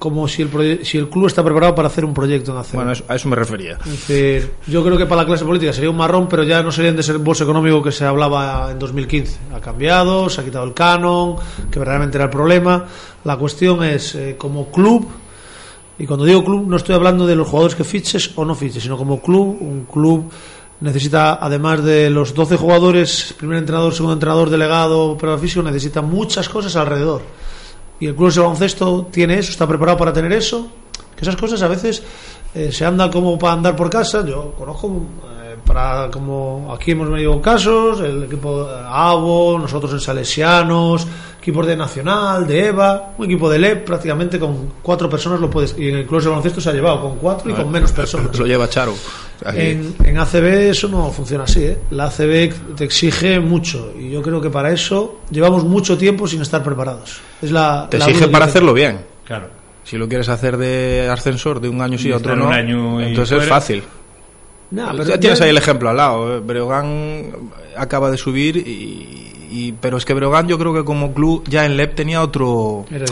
como 0.01 0.27
si 0.27 0.41
el, 0.41 0.83
si 0.83 0.97
el 0.97 1.09
club 1.09 1.27
está 1.27 1.43
preparado 1.43 1.75
para 1.75 1.87
hacer 1.87 2.03
un 2.03 2.11
proyecto 2.11 2.51
en 2.51 2.57
ACB. 2.57 2.73
Bueno, 2.73 2.91
a 3.07 3.15
eso 3.15 3.29
me 3.29 3.35
refería. 3.35 3.77
Es 3.85 4.07
decir, 4.07 4.51
yo 4.65 4.83
creo 4.83 4.97
que 4.97 5.05
para 5.05 5.21
la 5.21 5.27
clase 5.27 5.45
política 5.45 5.71
sería 5.71 5.91
un 5.91 5.97
marrón, 5.97 6.27
pero 6.27 6.41
ya 6.41 6.63
no 6.63 6.71
sería 6.71 6.89
el 6.89 6.97
desembolso 6.97 7.43
económico 7.43 7.83
que 7.83 7.91
se 7.91 8.03
hablaba 8.03 8.71
en 8.71 8.79
2015. 8.79 9.37
Ha 9.53 9.59
cambiado, 9.61 10.27
se 10.27 10.41
ha 10.41 10.43
quitado 10.43 10.65
el 10.65 10.73
canon, 10.73 11.35
que 11.69 11.77
verdaderamente 11.77 12.17
era 12.17 12.25
el 12.25 12.31
problema. 12.31 12.83
La 13.23 13.37
cuestión 13.37 13.83
es, 13.83 14.15
eh, 14.15 14.35
como 14.39 14.71
club, 14.71 15.07
y 15.99 16.07
cuando 16.07 16.25
digo 16.25 16.43
club 16.43 16.67
no 16.67 16.77
estoy 16.77 16.95
hablando 16.95 17.27
de 17.27 17.35
los 17.35 17.47
jugadores 17.47 17.75
que 17.75 17.83
fiches 17.83 18.31
o 18.37 18.43
no 18.43 18.55
fiches, 18.55 18.81
sino 18.81 18.97
como 18.97 19.21
club, 19.21 19.55
un 19.61 19.85
club 19.85 20.31
necesita, 20.79 21.35
además 21.35 21.83
de 21.83 22.09
los 22.09 22.33
12 22.33 22.57
jugadores, 22.57 23.35
primer 23.37 23.59
entrenador, 23.59 23.93
segundo 23.93 24.13
entrenador, 24.13 24.49
delegado, 24.49 25.11
operador 25.11 25.39
físico, 25.39 25.61
necesita 25.61 26.01
muchas 26.01 26.49
cosas 26.49 26.75
alrededor. 26.75 27.21
Y 28.01 28.07
el 28.07 28.15
club 28.15 28.33
de 28.33 28.41
baloncesto 28.41 29.07
tiene 29.11 29.37
eso, 29.37 29.51
está 29.51 29.67
preparado 29.67 29.97
para 29.97 30.11
tener 30.11 30.33
eso. 30.33 30.67
Que 31.15 31.21
esas 31.21 31.35
cosas 31.35 31.61
a 31.61 31.67
veces 31.67 32.01
eh, 32.55 32.71
se 32.71 32.83
anda 32.83 33.11
como 33.11 33.37
para 33.37 33.53
andar 33.53 33.75
por 33.75 33.91
casa. 33.91 34.25
Yo 34.25 34.53
conozco, 34.57 34.87
eh, 35.43 35.55
para 35.63 36.09
como 36.09 36.73
aquí 36.73 36.91
hemos 36.91 37.11
venido 37.11 37.39
casos, 37.39 38.01
el 38.01 38.23
equipo 38.23 38.65
de 38.65 38.73
AVO, 38.83 39.59
nosotros 39.59 39.93
en 39.93 39.99
Salesianos, 39.99 41.05
equipos 41.39 41.67
de 41.67 41.77
Nacional, 41.77 42.47
de 42.47 42.69
EVA, 42.69 43.13
un 43.19 43.25
equipo 43.25 43.47
de 43.51 43.59
LEP, 43.59 43.85
prácticamente 43.85 44.39
con 44.39 44.73
cuatro 44.81 45.07
personas 45.07 45.39
lo 45.39 45.51
puedes. 45.51 45.77
Y 45.77 45.89
en 45.89 45.97
el 45.97 46.07
club 46.07 46.23
de 46.23 46.29
baloncesto 46.29 46.59
se 46.59 46.71
ha 46.71 46.73
llevado 46.73 47.01
con 47.01 47.17
cuatro 47.17 47.51
y 47.51 47.53
con 47.53 47.69
menos 47.69 47.91
personas. 47.91 48.35
Lo 48.35 48.47
lleva 48.47 48.67
Charo. 48.67 48.95
En, 49.45 49.95
en 50.03 50.17
ACB 50.17 50.45
eso 50.69 50.87
no 50.87 51.11
funciona 51.11 51.45
así. 51.45 51.63
¿eh? 51.63 51.77
La 51.91 52.05
ACB 52.05 52.75
te 52.75 52.83
exige 52.83 53.39
mucho 53.39 53.93
y 53.99 54.11
yo 54.11 54.21
creo 54.21 54.39
que 54.39 54.49
para 54.49 54.71
eso 54.71 55.21
llevamos 55.31 55.63
mucho 55.63 55.97
tiempo 55.97 56.27
sin 56.27 56.41
estar 56.41 56.63
preparados. 56.63 57.19
Es 57.41 57.51
la, 57.51 57.87
Te 57.89 57.97
la 57.97 58.05
exige 58.05 58.27
para 58.27 58.45
hacerlo 58.45 58.73
bien. 58.73 58.99
Claro. 59.25 59.47
Si 59.83 59.97
lo 59.97 60.07
quieres 60.07 60.29
hacer 60.29 60.57
de 60.57 61.09
ascensor 61.09 61.59
de 61.59 61.69
un 61.69 61.81
año 61.81 61.97
sí, 61.97 62.09
Y 62.09 62.11
otro 62.11 62.35
no, 62.35 63.01
entonces 63.01 63.41
es 63.41 63.49
fácil. 63.49 63.83
Nah, 64.71 64.91
pero 64.91 65.03
ya 65.03 65.19
tienes 65.19 65.41
ahí 65.41 65.49
el 65.49 65.57
ejemplo 65.57 65.89
al 65.89 65.97
lado. 65.97 66.37
¿eh? 66.37 66.39
Breogán 66.39 67.31
acaba 67.75 68.09
de 68.09 68.17
subir, 68.17 68.57
y, 68.57 69.40
y- 69.51 69.71
pero 69.73 69.97
es 69.97 70.05
que 70.05 70.13
Breogán 70.13 70.47
yo 70.47 70.57
creo 70.57 70.73
que 70.73 70.83
como 70.83 71.13
club 71.13 71.43
ya 71.47 71.65
en 71.65 71.77
LEP 71.77 71.95
tenía 71.95 72.21
otro... 72.21 72.85
Era 72.91 73.05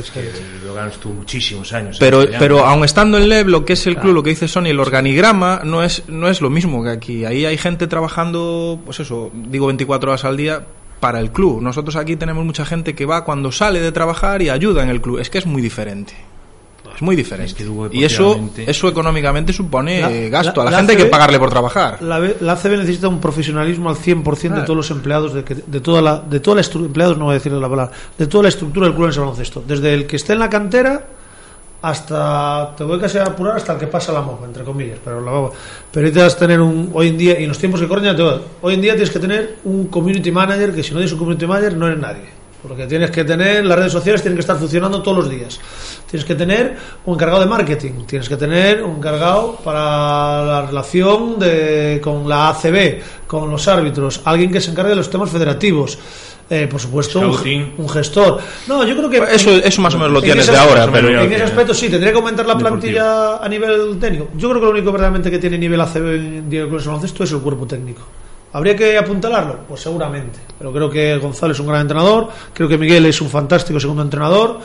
Logan 0.66 0.88
estuvo 0.90 1.14
muchísimos 1.14 1.72
años. 1.74 1.98
Pero, 2.00 2.26
pero 2.40 2.66
aun 2.66 2.84
estando 2.86 3.18
en 3.18 3.28
LEP, 3.30 3.48
lo 3.48 3.66
que 3.66 3.74
es 3.74 3.86
el 3.88 3.94
Claro. 3.94 4.04
club, 4.06 4.16
lo 4.16 4.24
que 4.24 4.30
dice 4.32 4.48
Sony, 4.48 4.68
el 4.68 4.80
organigrama 4.80 5.62
no 5.64 5.84
es, 5.84 6.04
no 6.08 6.28
es 6.30 6.42
lo 6.42 6.50
mismo 6.50 6.84
que 6.84 6.90
aquí. 6.90 7.26
Ahí 7.26 7.46
hay 7.46 7.58
gente 7.58 7.88
trabajando, 7.88 8.80
pues 8.86 9.00
eso, 9.00 9.32
digo 9.34 9.68
24 9.68 10.12
horas 10.12 10.26
al 10.26 10.38
día 10.38 10.64
para 11.00 11.20
el 11.20 11.32
club. 11.32 11.62
Nosotros 11.62 11.96
aquí 11.96 12.16
tenemos 12.16 12.44
mucha 12.46 12.66
gente 12.66 12.94
que 12.96 13.06
va 13.06 13.24
cuando 13.24 13.52
sale 13.52 13.80
de 13.80 13.92
trabajar 13.92 14.42
y 14.42 14.50
ayuda 14.50 14.84
en 14.84 14.90
el 14.90 15.02
club. 15.02 15.20
Es 15.20 15.30
que 15.30 15.38
es 15.38 15.46
muy 15.46 15.62
diferente. 15.62 16.14
Es 17.00 17.04
muy 17.04 17.16
diferente. 17.16 17.54
Es 17.54 17.54
que 17.54 17.64
y 17.94 18.04
eso, 18.04 18.38
eso 18.68 18.90
económicamente 18.90 19.54
supone 19.54 20.02
La- 20.02 20.10
gasto. 20.30 20.62
la- 20.62 20.62
a 20.64 20.66
la, 20.66 20.72
la 20.72 20.78
gente 20.80 20.92
hay 20.92 20.98
que 20.98 21.04
ACB 21.06 21.12
pagarle 21.12 21.40
por 21.40 21.50
trabajar. 21.50 22.02
La, 22.02 22.18
ACB 22.52 22.78
necesita 22.78 23.08
un 23.08 23.22
profesionalismo 23.22 23.90
al 23.90 23.96
100% 23.96 24.56
de 24.56 24.62
todos 24.64 24.76
los 24.76 24.92
empleados, 24.92 25.34
de, 25.34 25.46
que- 25.46 25.56
de 25.56 25.80
toda 25.80 26.02
la, 26.02 26.20
de 26.20 26.42
toda 26.42 26.56
la 26.56 26.62
empleados, 26.62 27.18
no 27.18 27.24
voy 27.26 27.32
a 27.32 27.36
decir 27.36 27.54
la 27.54 27.70
palabra, 27.70 27.94
de 28.18 28.28
toda 28.28 28.44
la 28.44 28.50
estructura 28.50 28.86
del 28.88 28.96
club 28.96 29.06
en 29.06 29.12
ese 29.12 29.22
baloncesto. 29.22 29.64
Desde 29.66 29.94
el 29.94 30.06
que 30.06 30.18
esté 30.18 30.34
en 30.34 30.40
la 30.40 30.50
cantera 30.50 31.06
hasta, 31.82 32.74
te 32.76 32.84
voy 32.84 33.00
casi 33.00 33.18
a 33.18 33.24
apurar 33.24 33.56
hasta 33.56 33.72
el 33.74 33.80
que 33.80 33.88
pasa 33.88 34.12
la 34.12 34.22
moja, 34.22 34.44
entre 34.46 34.66
comillas, 34.66 34.98
pero 35.02 35.22
la. 35.22 35.32
Pero 35.92 36.06
necesitas 36.06 36.38
tener 36.38 36.60
un, 36.60 36.90
hoy 36.94 37.08
en 37.08 37.18
día, 37.18 37.40
y 37.40 37.44
en 37.44 37.48
los 37.50 37.58
tiempos 37.58 37.80
que 37.80 37.88
corren, 37.88 38.04
ya 38.04 38.16
te 38.18 38.22
voy 38.24 38.34
a- 38.34 38.42
hoy 38.62 38.74
en 38.74 38.82
día 38.82 38.92
tienes 38.94 39.10
que 39.12 39.20
tener 39.20 39.56
un 39.64 39.88
community 39.88 40.32
manager, 40.34 40.76
que 40.76 40.84
si 40.84 40.90
no 40.92 40.98
tienes 40.98 41.14
un 41.14 41.20
community 41.20 41.48
manager 41.48 41.78
no 41.78 41.88
eres 41.88 42.00
nadie. 42.00 42.39
Porque 42.62 42.88
tienes 42.88 43.10
que 43.10 43.24
tener, 43.24 43.66
las 43.66 43.78
redes 43.80 43.94
sociales 43.94 44.22
tienen 44.22 44.36
que 44.36 44.42
estar 44.42 44.58
funcionando 44.58 45.02
todos 45.02 45.18
los 45.20 45.30
días. 45.30 45.58
Tienes 46.10 46.26
que 46.26 46.36
tener 46.36 46.76
un 47.06 47.14
encargado 47.14 47.40
de 47.40 47.46
marketing, 47.48 48.04
tienes 48.06 48.28
que 48.28 48.36
tener 48.36 48.84
un 48.84 48.98
encargado 48.98 49.56
para 49.64 50.44
la 50.46 50.66
relación 50.68 51.40
de, 51.40 52.02
con 52.04 52.28
la 52.28 52.50
ACB, 52.50 53.02
con 53.28 53.50
los 53.50 53.66
árbitros, 53.70 54.20
alguien 54.26 54.52
que 54.52 54.60
se 54.60 54.72
encargue 54.72 54.90
de 54.90 54.98
los 54.98 55.10
temas 55.10 55.30
federativos. 55.30 55.98
Eh, 56.52 56.68
por 56.70 56.82
supuesto, 56.82 57.20
un, 57.20 57.88
gestor. 57.90 58.40
No, 58.68 58.84
yo 58.84 58.98
creo 58.98 59.08
que. 59.10 59.36
Eso, 59.36 59.52
eso 59.52 59.82
más 59.84 59.94
o 59.94 60.00
menos 60.00 60.12
lo 60.14 60.18
en 60.20 60.26
tienes 60.26 60.48
de 60.48 60.52
aspecto- 60.58 60.80
ahora, 60.82 60.92
pero 60.92 61.08
en 61.22 61.32
ese 61.32 61.44
aspecto 61.44 61.74
sí, 61.76 61.90
tendría 61.90 62.12
que 62.12 62.18
aumentar 62.18 62.44
la 62.46 62.56
Deportivo. 62.56 62.80
plantilla 62.82 63.38
a 63.38 63.48
nivel 63.48 63.98
técnico. 64.00 64.30
Yo 64.36 64.50
creo 64.50 64.60
que 64.60 64.66
lo 64.66 64.72
único 64.72 64.92
verdaderamente 64.92 65.30
que 65.30 65.38
tiene 65.38 65.60
nivel 65.60 65.80
ACB 65.80 66.16
en 66.16 66.50
Diego 66.50 66.68
Cruz 66.70 66.88
Baloncesto 66.88 67.24
es 67.24 67.32
el 67.32 67.40
cuerpo 67.40 67.68
técnico. 67.68 68.02
¿Habría 68.54 68.76
que 68.76 68.98
apuntalarlo? 68.98 69.60
Pues 69.68 69.82
seguramente. 69.82 70.40
Pero 70.58 70.72
creo 70.74 70.90
que 70.90 71.18
Gonzalo 71.18 71.54
es 71.54 71.60
un 71.60 71.68
gran 71.68 71.82
entrenador, 71.82 72.30
creo 72.54 72.68
que 72.68 72.78
Miguel 72.78 73.06
es 73.06 73.22
un 73.22 73.30
fantástico 73.30 73.80
segundo 73.80 74.02
entrenador. 74.02 74.60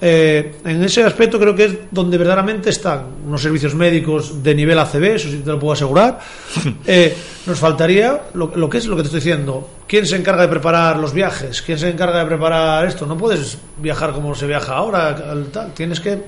Eh, 0.00 0.56
en 0.64 0.82
ese 0.82 1.02
aspecto 1.04 1.38
creo 1.38 1.54
que 1.54 1.64
es 1.64 1.74
donde 1.90 2.18
verdaderamente 2.18 2.70
están 2.70 3.04
unos 3.26 3.40
servicios 3.40 3.74
médicos 3.74 4.42
de 4.42 4.54
nivel 4.54 4.78
ACB, 4.78 5.04
eso 5.04 5.30
sí 5.30 5.38
te 5.44 5.50
lo 5.50 5.58
puedo 5.58 5.72
asegurar. 5.72 6.18
Eh, 6.86 7.16
nos 7.46 7.58
faltaría 7.58 8.22
lo, 8.34 8.52
lo 8.54 8.68
que 8.68 8.78
es 8.78 8.86
lo 8.86 8.96
que 8.96 9.02
te 9.02 9.08
estoy 9.08 9.20
diciendo. 9.20 9.68
¿Quién 9.86 10.06
se 10.06 10.16
encarga 10.16 10.42
de 10.42 10.48
preparar 10.48 10.98
los 10.98 11.12
viajes? 11.12 11.62
¿Quién 11.62 11.78
se 11.78 11.90
encarga 11.90 12.20
de 12.20 12.26
preparar 12.26 12.86
esto? 12.86 13.06
No 13.06 13.16
puedes 13.16 13.58
viajar 13.78 14.12
como 14.12 14.34
se 14.34 14.46
viaja 14.46 14.74
ahora. 14.74 15.08
al 15.08 15.46
tal. 15.46 15.72
Tienes 15.74 16.00
que 16.00 16.24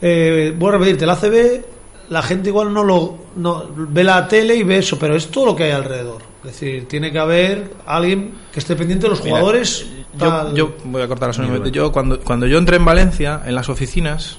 eh, 0.00 0.54
voy 0.56 0.68
a 0.68 0.72
repetirte, 0.72 1.04
el 1.04 1.10
ACB, 1.10 1.64
la 2.08 2.22
gente 2.22 2.48
igual 2.48 2.72
no 2.72 2.84
lo 2.84 3.18
no, 3.36 3.64
ve 3.74 4.04
la 4.04 4.26
tele 4.28 4.56
y 4.56 4.62
ve 4.62 4.78
eso, 4.78 4.98
pero 4.98 5.14
es 5.14 5.28
todo 5.28 5.46
lo 5.46 5.56
que 5.56 5.64
hay 5.64 5.70
alrededor. 5.72 6.22
Es 6.44 6.52
decir, 6.52 6.88
tiene 6.88 7.12
que 7.12 7.18
haber 7.18 7.72
alguien 7.86 8.32
que 8.52 8.60
esté 8.60 8.76
pendiente 8.76 9.04
de 9.04 9.10
los 9.10 9.20
jugadores. 9.20 9.86
Yo, 10.18 10.54
yo, 10.54 10.72
voy 10.84 11.02
a 11.02 11.08
cortar 11.08 11.36
la 11.36 11.68
Yo 11.68 11.92
cuando, 11.92 12.20
cuando 12.20 12.46
yo 12.46 12.58
entré 12.58 12.76
en 12.76 12.84
Valencia, 12.84 13.42
en 13.44 13.54
las 13.54 13.68
oficinas, 13.68 14.38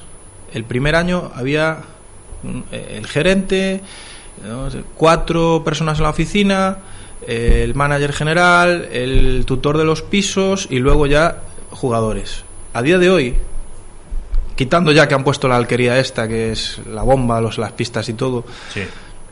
el 0.53 0.63
primer 0.63 0.95
año 0.95 1.31
había 1.35 1.79
el 2.71 3.05
gerente, 3.07 3.81
cuatro 4.95 5.61
personas 5.63 5.97
en 5.99 6.03
la 6.03 6.09
oficina, 6.09 6.77
el 7.27 7.75
manager 7.75 8.13
general, 8.13 8.87
el 8.91 9.43
tutor 9.45 9.77
de 9.77 9.85
los 9.85 10.01
pisos 10.01 10.67
y 10.69 10.79
luego 10.79 11.05
ya 11.05 11.41
jugadores. 11.69 12.43
A 12.73 12.81
día 12.81 12.97
de 12.97 13.09
hoy, 13.09 13.35
quitando 14.59 14.91
ya 14.91 15.07
que 15.07 15.15
han 15.15 15.23
puesto 15.23 15.47
la 15.47 15.55
alquería 15.55 15.97
esta, 15.99 16.27
que 16.27 16.51
es 16.51 16.81
la 16.91 17.01
bomba, 17.01 17.39
los, 17.39 17.57
las 17.57 17.71
pistas 17.71 18.09
y 18.09 18.13
todo, 18.13 18.43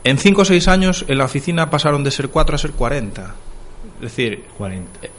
en 0.02 0.16
cinco 0.16 0.40
o 0.40 0.44
seis 0.46 0.68
años 0.68 1.04
en 1.06 1.18
la 1.18 1.26
oficina 1.26 1.68
pasaron 1.68 2.02
de 2.02 2.10
ser 2.10 2.30
cuatro 2.30 2.54
a 2.54 2.58
ser 2.58 2.70
40. 2.70 3.34
Es 3.96 4.00
decir, 4.00 4.44
40. 4.56 4.90
Eh, 5.02 5.10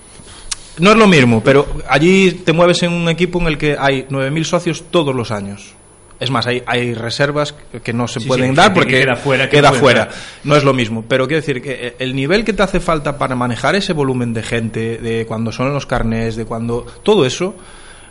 no 0.79 0.93
es 0.93 0.97
lo 0.97 1.05
mismo, 1.05 1.43
pero 1.43 1.67
allí 1.87 2.31
te 2.43 2.53
mueves 2.53 2.81
en 2.81 2.91
un 2.91 3.07
equipo 3.07 3.39
en 3.39 3.45
el 3.49 3.59
que 3.59 3.77
hay 3.79 4.07
9.000 4.09 4.43
socios 4.45 4.85
todos 4.89 5.13
los 5.13 5.29
años. 5.29 5.75
Es 6.19 6.31
más, 6.31 6.47
hay, 6.47 6.63
hay 6.65 6.95
reservas 6.95 7.53
que 7.83 7.93
no 7.93 8.07
se 8.07 8.19
pueden 8.19 8.55
dar 8.55 8.73
porque 8.73 9.01
queda 9.01 9.15
fuera. 9.15 9.47
queda 9.47 9.73
fuera. 9.73 10.09
No 10.43 10.55
es 10.55 10.63
lo 10.63 10.73
mismo. 10.73 11.05
Pero 11.07 11.27
quiero 11.27 11.41
decir 11.41 11.61
que 11.61 11.95
el 11.99 12.15
nivel 12.15 12.43
que 12.43 12.53
te 12.53 12.63
hace 12.63 12.79
falta 12.79 13.19
para 13.19 13.35
manejar 13.35 13.75
ese 13.75 13.93
volumen 13.93 14.33
de 14.33 14.41
gente, 14.41 14.97
de 14.97 15.27
cuando 15.27 15.51
son 15.51 15.71
los 15.71 15.85
carnés, 15.85 16.35
de 16.35 16.45
cuando. 16.45 16.87
Todo 17.03 17.27
eso 17.27 17.53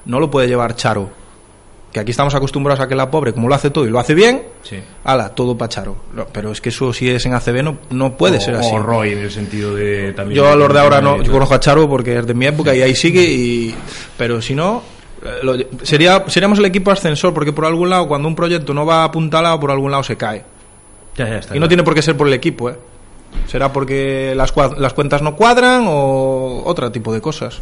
no 0.05 0.21
lo 0.21 0.31
puede 0.31 0.47
llevar 0.47 0.77
Charo. 0.77 1.27
Que 1.93 2.01
aquí 2.01 2.11
estamos 2.11 2.35
acostumbrados 2.35 2.81
a 2.81 2.87
que 2.87 2.95
la 2.95 3.11
pobre, 3.11 3.33
como 3.33 3.49
lo 3.49 3.55
hace 3.55 3.71
todo 3.71 3.87
y 3.87 3.91
lo 3.91 3.99
hace 3.99 4.15
bien, 4.15 4.43
sí. 4.63 4.77
ala, 5.05 5.31
todo 5.31 5.57
para 5.57 5.71
Charo. 5.71 5.97
pero 6.33 6.53
es 6.53 6.61
que 6.61 6.69
eso 6.69 6.93
si 6.93 7.09
es 7.09 7.25
en 7.25 7.33
ACB 7.33 7.63
no, 7.63 7.79
no 7.91 8.17
puede 8.17 8.41
ser 8.41 8.57
así. 8.57 8.75
O 8.75 8.79
Roy 8.79 9.13
en 9.13 9.19
el 9.19 9.31
sentido 9.31 9.75
de 9.75 10.13
también. 10.13 10.37
Yo 10.37 10.49
a 10.49 10.55
los 10.55 10.73
de 10.73 10.81
ahora 10.81 11.01
no, 11.01 11.23
yo 11.23 11.33
conozco 11.33 11.55
a 11.55 11.61
Charo 11.61 11.89
porque 11.89 12.19
es 12.19 12.27
de 12.27 12.35
mi 12.35 12.47
época 12.47 12.75
y 12.75 12.83
ahí 12.83 12.95
sigue, 12.95 13.23
y, 13.23 13.75
pero 14.19 14.43
si 14.43 14.55
no, 14.55 14.83
eh, 15.25 15.67
sería, 15.83 16.25
seríamos 16.29 16.59
el 16.59 16.67
equipo 16.67 16.91
ascensor, 16.91 17.33
porque 17.33 17.53
por 17.53 17.65
algún 17.65 17.91
lado, 17.91 18.07
cuando 18.07 18.29
un 18.29 18.35
proyecto 18.35 18.75
no 18.75 18.85
va 18.85 19.05
apuntalado, 19.05 19.59
por 19.59 19.71
algún 19.71 19.91
lado 19.91 20.03
se 20.03 20.17
cae. 20.17 20.45
y 21.55 21.59
no 21.59 21.69
tiene 21.69 21.83
por 21.83 21.95
qué 21.95 22.03
ser 22.03 22.17
por 22.17 22.27
el 22.27 22.35
equipo, 22.35 22.71
¿eh? 22.71 22.77
Será 23.47 23.73
porque 23.73 24.35
las, 24.37 24.55
las 24.79 24.93
cuentas 24.95 25.23
no 25.23 25.37
cuadran 25.37 25.85
o 25.87 26.63
otro 26.65 26.91
tipo 26.91 27.13
de 27.13 27.21
cosas. 27.21 27.61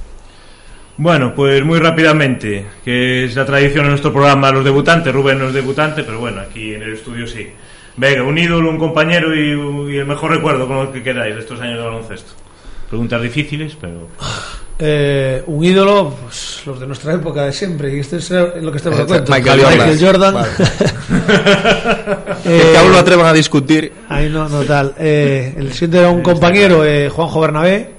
Bueno, 0.99 1.35
pues 1.35 1.63
muy 1.65 1.79
rápidamente, 1.79 2.67
que 2.85 3.25
es 3.25 3.37
la 3.37 3.45
tradición 3.45 3.85
en 3.85 3.91
nuestro 3.91 4.13
programa 4.13 4.51
los 4.51 4.65
debutantes, 4.65 5.13
Rubén 5.13 5.39
no 5.39 5.49
es 5.49 5.55
debutante, 5.55 6.03
pero 6.03 6.21
bueno, 6.21 6.41
aquí 6.41 6.75
en 6.75 6.83
el 6.83 6.95
estudio 6.95 7.27
sí. 7.27 7.49
Venga, 7.99 8.23
un 8.23 8.37
ídolo, 8.37 8.71
un 8.71 8.79
compañero 8.79 9.35
y, 9.35 9.93
y 9.93 9.97
el 9.99 10.07
mejor 10.07 10.31
recuerdo 10.31 10.67
con 10.67 10.77
lo 10.77 10.93
que 10.93 11.03
queráis 11.03 11.35
de 11.35 11.41
estos 11.41 11.61
años 11.61 11.79
de 11.79 11.85
baloncesto. 11.85 12.33
Preguntas 12.89 13.21
difíciles, 13.21 13.77
pero... 13.81 14.09
Eh, 14.79 15.43
un 15.47 15.65
ídolo, 15.65 16.15
pues 16.23 16.63
los 16.67 16.79
de 16.79 16.87
nuestra 16.87 17.15
época 17.15 17.47
de 17.47 17.53
siempre, 17.53 17.97
y 17.97 18.01
esto 18.01 18.17
es 18.17 18.31
lo 18.31 18.71
que 18.71 18.77
estamos 18.77 19.01
hablando. 19.01 19.33
Michael, 19.33 19.63
Michael 19.67 19.99
Jordan. 19.99 20.35
Vale. 20.35 20.49
eh, 22.45 22.71
que 22.73 22.79
aún 22.79 22.93
lo 22.93 22.99
atrevan 22.99 23.27
a 23.27 23.33
discutir. 23.33 23.93
Ahí 24.09 24.29
no, 24.29 24.49
no 24.51 24.63
tal. 24.65 24.95
Eh, 24.99 25.55
el 25.57 25.73
siguiente 25.73 25.99
era 25.99 26.11
un 26.11 26.23
compañero, 26.23 26.85
eh, 26.85 27.09
Juanjo 27.09 27.41
Bernabé. 27.41 27.96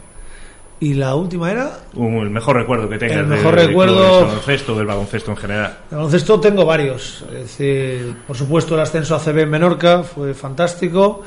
Y 0.80 0.94
la 0.94 1.16
última 1.16 1.52
era. 1.52 1.80
Uh, 1.96 2.22
el 2.22 2.30
mejor 2.30 2.56
recuerdo 2.58 2.88
que 2.88 2.98
tengas 2.98 3.18
el 3.18 3.28
mejor 3.28 3.56
del, 3.56 3.68
recuerdo, 3.68 4.04
del 4.04 4.26
baloncesto, 4.26 4.76
del 4.76 4.86
baloncesto 4.86 5.32
en 5.32 5.38
general. 5.38 5.78
El 5.90 5.98
baloncesto 5.98 6.40
tengo 6.40 6.66
varios. 6.66 7.24
Es 7.34 7.58
decir, 7.58 8.16
por 8.28 8.38
supuesto, 8.38 8.76
el 8.76 8.82
ascenso 8.82 9.16
a 9.16 9.20
CB 9.20 9.40
en 9.40 9.50
Menorca 9.50 10.04
fue 10.04 10.34
fantástico. 10.34 11.24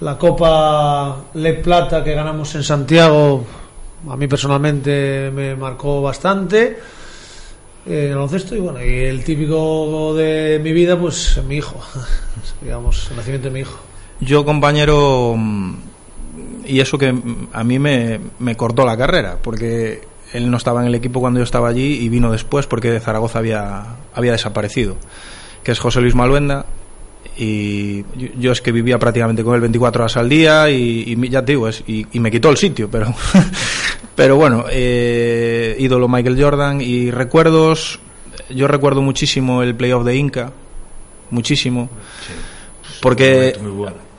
La 0.00 0.16
Copa 0.16 1.16
Le 1.34 1.54
Plata 1.54 2.02
que 2.02 2.14
ganamos 2.14 2.54
en 2.54 2.62
Santiago 2.62 3.44
a 4.08 4.16
mí 4.16 4.26
personalmente 4.26 5.30
me 5.32 5.54
marcó 5.54 6.02
bastante 6.02 6.78
eh, 7.86 8.06
el 8.08 8.14
baloncesto 8.14 8.56
y 8.56 8.60
bueno, 8.60 8.84
y 8.84 9.04
el 9.04 9.24
típico 9.24 10.14
de 10.14 10.60
mi 10.62 10.72
vida, 10.72 10.98
pues 10.98 11.40
mi 11.46 11.56
hijo, 11.56 11.80
digamos, 12.60 13.10
el 13.10 13.16
nacimiento 13.16 13.48
de 13.48 13.54
mi 13.54 13.60
hijo. 13.60 13.78
Yo, 14.20 14.44
compañero, 14.44 15.34
mm, 15.36 15.74
y 16.66 16.80
eso 16.80 16.98
que 16.98 17.14
a 17.52 17.64
mí 17.64 17.78
me, 17.78 18.20
me 18.38 18.56
cortó 18.56 18.84
la 18.84 18.96
carrera, 18.96 19.38
porque 19.42 20.02
él 20.32 20.50
no 20.50 20.56
estaba 20.56 20.80
en 20.80 20.86
el 20.86 20.94
equipo 20.94 21.20
cuando 21.20 21.40
yo 21.40 21.44
estaba 21.44 21.68
allí 21.68 21.98
y 22.00 22.08
vino 22.08 22.32
después 22.32 22.66
porque 22.66 22.90
de 22.90 23.00
Zaragoza 23.00 23.38
había, 23.38 23.84
había 24.14 24.32
desaparecido, 24.32 24.96
que 25.62 25.72
es 25.72 25.78
José 25.78 26.00
Luis 26.00 26.14
Maluenda, 26.14 26.66
y 27.36 28.04
yo, 28.38 28.52
es 28.52 28.60
que 28.60 28.72
vivía 28.72 28.98
prácticamente 28.98 29.42
con 29.42 29.54
él 29.54 29.60
24 29.60 30.02
horas 30.02 30.16
al 30.16 30.28
día 30.28 30.68
y, 30.70 31.16
ya 31.30 31.44
te 31.44 31.52
digo, 31.52 31.68
es, 31.68 31.82
y, 31.86 32.06
me 32.18 32.30
quitó 32.30 32.50
el 32.50 32.56
sitio, 32.56 32.90
pero, 32.90 33.14
pero 34.14 34.36
bueno, 34.36 34.64
eh, 34.70 35.76
ídolo 35.78 36.08
Michael 36.08 36.42
Jordan 36.42 36.80
y 36.80 37.10
recuerdos, 37.10 38.00
yo 38.50 38.68
recuerdo 38.68 39.00
muchísimo 39.00 39.62
el 39.62 39.74
playoff 39.74 40.04
de 40.04 40.16
Inca, 40.16 40.52
muchísimo, 41.30 41.88
porque 43.00 43.56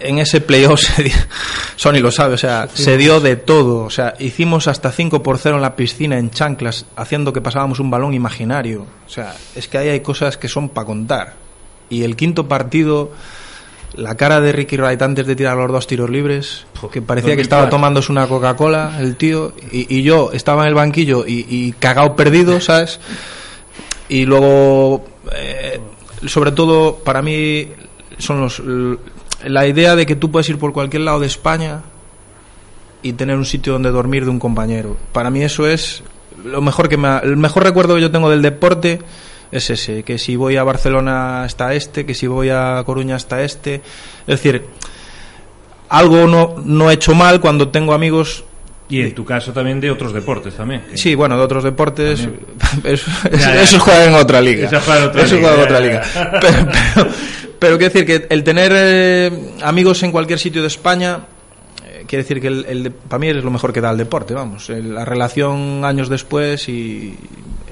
en 0.04 0.20
ese 0.20 0.42
playoff, 0.42 0.82
Sony 1.76 2.00
lo 2.00 2.12
sabe, 2.12 2.36
o 2.36 2.38
sea, 2.38 2.68
se 2.72 2.98
dio 2.98 3.20
de 3.20 3.36
todo, 3.36 3.86
o 3.86 3.90
sea, 3.90 4.14
hicimos 4.20 4.68
hasta 4.68 4.92
5 4.92 5.24
por 5.24 5.38
0 5.38 5.56
en 5.56 5.62
la 5.62 5.76
piscina 5.76 6.18
en 6.18 6.30
chanclas, 6.30 6.86
haciendo 6.96 7.34
que 7.34 7.42
pasábamos 7.42 7.80
un 7.80 7.90
balón 7.90 8.14
imaginario, 8.14 8.86
o 9.06 9.10
sea, 9.10 9.36
es 9.56 9.68
que 9.68 9.78
ahí 9.78 9.90
hay 9.90 10.02
cosas 10.02 10.38
que 10.38 10.48
son 10.48 10.70
para 10.70 10.86
contar. 10.86 11.34
Y 11.90 12.04
el 12.04 12.16
quinto 12.16 12.48
partido, 12.48 13.12
la 13.96 14.16
cara 14.16 14.42
de 14.42 14.52
Ricky 14.52 14.78
Wright 14.78 15.02
antes 15.02 15.26
de 15.28 15.36
tirar 15.36 15.58
los 15.58 15.72
dos 15.72 15.88
tiros 15.88 16.10
libres, 16.10 16.66
que 16.92 17.02
parecía 17.02 17.36
que 17.36 17.42
estaba 17.42 17.70
tomándose 17.70 18.12
una 18.12 18.28
Coca-Cola 18.28 18.98
el 19.00 19.16
tío, 19.16 19.54
y, 19.72 20.02
yo 20.02 20.32
estaba 20.34 20.64
en 20.64 20.70
el 20.70 20.74
banquillo 20.74 21.26
y, 21.28 21.74
cagado 21.80 22.16
perdido, 22.16 22.60
¿sabes? 22.60 23.00
Y 24.10 24.26
luego, 24.26 25.06
eh, 25.34 25.80
sobre 26.26 26.52
todo, 26.52 26.98
para 26.98 27.22
mí, 27.22 27.70
son 28.18 28.42
los. 28.42 28.62
La 29.46 29.68
idea 29.68 29.96
de 29.96 30.06
que 30.06 30.16
tú 30.16 30.32
puedes 30.32 30.50
ir 30.50 30.58
por 30.58 30.74
cualquier 30.74 31.04
lado 31.04 31.20
de 31.20 31.28
España 31.28 31.82
y 33.02 33.14
tener 33.14 33.38
un 33.38 33.46
sitio 33.46 33.74
donde 33.74 33.92
dormir 33.92 34.24
de 34.24 34.32
un 34.32 34.40
compañero. 34.40 34.98
Para 35.12 35.30
mí 35.30 35.44
eso 35.44 35.68
es 35.68 36.04
lo 36.44 36.62
mejor 36.62 36.90
que 36.90 36.98
me 36.98 37.18
el 37.20 37.38
mejor 37.38 37.64
recuerdo 37.64 37.96
que 37.96 38.02
yo 38.02 38.12
tengo 38.12 38.30
del 38.30 38.42
deporte 38.42 39.00
es 39.52 39.70
ese, 39.70 40.04
que 40.04 40.18
si 40.18 40.36
voy 40.36 40.58
a 40.58 40.64
Barcelona 40.64 41.44
está 41.46 41.74
este, 41.74 42.06
que 42.06 42.16
si 42.16 42.26
voy 42.26 42.50
a 42.50 42.82
Coruña 42.86 43.16
está 43.16 43.44
este. 43.44 43.76
Es 44.26 44.42
decir, 44.42 44.66
algo 45.90 46.28
no, 46.28 46.56
no 46.64 46.90
he 46.90 46.96
hecho 46.96 47.14
mal 47.14 47.40
cuando 47.40 47.70
tengo 47.70 47.94
amigos 47.94 48.46
y 48.90 49.02
en 49.02 49.16
tu 49.16 49.24
caso 49.24 49.54
también 49.54 49.80
de 49.80 49.90
otros 49.92 50.14
deportes 50.14 50.56
también. 50.56 50.84
Sí, 50.94 51.16
bueno, 51.16 51.38
de 51.38 51.44
otros 51.44 51.64
deportes. 51.64 52.28
Eso, 52.84 53.80
juega 53.80 54.06
en 54.06 54.14
otra 54.14 54.42
liga. 54.42 54.68
Eso 54.68 54.80
juega 54.82 55.04
en 55.56 55.62
otra 55.62 55.80
liga. 55.80 56.02
Pero, 56.42 57.08
quiero 57.68 57.94
decir 57.94 58.06
que 58.06 58.28
el 58.30 58.44
tener 58.44 58.72
eh, 58.76 59.32
amigos 59.62 60.04
en 60.04 60.12
cualquier 60.12 60.40
sitio 60.40 60.62
de 60.62 60.68
España 60.68 61.26
quiere 62.08 62.24
decir 62.24 62.42
que 62.42 62.48
el, 62.48 62.92
para 62.92 63.20
mí 63.20 63.28
es 63.28 63.44
lo 63.44 63.52
mejor 63.52 63.74
que 63.74 63.82
da 63.82 63.92
el 63.92 63.98
deporte, 63.98 64.34
vamos. 64.34 64.70
la 64.70 65.06
relación 65.06 65.86
años 65.86 66.10
después 66.10 66.70
y 66.70 67.18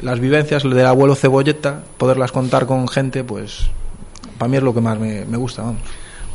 las 0.02 0.20
vivencias 0.20 0.64
del 0.64 0.86
abuelo 0.86 1.16
Cebolleta, 1.16 1.84
poderlas 1.98 2.32
contar 2.32 2.66
con 2.66 2.88
gente, 2.88 3.24
pues 3.24 3.70
para 4.38 4.50
mí 4.50 4.58
es 4.58 4.64
lo 4.64 4.74
que 4.74 4.82
más 4.82 5.00
me, 5.00 5.38
gusta, 5.38 5.64
vamos. 5.64 5.82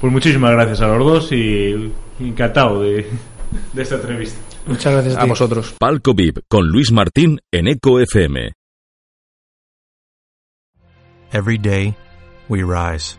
Pues 0.01 0.13
muchísimas 0.13 0.53
gracias 0.53 0.81
a 0.83 0.89
los 0.89 0.99
dos 0.99 1.33
y 1.33 1.93
encantado 2.21 2.83
de, 2.83 3.07
de 3.73 3.83
esta 3.83 3.97
entrevista. 3.97 4.39
Muchas 4.67 4.93
gracias 4.93 5.17
a, 5.17 5.23
a 5.23 5.27
vosotros. 5.27 5.75
Palco 5.79 6.15
VIP 6.15 6.41
con 6.49 6.69
Luis 6.69 6.93
Martín 6.93 7.41
en 7.53 7.69
Eco 7.69 8.01
FM. 8.01 8.53
Every 11.33 11.59
day 11.59 11.95
we 12.49 12.63
rise, 12.63 13.19